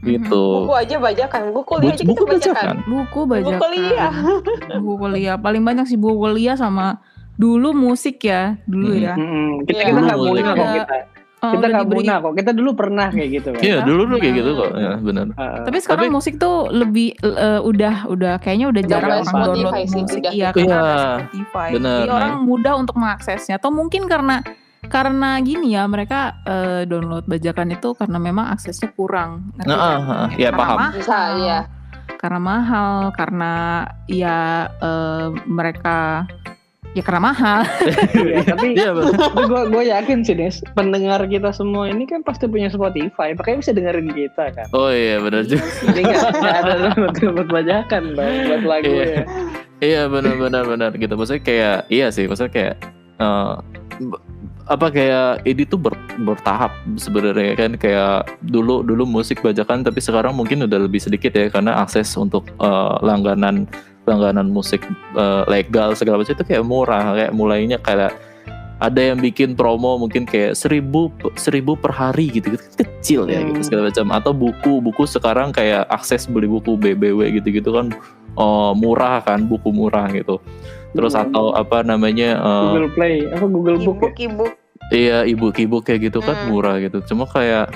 gitu 0.00 0.62
buku 0.62 0.74
aja 0.76 0.96
bajakan 0.96 1.42
buku 1.50 1.62
kuliah 1.66 1.90
aja 1.90 2.02
buku 2.02 2.22
kita 2.22 2.30
bajakan 2.30 2.54
bajakan 2.54 2.76
Buku 2.80 2.94
buku 3.18 3.20
bajakan. 3.28 3.58
kuliah 3.58 4.12
buku 4.78 4.94
kuliah 4.96 5.36
paling 5.36 5.62
banyak 5.62 5.84
sih 5.84 5.96
buku 5.96 6.16
kuliah 6.16 6.54
sama 6.54 7.02
dulu 7.34 7.70
musik 7.72 8.18
ya 8.20 8.58
dulu 8.64 8.92
Hmm. 8.92 9.02
ya 9.02 9.14
Mm-mm. 9.14 9.48
Kita 9.64 9.74
Iya. 9.76 9.86
kita 9.88 10.00
nggak 10.00 10.18
mulai. 10.18 10.42
kok 10.42 10.54
kita. 10.72 10.96
Oh, 11.38 11.54
Kita 11.54 11.66
nggak 11.66 11.86
diberi- 11.86 12.10
kok. 12.10 12.34
Kita 12.34 12.50
dulu 12.50 12.70
pernah 12.74 13.08
kayak 13.08 13.30
gitu 13.32 13.48
kan. 13.54 13.62
Iya 13.62 13.76
dulu 13.80 14.00
dulu 14.04 14.16
kayak 14.18 14.34
gitu 14.36 14.50
kok 14.54 14.70
ya 14.74 14.92
benar 14.98 15.26
Heeh. 15.30 15.58
tapi 15.62 15.78
sekarang 15.78 16.04
Tapi- 16.04 16.16
musik 16.16 16.34
tuh 16.36 16.56
lebih 16.68 17.08
eh, 17.16 17.60
udah 17.60 17.94
udah 18.06 18.34
kayaknya 18.38 18.66
udah 18.68 18.82
jarang 18.84 19.10
orang 19.12 19.22
Spotify 19.24 19.54
download 19.54 19.86
sih, 19.86 20.00
musik 20.00 20.18
udah. 20.20 20.32
iya 20.32 20.48
karena 20.50 20.66
Iya, 20.68 20.78
ada 20.80 20.96
Spotify 20.98 21.68
benar, 21.70 21.94
jadi 21.96 22.10
orang 22.12 22.34
mudah 22.42 22.74
untuk 22.76 22.94
mengaksesnya 22.96 23.54
atau 23.56 23.70
mungkin 23.70 24.02
karena 24.04 24.36
karena 24.84 25.30
gini 25.38 25.66
ya 25.72 25.84
mereka 25.84 26.18
eh, 26.42 26.82
download 26.84 27.22
bajakan 27.24 27.68
itu 27.70 27.88
karena 27.92 28.18
memang 28.18 28.46
aksesnya 28.48 28.90
kurang 28.92 29.54
Nah, 29.60 29.70
ah, 29.70 29.78
ah, 29.78 30.26
ya, 30.32 30.50
Karena 30.50 30.58
paham. 30.58 30.76
mahal. 30.76 30.90
bisa 30.92 31.18
iya 31.36 31.58
karena 32.16 32.40
mahal 32.40 32.92
karena 33.12 33.52
ya 34.06 34.38
eh, 34.76 35.26
mereka 35.44 36.26
ya 36.90 37.02
karena 37.02 37.20
mahal 37.26 37.60
Iya, 38.10 38.38
tapi 38.50 38.66
iya 38.72 38.90
gue 39.38 39.62
gue 39.68 39.82
yakin 39.86 40.18
sih 40.20 40.32
Des, 40.32 40.56
pendengar 40.72 41.20
kita 41.24 41.50
semua 41.50 41.86
ini 41.86 42.04
kan 42.04 42.20
pasti 42.20 42.44
punya 42.44 42.68
Spotify, 42.68 43.32
makanya 43.32 43.58
bisa 43.58 43.72
dengerin 43.72 44.08
kita 44.10 44.44
kan. 44.50 44.66
oh 44.72 44.88
iya 44.88 45.16
benar 45.18 45.44
juga 45.44 45.62
Jadi 45.84 46.00
nggak 46.02 46.56
ada 46.58 46.74
buat 47.30 47.48
bajakan 47.48 48.02
buat 48.14 48.62
lagu 48.62 48.88
Iya. 48.88 49.04
ya. 49.04 49.22
Iya 49.78 50.02
benar-benar 50.06 50.66
benar 50.66 50.90
gitu. 50.92 51.14
Maksudnya 51.14 51.38
kayak 51.40 51.76
iya 51.86 52.10
sih, 52.10 52.26
maksudnya 52.26 52.50
kayak 52.50 52.74
eh, 53.16 53.54
b- 54.00 54.22
apa 54.66 54.86
kayak 54.90 55.28
ini 55.44 55.62
tuh 55.62 55.78
ber- 55.78 55.96
bertahap 56.18 56.68
sebenarnya 56.94 57.54
kan 57.54 57.72
kayak 57.74 58.26
dulu 58.42 58.82
dulu 58.82 59.06
musik 59.06 59.38
bajakan 59.38 59.80
tapi 59.80 59.96
sekarang 59.98 60.34
mungkin 60.34 60.60
udah 60.60 60.82
lebih 60.82 60.98
sedikit 60.98 61.30
ya 61.30 61.46
karena 61.46 61.78
akses 61.78 62.10
untuk 62.14 62.44
eh, 62.52 62.94
langganan 63.00 63.70
langganan 64.08 64.48
musik 64.48 64.80
eh, 65.14 65.42
legal 65.46 65.92
segala 65.92 66.18
macam 66.20 66.32
itu 66.32 66.44
kayak 66.44 66.64
murah 66.64 67.12
kayak 67.12 67.32
mulainya 67.36 67.76
kayak 67.78 68.16
ada 68.78 69.02
yang 69.02 69.18
bikin 69.18 69.58
promo 69.58 69.98
mungkin 69.98 70.22
kayak 70.22 70.54
seribu 70.54 71.10
seribu 71.34 71.74
per 71.74 71.90
hari 71.90 72.30
gitu, 72.30 72.54
gitu 72.54 72.64
kecil 72.78 73.20
ya 73.26 73.42
gitu 73.42 73.58
Hmm. 73.58 73.66
segala 73.66 73.82
macam 73.90 74.06
atau 74.14 74.32
buku 74.32 74.72
buku 74.78 75.02
sekarang 75.02 75.50
kayak 75.50 75.82
akses 75.90 76.30
beli 76.30 76.46
buku 76.46 76.78
BBW 76.78 77.42
gitu 77.42 77.50
gitu 77.50 77.74
kan 77.74 77.90
oh, 78.38 78.78
murah 78.78 79.18
kan 79.26 79.50
buku 79.50 79.74
murah 79.74 80.06
gitu 80.14 80.38
terus 80.94 81.18
Hmm. 81.18 81.26
atau 81.26 81.50
apa 81.58 81.82
namanya 81.82 82.38
eh, 82.38 82.70
Google 82.70 82.90
Play, 82.94 83.14
apa 83.26 83.44
Google 83.50 83.78
Book 83.82 83.98
ya? 83.98 83.98
ebook 83.98 84.14
ebook 84.22 84.54
iya 84.90 85.22
ibu 85.22 85.50
ibu 85.50 85.76
kayak 85.78 86.08
gitu 86.08 86.18
kan 86.18 86.36
Hmm. 86.38 86.48
murah 86.48 86.76
gitu 86.78 87.04
cuma 87.04 87.24
kayak 87.24 87.68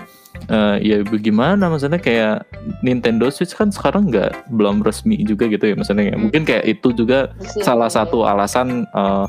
eh, 0.47 0.77
ya 0.81 0.97
bagaimana 1.03 1.69
maksudnya 1.69 1.99
kayak 1.99 2.49
Nintendo 2.81 3.29
Switch 3.29 3.53
kan 3.53 3.69
sekarang 3.69 4.09
nggak 4.09 4.49
belum 4.49 4.81
resmi 4.81 5.21
juga 5.21 5.47
gitu 5.47 5.63
ya 5.63 5.75
maksudnya 5.75 6.05
ya. 6.05 6.11
Hmm. 6.11 6.23
mungkin 6.23 6.43
kayak 6.43 6.65
itu 6.67 6.89
juga 6.93 7.31
sini. 7.39 7.63
salah 7.63 7.89
satu 7.89 8.23
alasan 8.23 8.85
eh, 8.87 9.27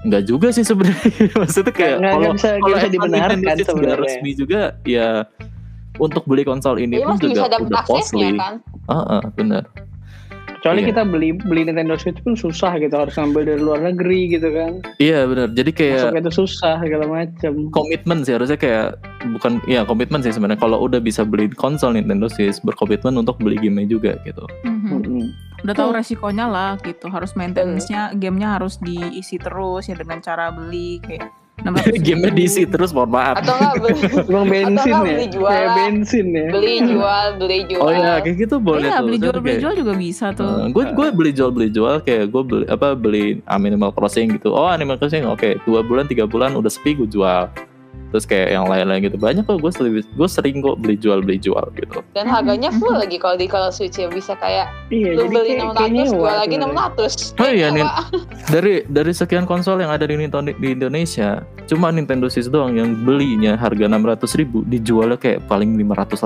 nggak 0.00 0.22
juga 0.24 0.48
sih 0.48 0.62
sebenarnya 0.62 1.08
maksudnya 1.40 1.70
kayak 1.70 1.96
Nggak- 1.98 2.16
nggak 2.16 2.34
kalau 2.58 2.74
kalau 2.74 2.88
dibenarkan 2.88 3.38
sebenarnya. 3.60 4.00
resmi 4.00 4.30
juga 4.32 4.60
ya 4.82 5.08
untuk 5.96 6.24
beli 6.24 6.42
konsol 6.42 6.78
ini 6.78 6.96
Jadi 6.96 7.04
pun 7.04 7.16
juga 7.20 7.42
udah 7.60 7.82
costly 7.84 8.32
kan 8.34 8.64
Heeh, 8.88 9.22
benar 9.34 9.62
Kecuali 10.60 10.80
Iya. 10.82 10.88
kita 10.92 11.02
beli 11.02 11.28
beli 11.34 11.64
Nintendo 11.64 11.96
Switch 11.96 12.20
pun 12.20 12.36
susah 12.36 12.76
gitu, 12.76 12.92
harus 12.92 13.16
ngambil 13.16 13.42
dari 13.46 13.60
luar 13.60 13.80
negeri 13.82 14.28
gitu 14.30 14.44
kan. 14.50 14.84
iya 14.98 15.24
benar 15.24 15.48
jadi 15.50 15.70
kayak 15.70 15.96
Masuknya 16.04 16.20
itu 16.20 16.32
susah 16.36 16.74
segala 16.78 17.04
macam. 17.06 17.52
komitmen 17.70 18.18
sih 18.20 18.32
harusnya 18.32 18.54
kayak 18.54 19.00
bukan 19.30 19.56
ya 19.64 19.82
komitmen 19.82 20.20
sih 20.20 20.28
sebenarnya 20.28 20.60
kalau 20.60 20.76
udah 20.78 21.00
bisa 21.00 21.24
beli 21.24 21.48
konsol 21.50 21.92
Nintendo 21.92 22.28
Switch 22.28 22.60
berkomitmen 22.60 23.16
untuk 23.16 23.36
beli 23.36 23.56
game 23.56 23.80
juga 23.86 24.20
gitu 24.20 24.44
Mhm. 24.62 24.88
Mm-mm. 25.00 25.24
udah 25.60 25.74
tahu 25.74 25.90
resikonya 25.90 26.44
lah 26.44 26.76
gitu 26.78 27.08
harus 27.08 27.32
maintenance-nya 27.32 28.12
gamenya 28.14 28.56
harus 28.56 28.76
diisi 28.78 29.36
terus 29.36 29.86
ya 29.86 29.96
dengan 29.96 30.20
cara 30.20 30.48
beli 30.50 31.00
kayak 31.00 31.24
600 31.62 32.00
gamenya 32.06 32.30
ribu. 32.32 32.38
diisi 32.40 32.62
terus 32.66 32.90
mohon 32.90 33.10
maaf. 33.12 33.36
Atau 33.40 33.54
enggak 33.56 33.74
beli 33.80 34.00
Uang 34.30 34.46
bensin 34.48 34.90
ya, 34.90 35.00
beli 35.02 35.26
jualan. 35.28 35.50
kayak 35.52 35.70
bensin 35.76 36.26
ya. 36.32 36.46
beli 36.50 36.76
jual 36.84 37.26
beli 37.36 37.58
jual. 37.68 37.80
oh 37.84 37.92
ya 37.92 38.12
kayak 38.20 38.36
gitu 38.40 38.56
boleh 38.60 38.88
iya 38.88 38.98
tuh. 38.98 39.04
beli 39.06 39.18
jual 39.20 39.36
beli 39.40 39.56
jual 39.60 39.74
juga 39.76 39.92
bisa 39.96 40.26
tuh. 40.32 40.54
Gue 40.72 40.84
gue 40.90 41.06
beli 41.12 41.30
jual 41.36 41.50
beli 41.52 41.68
jual 41.70 41.94
kayak 42.02 42.24
gue 42.30 42.42
beli 42.42 42.64
apa 42.68 42.96
beli 42.96 43.24
Animal 43.46 43.90
Crossing 43.92 44.36
gitu. 44.36 44.52
Oh 44.52 44.68
Animal 44.68 44.96
Crossing 44.96 45.24
oke. 45.26 45.60
Dua 45.68 45.80
bulan 45.84 46.08
tiga 46.08 46.24
bulan 46.24 46.56
udah 46.56 46.70
sepi 46.70 46.96
gue 46.96 47.08
jual 47.08 47.46
terus 48.10 48.24
kayak 48.24 48.50
yang 48.50 48.64
lain-lain 48.64 49.00
gitu 49.02 49.16
banyak 49.16 49.42
kok 49.42 49.56
gue 49.56 49.70
sering 49.70 49.94
gue 49.98 50.28
sering 50.28 50.56
kok 50.58 50.76
beli 50.76 50.94
jual 50.94 51.18
beli 51.18 51.36
jual 51.36 51.62
gitu 51.72 52.02
dan 52.10 52.26
harganya 52.26 52.68
full 52.72 52.92
lagi 52.92 53.16
kalau 53.16 53.34
di 53.34 53.46
kalau 53.46 53.70
Switch 53.70 53.94
ya 53.94 54.06
bisa 54.06 54.34
kayak 54.34 54.68
Iya, 54.88 55.14
lu 55.14 55.26
beli 55.26 55.54
kayak, 55.54 55.70
600 55.70 55.76
kayak 55.76 55.90
nyewa 55.92 56.10
jual 56.10 56.34
lagi 56.36 56.56
sebenarnya. 56.56 56.90
600 57.30 57.38
Oh 57.38 57.48
iya, 57.48 57.66
Nin. 57.68 57.78
nyewa. 57.80 58.02
dari 58.48 58.74
dari 58.84 59.12
sekian 59.12 59.44
konsol 59.44 59.78
yang 59.78 59.88
ada 59.88 60.02
di 60.02 60.14
Nintendo 60.16 60.50
di 60.50 60.68
Indonesia 60.70 61.28
cuma 61.64 61.88
Nintendo 61.88 62.26
Switch 62.26 62.46
doang 62.46 62.74
yang 62.74 62.98
belinya 62.98 63.54
harga 63.54 63.86
600 63.86 64.26
ribu 64.36 64.62
dijualnya 64.64 65.14
kayak 65.14 65.46
paling 65.46 65.78
580 65.78 66.18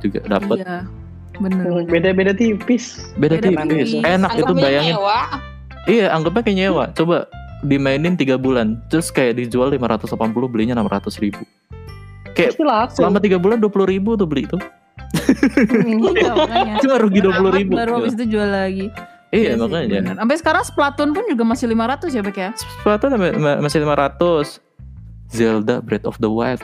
juga 0.00 0.20
dapat 0.22 0.56
iya 0.58 0.84
bener 1.34 1.64
Hmm, 1.64 1.80
bener. 1.80 1.88
Beda-beda 1.88 2.32
tipis. 2.32 3.08
beda 3.14 3.40
Beda 3.40 3.48
tipis 3.64 3.88
tipis. 3.88 4.04
enak 4.04 4.30
itu 4.32 4.44
Anggapnya 4.44 4.62
bayangin 4.62 4.94
nyewa 4.94 5.18
iya 5.86 6.06
anggapnya 6.10 6.42
kayak 6.42 6.58
nyewa 6.58 6.84
coba 6.92 7.16
dimainin 7.62 8.14
tiga 8.14 8.34
bulan 8.36 8.82
terus 8.86 9.08
kayak 9.08 9.38
dijual 9.38 9.70
580 9.70 10.12
belinya 10.46 10.74
600 10.76 11.22
ribu. 11.22 11.42
Kayak 12.32 12.56
selama 12.90 13.20
tiga 13.20 13.36
bulan 13.36 13.60
20 13.60 13.92
ribu 13.92 14.16
tuh 14.16 14.24
beli 14.24 14.44
itu 14.48 14.56
Iya, 15.12 16.32
makanya. 16.32 16.74
cuma 16.80 16.96
rugi 16.96 17.20
20 17.20 17.58
ribu. 17.58 17.72
baru 17.76 17.92
habis 18.00 18.14
itu 18.16 18.24
jual 18.36 18.48
lagi. 18.48 18.88
Iya 19.32 19.56
sih, 19.56 19.60
makanya. 19.60 20.00
bener. 20.00 20.14
sampai 20.20 20.36
sekarang 20.36 20.62
Splatoon 20.64 21.10
pun 21.16 21.24
juga 21.24 21.44
masih 21.44 21.64
500 21.68 22.12
ya 22.12 22.20
Bek 22.20 22.36
ya? 22.36 22.50
Sepatu 22.52 23.08
masih 23.60 23.78
500 23.80 24.60
Zelda 25.32 25.80
Breath 25.80 26.04
of 26.04 26.20
the 26.20 26.28
Wild. 26.28 26.60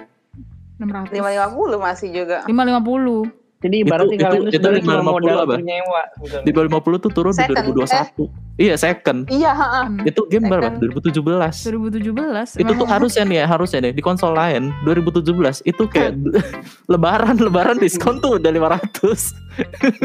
600 0.76 1.16
550 1.16 1.80
masih 1.80 2.08
juga. 2.12 2.38
550 2.44 3.32
Jadi 3.58 3.76
ibaratnya 3.82 4.14
Itu- 4.14 4.22
kalian 4.22 4.38
itu- 4.38 4.48
itu 4.48 4.54
sebenarnya 4.54 4.82
cuma 4.86 4.94
550 4.94 5.10
modal 5.10 5.38
nyewa. 5.58 6.02
Gitu. 6.22 6.36
di 6.46 6.50
bawah 6.54 6.66
50 6.70 6.98
tuh 6.98 7.10
turun 7.10 7.34
Second, 7.34 7.56
di 7.58 7.70
2021 7.74 8.30
iya 8.58 8.74
second 8.74 9.18
iya 9.30 9.50
ha-ha. 9.50 9.82
itu 10.02 10.20
game 10.26 10.46
berapa 10.46 10.74
Second. 10.74 10.90
2017 10.98 11.66
2017 11.66 12.58
itu 12.58 12.72
tuh 12.74 12.86
harusnya 12.86 13.22
nih 13.22 13.36
ya 13.38 13.46
harusnya 13.46 13.78
nih 13.80 13.92
di 13.94 14.02
konsol 14.02 14.34
lain 14.34 14.70
2017 14.82 15.30
itu 15.64 15.82
kayak 15.86 16.14
lebaran 16.92 17.38
lebaran 17.38 17.78
diskon 17.78 18.18
tuh 18.18 18.38
udah 18.38 18.50
500 18.50 19.34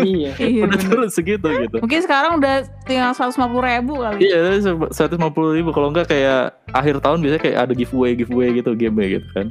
iya. 0.01 0.32
iya 0.41 0.62
udah 0.66 0.78
bener. 0.78 0.89
turun 0.89 1.10
segitu 1.10 1.47
gitu 1.49 1.78
mungkin 1.78 1.99
sekarang 2.01 2.32
udah 2.38 2.56
tinggal 2.86 3.14
150 3.14 3.38
ribu 3.60 3.93
kali 3.97 4.18
iya 4.22 4.38
150 4.62 5.14
ribu 5.54 5.70
kalau 5.70 5.89
enggak 5.89 6.10
kayak 6.10 6.54
akhir 6.70 7.01
tahun 7.01 7.22
biasanya 7.22 7.41
kayak 7.41 7.58
ada 7.58 7.74
giveaway 7.74 8.14
giveaway 8.14 8.49
gitu 8.54 8.74
game 8.74 8.97
gitu 8.97 9.30
kan 9.34 9.49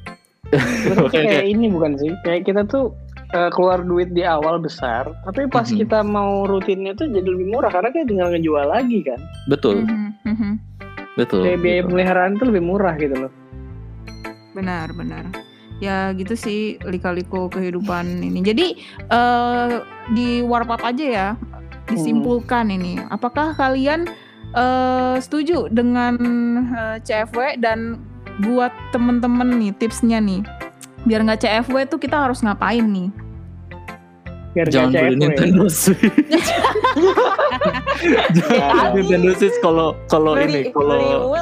Makanya 0.93 1.27
kayak 1.33 1.47
ini 1.49 1.73
bukan 1.73 1.97
sih? 1.97 2.13
Kayak 2.21 2.45
kita 2.45 2.63
tuh 2.69 2.93
eh, 3.33 3.51
keluar 3.51 3.81
duit 3.81 4.11
di 4.11 4.23
awal 4.23 4.57
besar, 4.57 5.09
tapi 5.23 5.45
pas 5.47 5.65
Mhm. 5.65 5.77
kita 5.79 5.99
mau 6.01 6.45
rutinnya 6.45 6.93
tuh 6.93 7.09
jadi 7.09 7.25
lebih 7.25 7.49
murah 7.49 7.69
karena 7.69 7.89
kita 7.89 8.05
tinggal 8.07 8.29
ngejual 8.31 8.67
lagi 8.67 9.01
kan. 9.03 9.21
betul 9.45 9.83
Mhm, 9.83 10.09
mhm. 10.25 10.53
betul 11.15 11.43
Kayak 11.43 11.61
biaya 11.61 11.75
gitu. 11.75 11.87
pemeliharaan 11.89 12.33
tuh 12.37 12.47
lebih 12.47 12.63
murah 12.63 12.95
gitu 12.95 13.17
loh. 13.19 13.33
benar 14.53 14.93
benar 14.93 15.33
ya 15.79 16.13
gitu 16.13 16.37
sih 16.37 16.61
lika-liku 16.79 17.49
kehidupan 17.49 18.05
ini 18.21 18.39
jadi 18.41 18.67
eh 19.09 19.81
di 20.13 20.39
warp 20.41 20.69
up 20.69 20.85
aja 20.85 21.03
ya 21.03 21.29
disimpulkan 21.87 22.69
ini 22.69 23.01
apakah 23.09 23.53
kalian 23.53 24.05
eh 24.53 25.17
setuju 25.19 25.67
dengan 25.67 26.15
eh, 26.71 26.97
CFW 27.01 27.57
dan 27.59 27.97
buat 28.41 28.71
temen-temen 28.91 29.57
nih 29.59 29.73
tipsnya 29.75 30.21
nih 30.21 30.45
biar 31.03 31.21
nggak 31.21 31.41
CFW 31.41 31.77
tuh 31.87 31.99
kita 31.99 32.17
harus 32.21 32.41
ngapain 32.41 32.85
nih 32.85 33.11
Biar 34.53 34.69
Jangan 34.69 34.93
gak 34.93 35.01
beli 35.03 35.09
cewek. 35.09 35.21
Nintendo 35.25 35.65
Switch. 35.67 36.49
Jangan 38.35 38.87
beli 38.91 39.01
Nintendo 39.03 39.33
Switch 39.33 39.57
kalau 39.59 39.97
kalau 40.07 40.37
ini 40.37 40.69
kalau 40.69 41.33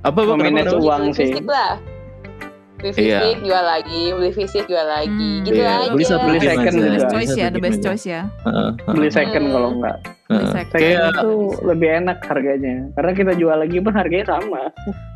apa 0.00 0.18
apa 0.20 0.32
kenapa? 0.36 0.76
uang 0.76 1.02
beli 1.10 1.16
sih. 1.16 1.30
lah. 1.42 1.74
Beli 2.76 2.90
Iya. 3.00 3.18
fisik 3.18 3.38
jual 3.42 3.64
lagi, 3.64 4.02
beli 4.12 4.30
fisik 4.30 4.64
jual 4.68 4.86
lagi, 4.86 5.30
Hmm. 5.32 5.42
gitu 5.42 5.56
Iya, 5.56 5.72
aja. 5.74 5.90
beli 5.90 6.04
satu 6.04 6.22
Beli 6.22 6.38
second 6.38 6.60
aja. 6.60 6.76
juga. 6.76 6.90
best 6.92 7.08
choice 7.08 7.26
satu 7.26 7.40
ya 7.40 7.48
the 7.48 7.58
best 7.58 7.80
choice 7.80 8.04
ya 8.04 8.22
Beli 8.86 9.08
second 9.10 9.44
kalau 9.48 9.68
enggak. 9.72 9.96
beli 10.04 10.36
heeh. 10.38 10.52
second 10.52 10.80
itu 10.84 11.30
lebih 11.64 11.88
enak 11.96 12.18
harganya. 12.22 12.74
Karena 12.92 13.10
kita 13.12 13.32
jual 13.34 13.56
lagi 13.56 13.78
pun 13.80 13.92
harganya 13.92 14.26
sama. 14.30 14.62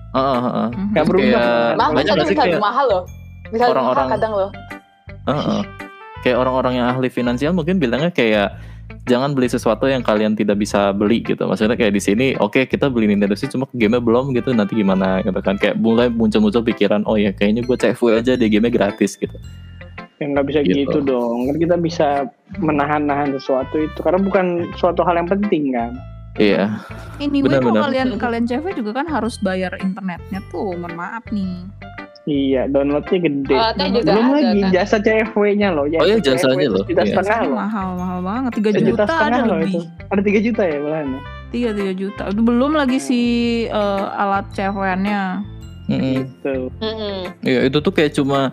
heeh, 0.09 0.39
heeh. 0.41 0.69
Mhm. 0.73 0.89
Gak 0.91 1.05
berubah. 1.05 1.29
Kayak- 1.31 1.47
kan. 1.47 1.77
Mahal 1.77 1.93
bisa 1.95 2.13
lebih 2.17 2.35
kayak 2.35 2.59
mahal 2.59 2.87
loh. 2.89 3.05
Mahal 3.51 3.71
orang-orang- 3.73 4.11
kadang 4.13 4.33
loh. 4.35 4.51
Heeh. 5.25 5.61
Kayak 6.19 6.37
orang-orang 6.39 6.73
yang 6.75 6.87
ahli 6.89 7.09
finansial 7.09 7.53
mungkin 7.53 7.79
bilangnya 7.79 8.11
kayak 8.11 8.59
jangan 9.05 9.33
beli 9.33 9.47
sesuatu 9.47 9.87
yang 9.87 10.03
kalian 10.03 10.35
tidak 10.35 10.57
bisa 10.57 10.91
beli 10.91 11.23
gitu. 11.23 11.41
Maksudnya 11.41 11.75
kayak 11.75 11.95
di 11.95 12.03
sini 12.03 12.27
oke 12.35 12.67
kita 12.67 12.89
beli 12.89 13.07
Nintendo 13.07 13.33
Switch 13.33 13.51
cuma 13.51 13.65
game 13.73 13.97
belum 13.97 14.33
gitu 14.33 14.53
nanti 14.53 14.75
gimana 14.75 15.23
gitu 15.23 15.39
kan. 15.39 15.57
Kayak 15.57 15.79
mulai 15.79 16.09
muncul-muncul 16.09 16.61
pikiran 16.63 17.05
oh 17.05 17.15
ya 17.15 17.31
kayaknya 17.31 17.63
gue 17.63 17.77
CFW 17.77 18.19
aja 18.19 18.35
deh 18.35 18.49
game 18.49 18.69
gratis 18.69 19.15
gitu. 19.15 19.33
Ya 20.19 20.27
nggak 20.27 20.47
bisa 20.47 20.59
Gitu. 20.61 20.83
gitu. 20.85 20.99
dong. 21.01 21.47
Kan 21.47 21.57
kita 21.57 21.77
bisa 21.79 22.07
menahan-nahan 22.59 23.31
sesuatu 23.33 23.79
itu. 23.79 23.99
Karena 24.03 24.19
bukan 24.19 24.47
suatu 24.75 25.07
hal 25.07 25.15
yang 25.17 25.31
penting 25.31 25.71
kan. 25.71 25.95
Iya. 26.35 26.83
Anyway, 27.19 27.51
Benar, 27.51 27.61
kalau 27.61 27.73
benar. 27.73 27.85
kalian 27.91 28.09
kalian 28.15 28.45
cewek 28.45 28.75
juga 28.75 28.95
kan 28.95 29.07
harus 29.07 29.39
bayar 29.39 29.75
internetnya 29.77 30.39
tuh, 30.51 30.71
mohon 30.73 30.95
maaf 30.95 31.27
nih. 31.31 31.67
Iya, 32.29 32.69
downloadnya 32.69 33.19
gede. 33.19 33.57
Alatnya 33.57 33.87
juga 33.91 34.11
Belum 34.13 34.27
ada, 34.27 34.37
lagi 34.37 34.61
kan? 34.61 34.71
jasa 34.71 34.97
CFW-nya 35.01 35.69
loh. 35.73 35.85
Oh 35.89 36.05
iya, 36.05 36.17
jasanya 36.21 36.69
loh. 36.69 36.85
Juta 36.85 37.01
Iya. 37.01 37.13
setengah 37.17 37.41
loh. 37.43 37.57
mahal 37.57 37.89
mahal 37.97 38.19
banget, 38.21 38.51
3 38.55 38.69
Sejuta 38.71 38.85
juta 38.85 39.03
ada 39.03 39.09
setengah 39.09 39.41
loh 39.41 39.57
lebih. 39.57 39.73
itu. 39.73 39.81
Ada 40.07 40.21
3 40.23 40.41
juta 40.43 40.63
ya 40.63 40.77
malahan 40.79 41.09
ya? 41.09 41.21
Tiga 41.49 41.71
tiga 41.73 41.93
juta. 41.95 42.23
Itu 42.29 42.41
belum 42.43 42.73
lagi 42.75 42.99
si 42.99 43.21
eh, 43.65 44.05
alat 44.15 44.45
ceweknya. 44.53 45.41
Mm-mm. 45.89 46.15
Gitu. 46.21 46.55
Mm-mm. 46.77 47.19
Iya 47.41 47.61
itu 47.65 47.79
tuh 47.81 47.89
kayak 47.89 48.13
cuma 48.13 48.53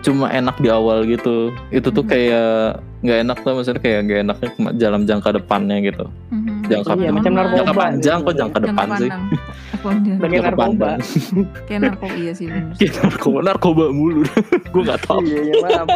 cuma 0.00 0.30
enak 0.30 0.54
di 0.56 0.68
awal 0.68 1.02
gitu. 1.04 1.50
Itu 1.68 1.90
tuh 1.90 2.04
kayak 2.04 2.78
nggak 3.02 3.18
enak 3.20 3.36
tuh 3.40 3.50
maksudnya 3.52 3.80
kayak 3.80 3.98
nggak 4.04 4.20
enaknya 4.22 4.48
cuma 4.54 4.68
dalam 4.72 5.02
jangka 5.02 5.34
depannya 5.34 5.82
gitu. 5.82 6.06
Mhm. 6.30 6.43
Jangka 6.64 6.92
Iya, 6.96 7.10
macam 7.12 7.32
narkoba. 7.36 7.58
Jangka 7.60 7.74
panjang 7.76 8.18
kok 8.20 8.34
jangka 8.34 8.58
Jangka 8.58 8.58
depan 8.64 8.88
sih. 8.96 9.10
Jangka 10.20 10.40
narkoba. 10.48 10.90
Kayak 11.68 11.80
narkoba 11.90 12.14
iya 12.16 12.32
sih 12.32 12.46
bener. 12.48 12.74
Kayak 12.76 12.94
narkoba 13.04 13.38
narkoba 13.44 13.84
mulu. 13.92 14.22
Gue 14.72 14.82
nggak 14.84 15.00
tahu. 15.04 15.20
Iya, 15.24 15.40
iya, 15.44 15.54
maaf, 15.60 15.86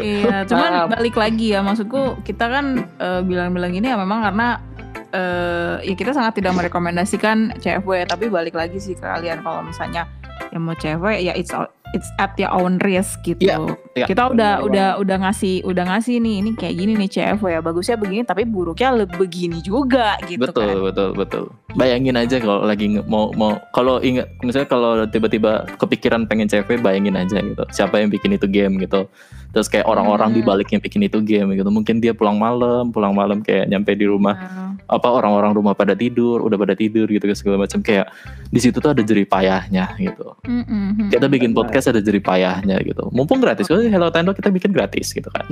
iya, 0.00 0.36
cuman 0.48 0.70
Maaf. 0.72 0.88
balik 0.96 1.16
lagi 1.16 1.46
ya 1.54 1.60
maksudku 1.64 2.20
kita 2.24 2.44
kan 2.48 2.66
eh, 2.98 3.20
bilang-bilang 3.24 3.72
gini 3.72 3.86
ya 3.88 3.96
memang 3.96 4.20
karena 4.24 4.60
eh 5.08 5.80
ya 5.88 5.94
kita 5.96 6.12
sangat 6.12 6.36
tidak 6.36 6.52
merekomendasikan 6.52 7.56
CFW 7.56 8.04
tapi 8.04 8.28
balik 8.28 8.52
lagi 8.52 8.76
sih 8.76 8.92
ke 8.92 9.00
kalian 9.00 9.40
kalau 9.40 9.64
misalnya 9.64 10.04
yang 10.50 10.62
mau 10.62 10.74
cewek 10.74 11.18
ya 11.20 11.32
it's 11.32 11.50
all- 11.50 11.68
it's 11.90 12.08
at 12.16 12.36
your 12.36 12.48
own 12.50 12.76
risk 12.78 13.16
gitu. 13.22 13.40
Iya, 13.42 13.56
iya. 13.94 14.04
kita 14.04 14.28
udah 14.28 14.52
Benar 14.58 14.66
udah 14.66 14.88
udah 15.00 15.16
ngasih 15.22 15.54
udah 15.62 15.84
ngasih 15.86 16.18
nih 16.18 16.34
ini 16.38 16.50
kayak 16.52 16.74
gini 16.74 16.92
nih 16.94 17.08
CFW 17.08 17.48
ya 17.48 17.60
bagusnya 17.60 17.96
begini 17.96 18.22
tapi 18.22 18.44
buruknya 18.44 18.92
le- 18.94 19.08
begini 19.08 19.58
juga 19.60 20.20
gitu 20.22 20.36
betul 20.42 20.68
kan. 20.68 20.84
betul 20.84 21.08
betul. 21.14 21.44
Bayangin 21.72 22.12
aja 22.14 22.36
kalau 22.36 22.60
lagi 22.62 22.86
mau 23.02 23.32
mau 23.32 23.56
kalau 23.70 24.00
ingat 24.00 24.28
misalnya 24.42 24.66
kalau 24.66 24.90
tiba-tiba 25.06 25.64
kepikiran 25.74 26.24
pengen 26.24 26.44
CV 26.46 26.76
bayangin 26.76 27.14
aja 27.14 27.40
gitu. 27.40 27.64
Siapa 27.70 27.96
yang 27.96 28.08
bikin 28.08 28.34
itu 28.34 28.44
game 28.44 28.76
gitu. 28.78 29.08
Terus 29.48 29.64
kayak 29.66 29.88
orang-orang 29.88 30.30
di 30.30 30.40
Hmm. 30.40 30.48
balik 30.50 30.68
yang 30.68 30.80
bikin 30.80 31.02
itu 31.02 31.18
game 31.20 31.56
gitu. 31.56 31.66
Mungkin 31.66 31.98
dia 31.98 32.12
pulang 32.12 32.36
malam, 32.36 32.92
pulang 32.92 33.16
malam 33.16 33.40
kayak 33.40 33.64
nyampe 33.64 33.96
di 33.96 34.04
rumah 34.04 34.36
Nah, 34.36 34.67
apa 34.88 35.08
orang-orang 35.12 35.52
rumah 35.52 35.76
pada 35.76 35.92
tidur, 35.92 36.40
udah 36.40 36.56
pada 36.56 36.72
tidur 36.72 37.04
gitu 37.06 37.28
segala 37.36 37.60
macam 37.60 37.84
kayak 37.84 38.08
di 38.48 38.56
situ 38.56 38.80
tuh 38.80 38.96
ada 38.96 39.04
jerih 39.04 39.28
payahnya 39.28 39.92
gitu. 40.00 40.32
mm, 40.48 40.64
mm, 40.64 40.64
mm. 40.64 41.08
Kita 41.12 41.28
bikin 41.28 41.52
Benar. 41.52 41.60
podcast 41.68 41.86
ada 41.92 42.00
jerih 42.00 42.24
payahnya 42.24 42.80
gitu. 42.80 43.12
Mumpung 43.12 43.44
gratis, 43.44 43.68
oh, 43.68 43.78
Hello 43.78 44.08
Tendo 44.08 44.32
kita 44.32 44.48
bikin 44.48 44.72
gratis 44.72 45.12
gitu 45.12 45.28
kan. 45.28 45.44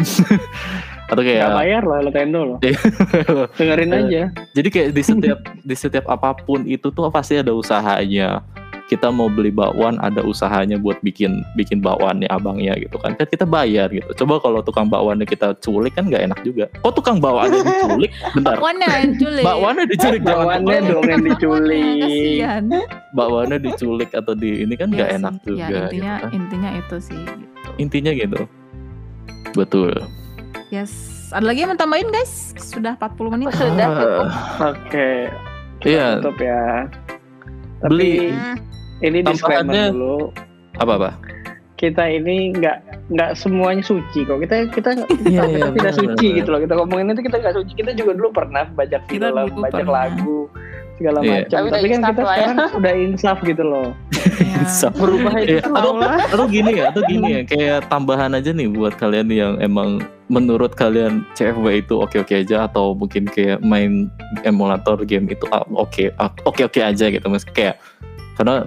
Atau 1.12 1.22
Gak 1.22 1.36
kayak 1.36 1.52
bayar 1.52 1.82
loh 1.84 2.00
Nintendo 2.00 2.40
loh. 2.42 2.58
Iya. 2.64 2.80
Dengerin 3.54 3.90
Eh, 3.92 4.00
aja. 4.02 4.22
jadi 4.56 4.68
kayak 4.72 4.88
di 4.90 5.02
setiap 5.04 5.38
di 5.62 5.74
setiap 5.76 6.04
apa 6.08 6.34
pun 6.34 6.64
itu 6.64 6.88
tuh 6.90 7.06
pasti 7.12 7.38
ada 7.38 7.52
usahanya. 7.52 8.40
Kita 8.86 9.10
mau 9.10 9.26
beli 9.26 9.50
bakwan 9.50 9.98
ada 9.98 10.22
usahanya 10.22 10.78
buat 10.78 11.02
bikin 11.02 11.42
bikin 11.54 11.82
bakwannya 11.82 12.30
abangnya 12.30 12.78
gitu 12.78 12.94
kan. 12.96 13.18
Kan 13.18 13.26
kita 13.26 13.42
bayar 13.42 13.90
gitu. 13.90 14.06
Coba 14.14 14.38
kalau 14.38 14.62
tukang 14.62 14.86
bakwannya 14.86 15.26
kita 15.26 15.58
culik 15.58 15.98
kan 15.98 16.06
nggak 16.06 16.22
enak 16.22 16.38
juga. 16.40 16.70
Kok 16.80 16.94
tukang 16.94 17.18
bakwannya 17.18 17.60
diculik? 17.60 18.14
Bentar. 18.38 18.54
Bakwannya 18.54 18.86
yang 18.88 19.12
culik. 19.18 19.42
Bakwannya 19.42 19.84
diculik 19.86 20.22
jangan 20.22 20.46
Bawaannya 20.46 20.78
dong 20.86 21.04
yang 21.04 21.22
diculik. 21.24 21.98
Kasihan. 21.98 22.64
bakwannya 23.10 23.58
diculik 23.58 24.10
atau 24.12 24.32
di 24.32 24.50
ini 24.62 24.74
kan 24.76 24.88
nggak 24.88 25.08
Iya 25.08 25.18
enak 25.18 25.34
sih. 25.34 25.46
juga. 25.48 25.64
Ya, 25.66 25.80
intinya 25.82 25.90
gitu 26.14 26.22
kan. 26.22 26.30
intinya 26.30 26.70
itu 26.72 26.96
sih. 27.02 27.22
Gitu. 27.26 27.68
Intinya 27.76 28.12
gitu. 28.14 28.38
Betul. 29.52 29.92
Yes. 30.68 30.92
Ada 31.28 31.42
lagi 31.42 31.58
yang 31.60 31.74
mau 31.74 31.80
tambahin 31.80 32.06
guys? 32.06 32.54
Sudah 32.54 32.94
40 32.94 33.34
menit. 33.34 33.50
Sudah 33.50 33.86
cukup. 33.88 34.22
Ah, 34.22 34.70
Oke. 34.70 35.10
Iya. 35.82 36.22
Tutup 36.22 36.38
ya. 36.38 36.86
Tapi 37.76 37.90
Beli. 37.92 38.12
Ini 38.96 39.18
disclaimer 39.22 39.92
dulu. 39.92 40.32
apa 40.76 40.92
apa? 40.96 41.10
Kita 41.76 42.08
ini 42.08 42.56
nggak 42.56 43.08
nggak 43.12 43.30
semuanya 43.36 43.84
suci 43.84 44.24
kok. 44.24 44.40
Kita 44.40 44.72
kita 44.72 44.90
kita, 44.96 45.12
Iya, 45.28 45.44
kita 45.44 45.46
iya, 45.52 45.68
tidak 45.76 45.92
benar, 45.92 45.92
suci 45.92 46.26
benar. 46.26 46.38
gitu 46.40 46.48
loh. 46.48 46.60
Kita 46.64 46.74
ngomongin 46.80 47.12
itu 47.12 47.22
kita 47.28 47.36
nggak 47.44 47.54
suci. 47.60 47.72
Kita 47.76 47.90
juga 47.92 48.12
dulu 48.16 48.28
pernah 48.32 48.64
baca 48.72 48.98
Kita 49.04 49.28
film, 49.28 49.36
dulu 49.52 49.60
baca 49.60 49.76
pernah. 49.76 49.92
lagu 49.92 50.38
segala 50.96 51.18
Iya. 51.20 51.32
macam. 51.44 51.56
Tapi 51.56 51.68
Tapi 51.70 51.86
kan 51.86 52.00
kita 52.02 52.20
ya. 52.20 52.26
sekarang 52.26 52.56
udah 52.74 52.92
insaf 52.96 53.38
gitu 53.40 53.62
loh. 53.62 53.88
Ya. 54.26 54.58
Insaf. 54.64 54.92
Berubah 54.96 55.32
itu 55.38 55.56
Iya, 55.56 55.62
atau, 55.62 55.92
atau 56.02 56.44
gini 56.48 56.70
ya, 56.74 56.84
atau 56.90 57.02
gini 57.06 57.28
ya, 57.30 57.40
kayak 57.46 57.78
tambahan 57.86 58.32
aja 58.34 58.50
nih 58.50 58.68
buat 58.68 58.96
kalian 58.96 59.28
yang 59.30 59.54
emang 59.60 60.02
menurut 60.26 60.74
kalian 60.74 61.22
CFW 61.32 61.86
itu 61.86 61.94
oke-oke 61.96 62.34
aja 62.34 62.66
atau 62.66 62.90
mungkin 62.92 63.30
kayak 63.30 63.62
main 63.62 64.10
emulator 64.42 64.98
game 65.06 65.30
itu 65.30 65.46
ah, 65.54 65.62
oke 65.70 66.10
ah, 66.18 66.34
oke-oke 66.42 66.82
aja 66.82 67.06
gitu 67.06 67.22
mas 67.30 67.46
kayak 67.46 67.78
karena 68.34 68.66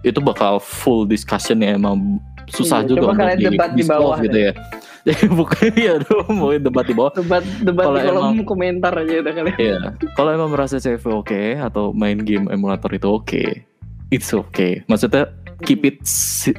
itu 0.00 0.16
bakal 0.24 0.56
full 0.56 1.04
discussion 1.04 1.60
ya 1.60 1.76
emang 1.76 2.16
susah 2.48 2.80
Iya, 2.80 2.88
juga 2.88 3.00
coba 3.04 3.10
untuk 3.12 3.20
kalian 3.20 3.36
di, 3.38 3.44
debat 3.44 3.70
di 3.76 3.84
bawah 3.84 4.16
gitu 4.24 4.38
ya. 4.40 4.52
Jadi 5.00 5.24
bukan 5.28 5.70
ya 5.86 5.94
dong 5.98 6.28
mau 6.30 6.52
debat 6.52 6.82
di 6.82 6.92
bawah. 6.92 7.12
Debat 7.12 7.40
debat 7.60 7.84
Kalau 7.84 7.96
di 7.96 8.04
kolom 8.04 8.22
emang- 8.34 8.44
komentar 8.44 8.92
aja 8.94 9.14
udah 9.18 9.32
kalian. 9.32 9.56
Iya, 9.56 9.78
kalau 10.12 10.30
emang 10.30 10.50
merasa 10.50 10.76
CFW 10.76 11.20
oke 11.20 11.40
atau 11.56 11.90
main 11.90 12.18
game 12.18 12.48
emulator 12.48 12.90
itu 12.90 13.08
oke, 13.08 13.42
it's 14.08 14.30
okay. 14.30 14.84
Maksudnya 14.84 15.32
keep 15.60 15.80
it 15.82 16.00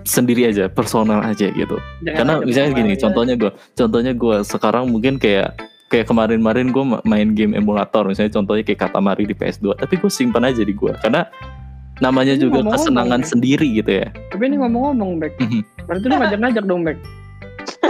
sendiri 0.02 0.46
aja, 0.46 0.68
personal 0.68 1.22
aja 1.22 1.48
gitu. 1.48 1.78
Jangan 2.02 2.16
Karena 2.16 2.34
misalnya 2.40 2.70
gini, 2.72 2.92
pemain. 2.92 3.02
contohnya 3.02 3.36
gue, 3.36 3.52
contohnya 3.72 4.14
gue 4.14 4.36
sekarang 4.42 4.84
mungkin 4.88 5.18
kayak 5.18 5.58
kayak 5.88 6.06
kemarin-kemarin 6.06 6.70
gue 6.70 6.84
main 7.04 7.30
game 7.32 7.52
emulator, 7.52 8.06
misalnya 8.06 8.32
contohnya 8.32 8.64
kayak 8.64 8.80
Katamari 8.80 9.26
di 9.26 9.34
PS2, 9.34 9.76
tapi 9.76 9.98
gue 9.98 10.08
simpan 10.08 10.46
aja 10.46 10.62
di 10.62 10.72
gue 10.72 10.94
karena 10.98 11.28
namanya 12.00 12.34
Ini 12.34 12.42
juga 12.42 12.62
ngomong-ngomong 12.62 12.82
kesenangan 12.82 13.22
ya. 13.22 13.28
sendiri 13.28 13.68
gitu 13.76 13.92
ya. 13.92 14.08
Tapi 14.32 14.44
ini 14.48 14.56
ngomong-ngomong, 14.58 15.10
Bek. 15.18 15.34
Mhm. 15.38 15.62
Berarti 15.86 16.06
lu 16.08 16.16
ngajak-ngajak 16.16 16.64
dong, 16.64 16.82
Bek. 16.82 16.98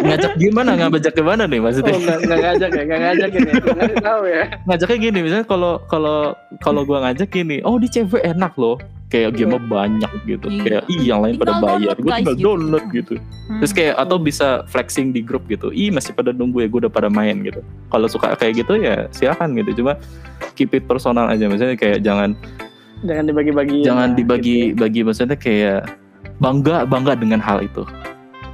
Ngajak 0.02 0.32
gimana? 0.36 0.70
Ngajak 0.76 1.14
gimana 1.14 1.43
nih 1.45 1.58
Oh, 1.58 1.64
maksudnya? 1.64 1.93
enggak, 1.93 2.18
enggak 2.20 2.39
ngajak 2.39 2.70
ya, 2.70 2.82
enggak 2.82 2.99
ngajak 2.99 3.30
ini. 3.32 3.52
Enggak 3.52 3.95
tahu 4.02 4.24
ya. 4.26 4.43
Ngajaknya 4.66 4.97
gini, 4.99 5.20
misalnya 5.22 5.45
kalau 5.45 5.74
kalau 5.86 6.18
kalau 6.58 6.82
gue 6.82 6.97
ngajak 6.97 7.30
gini, 7.30 7.58
oh 7.62 7.76
di 7.76 7.88
CV 7.88 8.12
enak 8.22 8.54
loh, 8.56 8.76
kayak 9.08 9.36
game 9.36 9.60
banyak 9.62 10.12
gitu, 10.26 10.47
Iya. 10.47 10.62
kayak 10.62 10.84
ih 10.88 11.02
yang 11.04 11.20
lain 11.20 11.36
pada 11.36 11.60
bayar, 11.60 11.95
gue 11.95 12.08
tinggal 12.10 12.36
gitu. 12.36 12.45
download 12.47 12.86
gitu. 12.89 13.14
Hmm. 13.47 13.60
Terus 13.60 13.72
kayak 13.72 13.95
atau 13.97 14.18
bisa 14.18 14.47
flexing 14.66 15.12
di 15.12 15.20
grup 15.20 15.43
gitu. 15.45 15.70
Ih 15.70 15.91
masih 15.91 16.12
pada 16.12 16.32
nunggu 16.32 16.64
ya 16.64 16.68
gue 16.68 16.80
udah 16.88 16.91
pada 16.91 17.08
main 17.08 17.39
gitu. 17.41 17.60
Kalau 17.88 18.08
suka 18.08 18.34
kayak 18.34 18.64
gitu 18.64 18.80
ya 18.80 19.12
silakan 19.12 19.54
gitu. 19.54 19.84
Cuma 19.84 19.99
keep 20.54 20.72
it 20.72 20.84
personal 20.84 21.28
aja. 21.28 21.45
Maksudnya 21.45 21.76
kayak 21.76 22.02
jangan 22.02 22.34
Jangan 23.02 23.26
dibagi-bagi. 23.26 23.82
jangan 23.82 24.08
Nah, 24.08 24.16
dibagi 24.16 24.58
gitu. 24.72 24.78
bagi 24.78 24.99
maksudnya 25.02 25.34
kayak 25.34 25.89
bangga 26.38 26.86
bangga 26.86 27.14
dengan 27.14 27.41
hal 27.41 27.60
itu. 27.60 27.82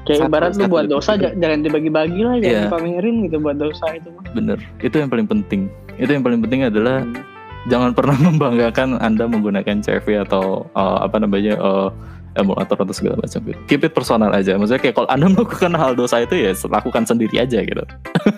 Kayak 0.07 0.19
Satu- 0.19 0.31
ibarat 0.31 0.49
lu 0.49 0.57
satu 0.57 0.71
buat 0.71 0.85
itu. 0.85 0.93
dosa 0.93 1.11
j- 1.13 1.35
jangan 1.35 1.59
dibagi-bagi 1.61 2.21
lah, 2.21 2.35
jangan 2.37 2.47
Iya. 2.49 2.61
dipamerin 2.65 3.15
gitu 3.21 3.37
buat 3.37 3.57
dosa 3.57 3.85
itu 3.91 4.07
mah. 4.09 4.23
Bener. 4.31 4.57
Itu 4.79 4.95
yang 4.95 5.09
paling 5.09 5.27
penting. 5.27 5.61
Itu 5.93 6.09
yang 6.09 6.23
paling 6.23 6.39
penting 6.39 6.61
adalah 6.63 7.03
Hmm. 7.03 7.19
jangan 7.65 7.91
pernah 7.91 8.15
membanggakan 8.27 8.95
Anda 8.97 9.25
menggunakan 9.25 9.75
CV 9.79 10.23
atau 10.23 10.65
uh, 10.71 11.03
apa 11.03 11.17
namanya 11.17 11.57
uh, 11.57 11.91
emulator 12.33 12.77
atau 12.77 12.93
segala 12.93 13.17
macam 13.17 13.41
gitu. 13.43 13.59
Keep 13.67 13.81
it 13.83 13.93
personal 13.93 14.29
aja. 14.29 14.53
Maksudnya 14.53 14.79
kayak 14.79 14.95
kalau 14.95 15.09
Anda 15.09 15.27
melakukan 15.33 15.73
hal 15.73 15.91
dosa 15.91 16.21
itu 16.21 16.33
ya 16.33 16.55
lakukan 16.63 17.03
sendiri 17.03 17.35
aja 17.37 17.59
gitu. 17.59 17.83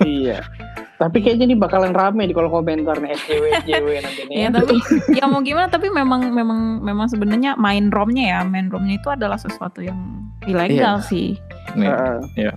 iya. 0.02 0.42
Tapi 1.00 1.24
kayaknya 1.24 1.48
ini 1.48 1.56
bakalan 1.56 1.96
rame 1.96 2.28
di 2.28 2.36
kolom 2.36 2.52
komentar 2.52 3.00
nih 3.00 3.16
SJW 3.16 3.44
SJW 3.64 3.88
nanti 4.04 4.22
nih. 4.28 4.36
Ya 4.36 4.50
tapi 4.52 4.76
ya 5.16 5.24
mau 5.32 5.40
gimana 5.40 5.72
tapi 5.72 5.88
memang 5.88 6.28
memang 6.36 6.84
memang 6.84 7.08
sebenarnya 7.08 7.56
main 7.56 7.88
romnya 7.88 8.26
ya 8.28 8.40
main 8.44 8.68
romnya 8.68 9.00
itu 9.00 9.08
adalah 9.08 9.40
sesuatu 9.40 9.80
yang 9.80 9.96
ilegal 10.44 11.00
sih. 11.00 11.40
Nih. 11.80 11.88
Heeh. 11.88 12.52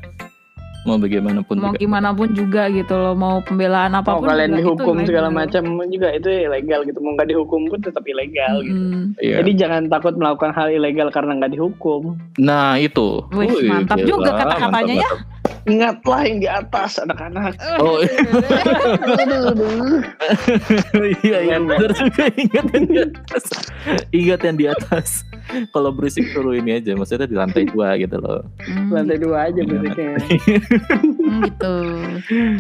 mau 0.83 0.99
bagaimanapun 0.99 1.63
mau 1.63 1.71
juga. 1.71 1.79
gimana 1.79 2.11
pun 2.11 2.35
juga 2.35 2.67
gitu 2.75 2.91
loh 2.99 3.15
mau 3.15 3.39
pembelaan 3.47 3.95
Mau 3.95 4.03
apa 4.03 4.19
pun 4.19 4.27
kalian 4.27 4.51
juga 4.51 4.59
itu 4.59 4.67
dihukum 4.67 4.97
segala 5.07 5.29
macam 5.31 5.63
juga 5.87 6.09
itu 6.11 6.27
ilegal 6.27 6.81
gitu. 6.83 6.99
Mau 6.99 7.15
nggak 7.15 7.29
dihukum 7.31 7.71
pun 7.71 7.79
tetap 7.79 8.03
ilegal 8.03 8.67
gitu. 8.67 8.83
Mm-mm. 8.83 9.15
Iya. 9.23 9.37
Jadi 9.39 9.51
jangan 9.55 9.87
takut 9.87 10.19
melakukan 10.19 10.51
hal 10.51 10.75
ilegal 10.75 11.15
karena 11.15 11.39
nggak 11.39 11.55
dihukum. 11.55 12.19
Nah 12.43 12.83
itu. 12.83 13.23
Wih, 13.31 13.47
Wih, 13.47 13.71
mantap 13.71 14.03
gila, 14.03 14.11
juga 14.11 14.31
kata-katanya 14.35 14.95
ya. 14.99 15.07
mantap, 15.07 15.19
mantap. 15.23 15.32
Ingatlah 15.63 16.21
yang 16.27 16.39
di 16.43 16.49
atas 16.51 16.99
anak-anak. 16.99 17.55
Oh 17.79 18.03
iya 21.23 21.39
iya 21.43 21.57
Keren, 21.59 21.63
benar 21.71 21.91
juga 21.95 22.25
ingat 22.35 22.67
yang 22.75 22.87
di 22.87 22.97
atas. 22.99 23.45
Ingat 24.11 24.41
yang 24.43 24.57
di 24.59 24.67
atas. 24.67 25.09
Kalau 25.75 25.91
berisik 25.95 26.31
suruh 26.35 26.55
ini 26.55 26.79
aja, 26.83 26.95
maksudnya 26.95 27.27
di 27.27 27.37
lantai 27.39 27.67
dua 27.71 27.99
gitu 27.99 28.17
loh. 28.19 28.47
Hmm, 28.63 28.91
Lantai 28.91 29.17
gitu. 29.19 29.31
dua 29.31 29.39
aja 29.51 29.61
musiknya. 29.63 30.11
Hmm, 30.19 31.41
gitu. 31.47 31.75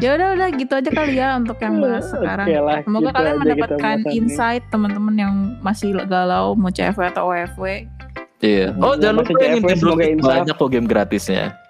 Ya 0.03 0.11
udah 0.19 0.29
udah 0.39 0.49
gitu 0.55 0.73
aja 0.79 0.91
kali 0.91 1.15
ya 1.19 1.29
untuk 1.39 1.59
yang 1.63 1.79
bahas 1.83 2.07
sekarang. 2.11 2.47
Oke 2.47 2.59
lah, 2.59 2.79
Semoga 2.87 3.03
gitu 3.11 3.17
kalian 3.19 3.37
mendapatkan 3.39 3.97
insight 4.11 4.63
teman-teman 4.71 5.15
yang 5.19 5.35
masih 5.63 5.95
galau 6.07 6.55
mau 6.55 6.71
CFW 6.71 7.03
atau 7.11 7.31
OFW. 7.31 7.87
Iya. 8.43 8.75
Oh 8.83 8.99
Yang 8.99 9.03
jangan 9.07 9.15
lupa 9.23 9.31
yang 9.39 9.79
semoga 9.79 10.05
banyak 10.19 10.55
kok 10.59 10.71
game 10.71 10.87
gratisnya. 10.91 11.62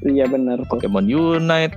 Iya 0.00 0.24
benar 0.26 0.62
kok. 0.62 0.78
Pokemon 0.78 1.06
Unite, 1.06 1.74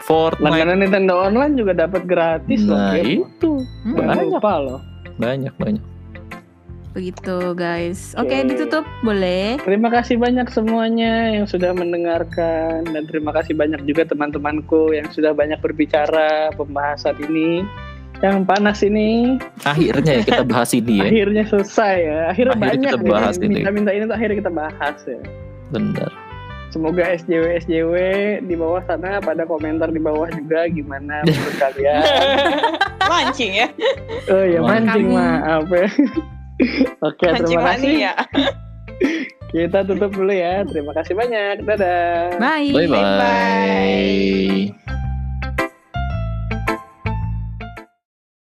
Fortnite, 0.00 0.44
Langganan 0.44 0.78
Nintendo 0.80 1.14
Online 1.20 1.54
juga 1.54 1.72
dapat 1.74 2.04
gratis 2.04 2.62
loh. 2.62 2.76
Nah 2.76 2.96
itu 2.96 3.62
Hmm, 3.82 3.94
Banyak. 3.94 4.24
lupa 4.30 4.54
loh. 4.58 4.80
banyak 5.14 5.50
banyak. 5.54 5.84
begitu 6.90 7.54
guys. 7.54 8.10
Oke, 8.12 8.34
Oke. 8.34 8.48
ditutup 8.48 8.82
boleh. 9.00 9.54
Terima 9.60 9.86
kasih 9.88 10.16
banyak 10.16 10.48
semuanya 10.48 11.30
yang 11.30 11.44
sudah 11.44 11.70
mendengarkan 11.70 12.82
dan 12.84 13.02
terima 13.04 13.30
kasih 13.30 13.54
banyak 13.54 13.78
juga 13.84 14.02
teman-temanku 14.04 14.90
yang 14.90 15.06
sudah 15.08 15.30
banyak 15.30 15.58
berbicara 15.58 16.50
pembahasan 16.52 17.14
ini 17.22 17.62
yang 18.18 18.42
panas 18.42 18.82
ini 18.82 19.38
Akhirnya 19.62 20.10
ya 20.12 20.22
kita 20.24 20.42
bahas 20.42 20.74
ini 20.74 20.98
ya. 20.98 21.06
akhirnya 21.08 21.44
selesai 21.46 21.96
ya 22.00 22.20
akhirnya 22.26 22.54
Akhirnya 22.56 22.66
banyak 22.66 22.90
kita 22.90 23.06
bahas 23.06 23.34
ya. 23.36 23.40
ini. 23.40 23.54
minta-minta 23.54 23.90
ini 23.92 24.02
tuh 24.02 24.16
akhirnya 24.16 24.36
kita 24.40 24.52
bahas 24.52 24.98
ya 25.04 25.20
Bener. 25.70 26.10
Semoga 26.68 27.02
SJW 27.16 27.44
SJW 27.64 27.94
di 28.44 28.54
bawah 28.54 28.84
sana 28.84 29.18
pada 29.24 29.48
komentar 29.48 29.88
di 29.88 30.00
bawah 30.00 30.28
juga 30.28 30.68
gimana 30.68 31.24
menurut 31.24 31.56
kalian 31.62 32.02
Mancing 33.08 33.52
ya. 33.56 33.68
oh 34.28 34.44
ya 34.44 34.60
mancing 34.60 35.08
maaf 35.08 35.64
ya 35.72 35.88
oke 37.08 37.24
Mancing 37.24 37.56
terima 37.56 37.62
kasih 37.72 37.92
mania. 37.92 38.12
kita 39.54 39.80
tutup 39.88 40.12
dulu 40.12 40.28
ya 40.28 40.60
terima 40.68 40.92
kasih 40.92 41.16
banyak 41.16 41.64
dadah 41.64 42.36
Bye. 42.36 42.68
Bye 42.68 42.84
bye. 42.84 43.00
Bye-bye. 43.00 45.17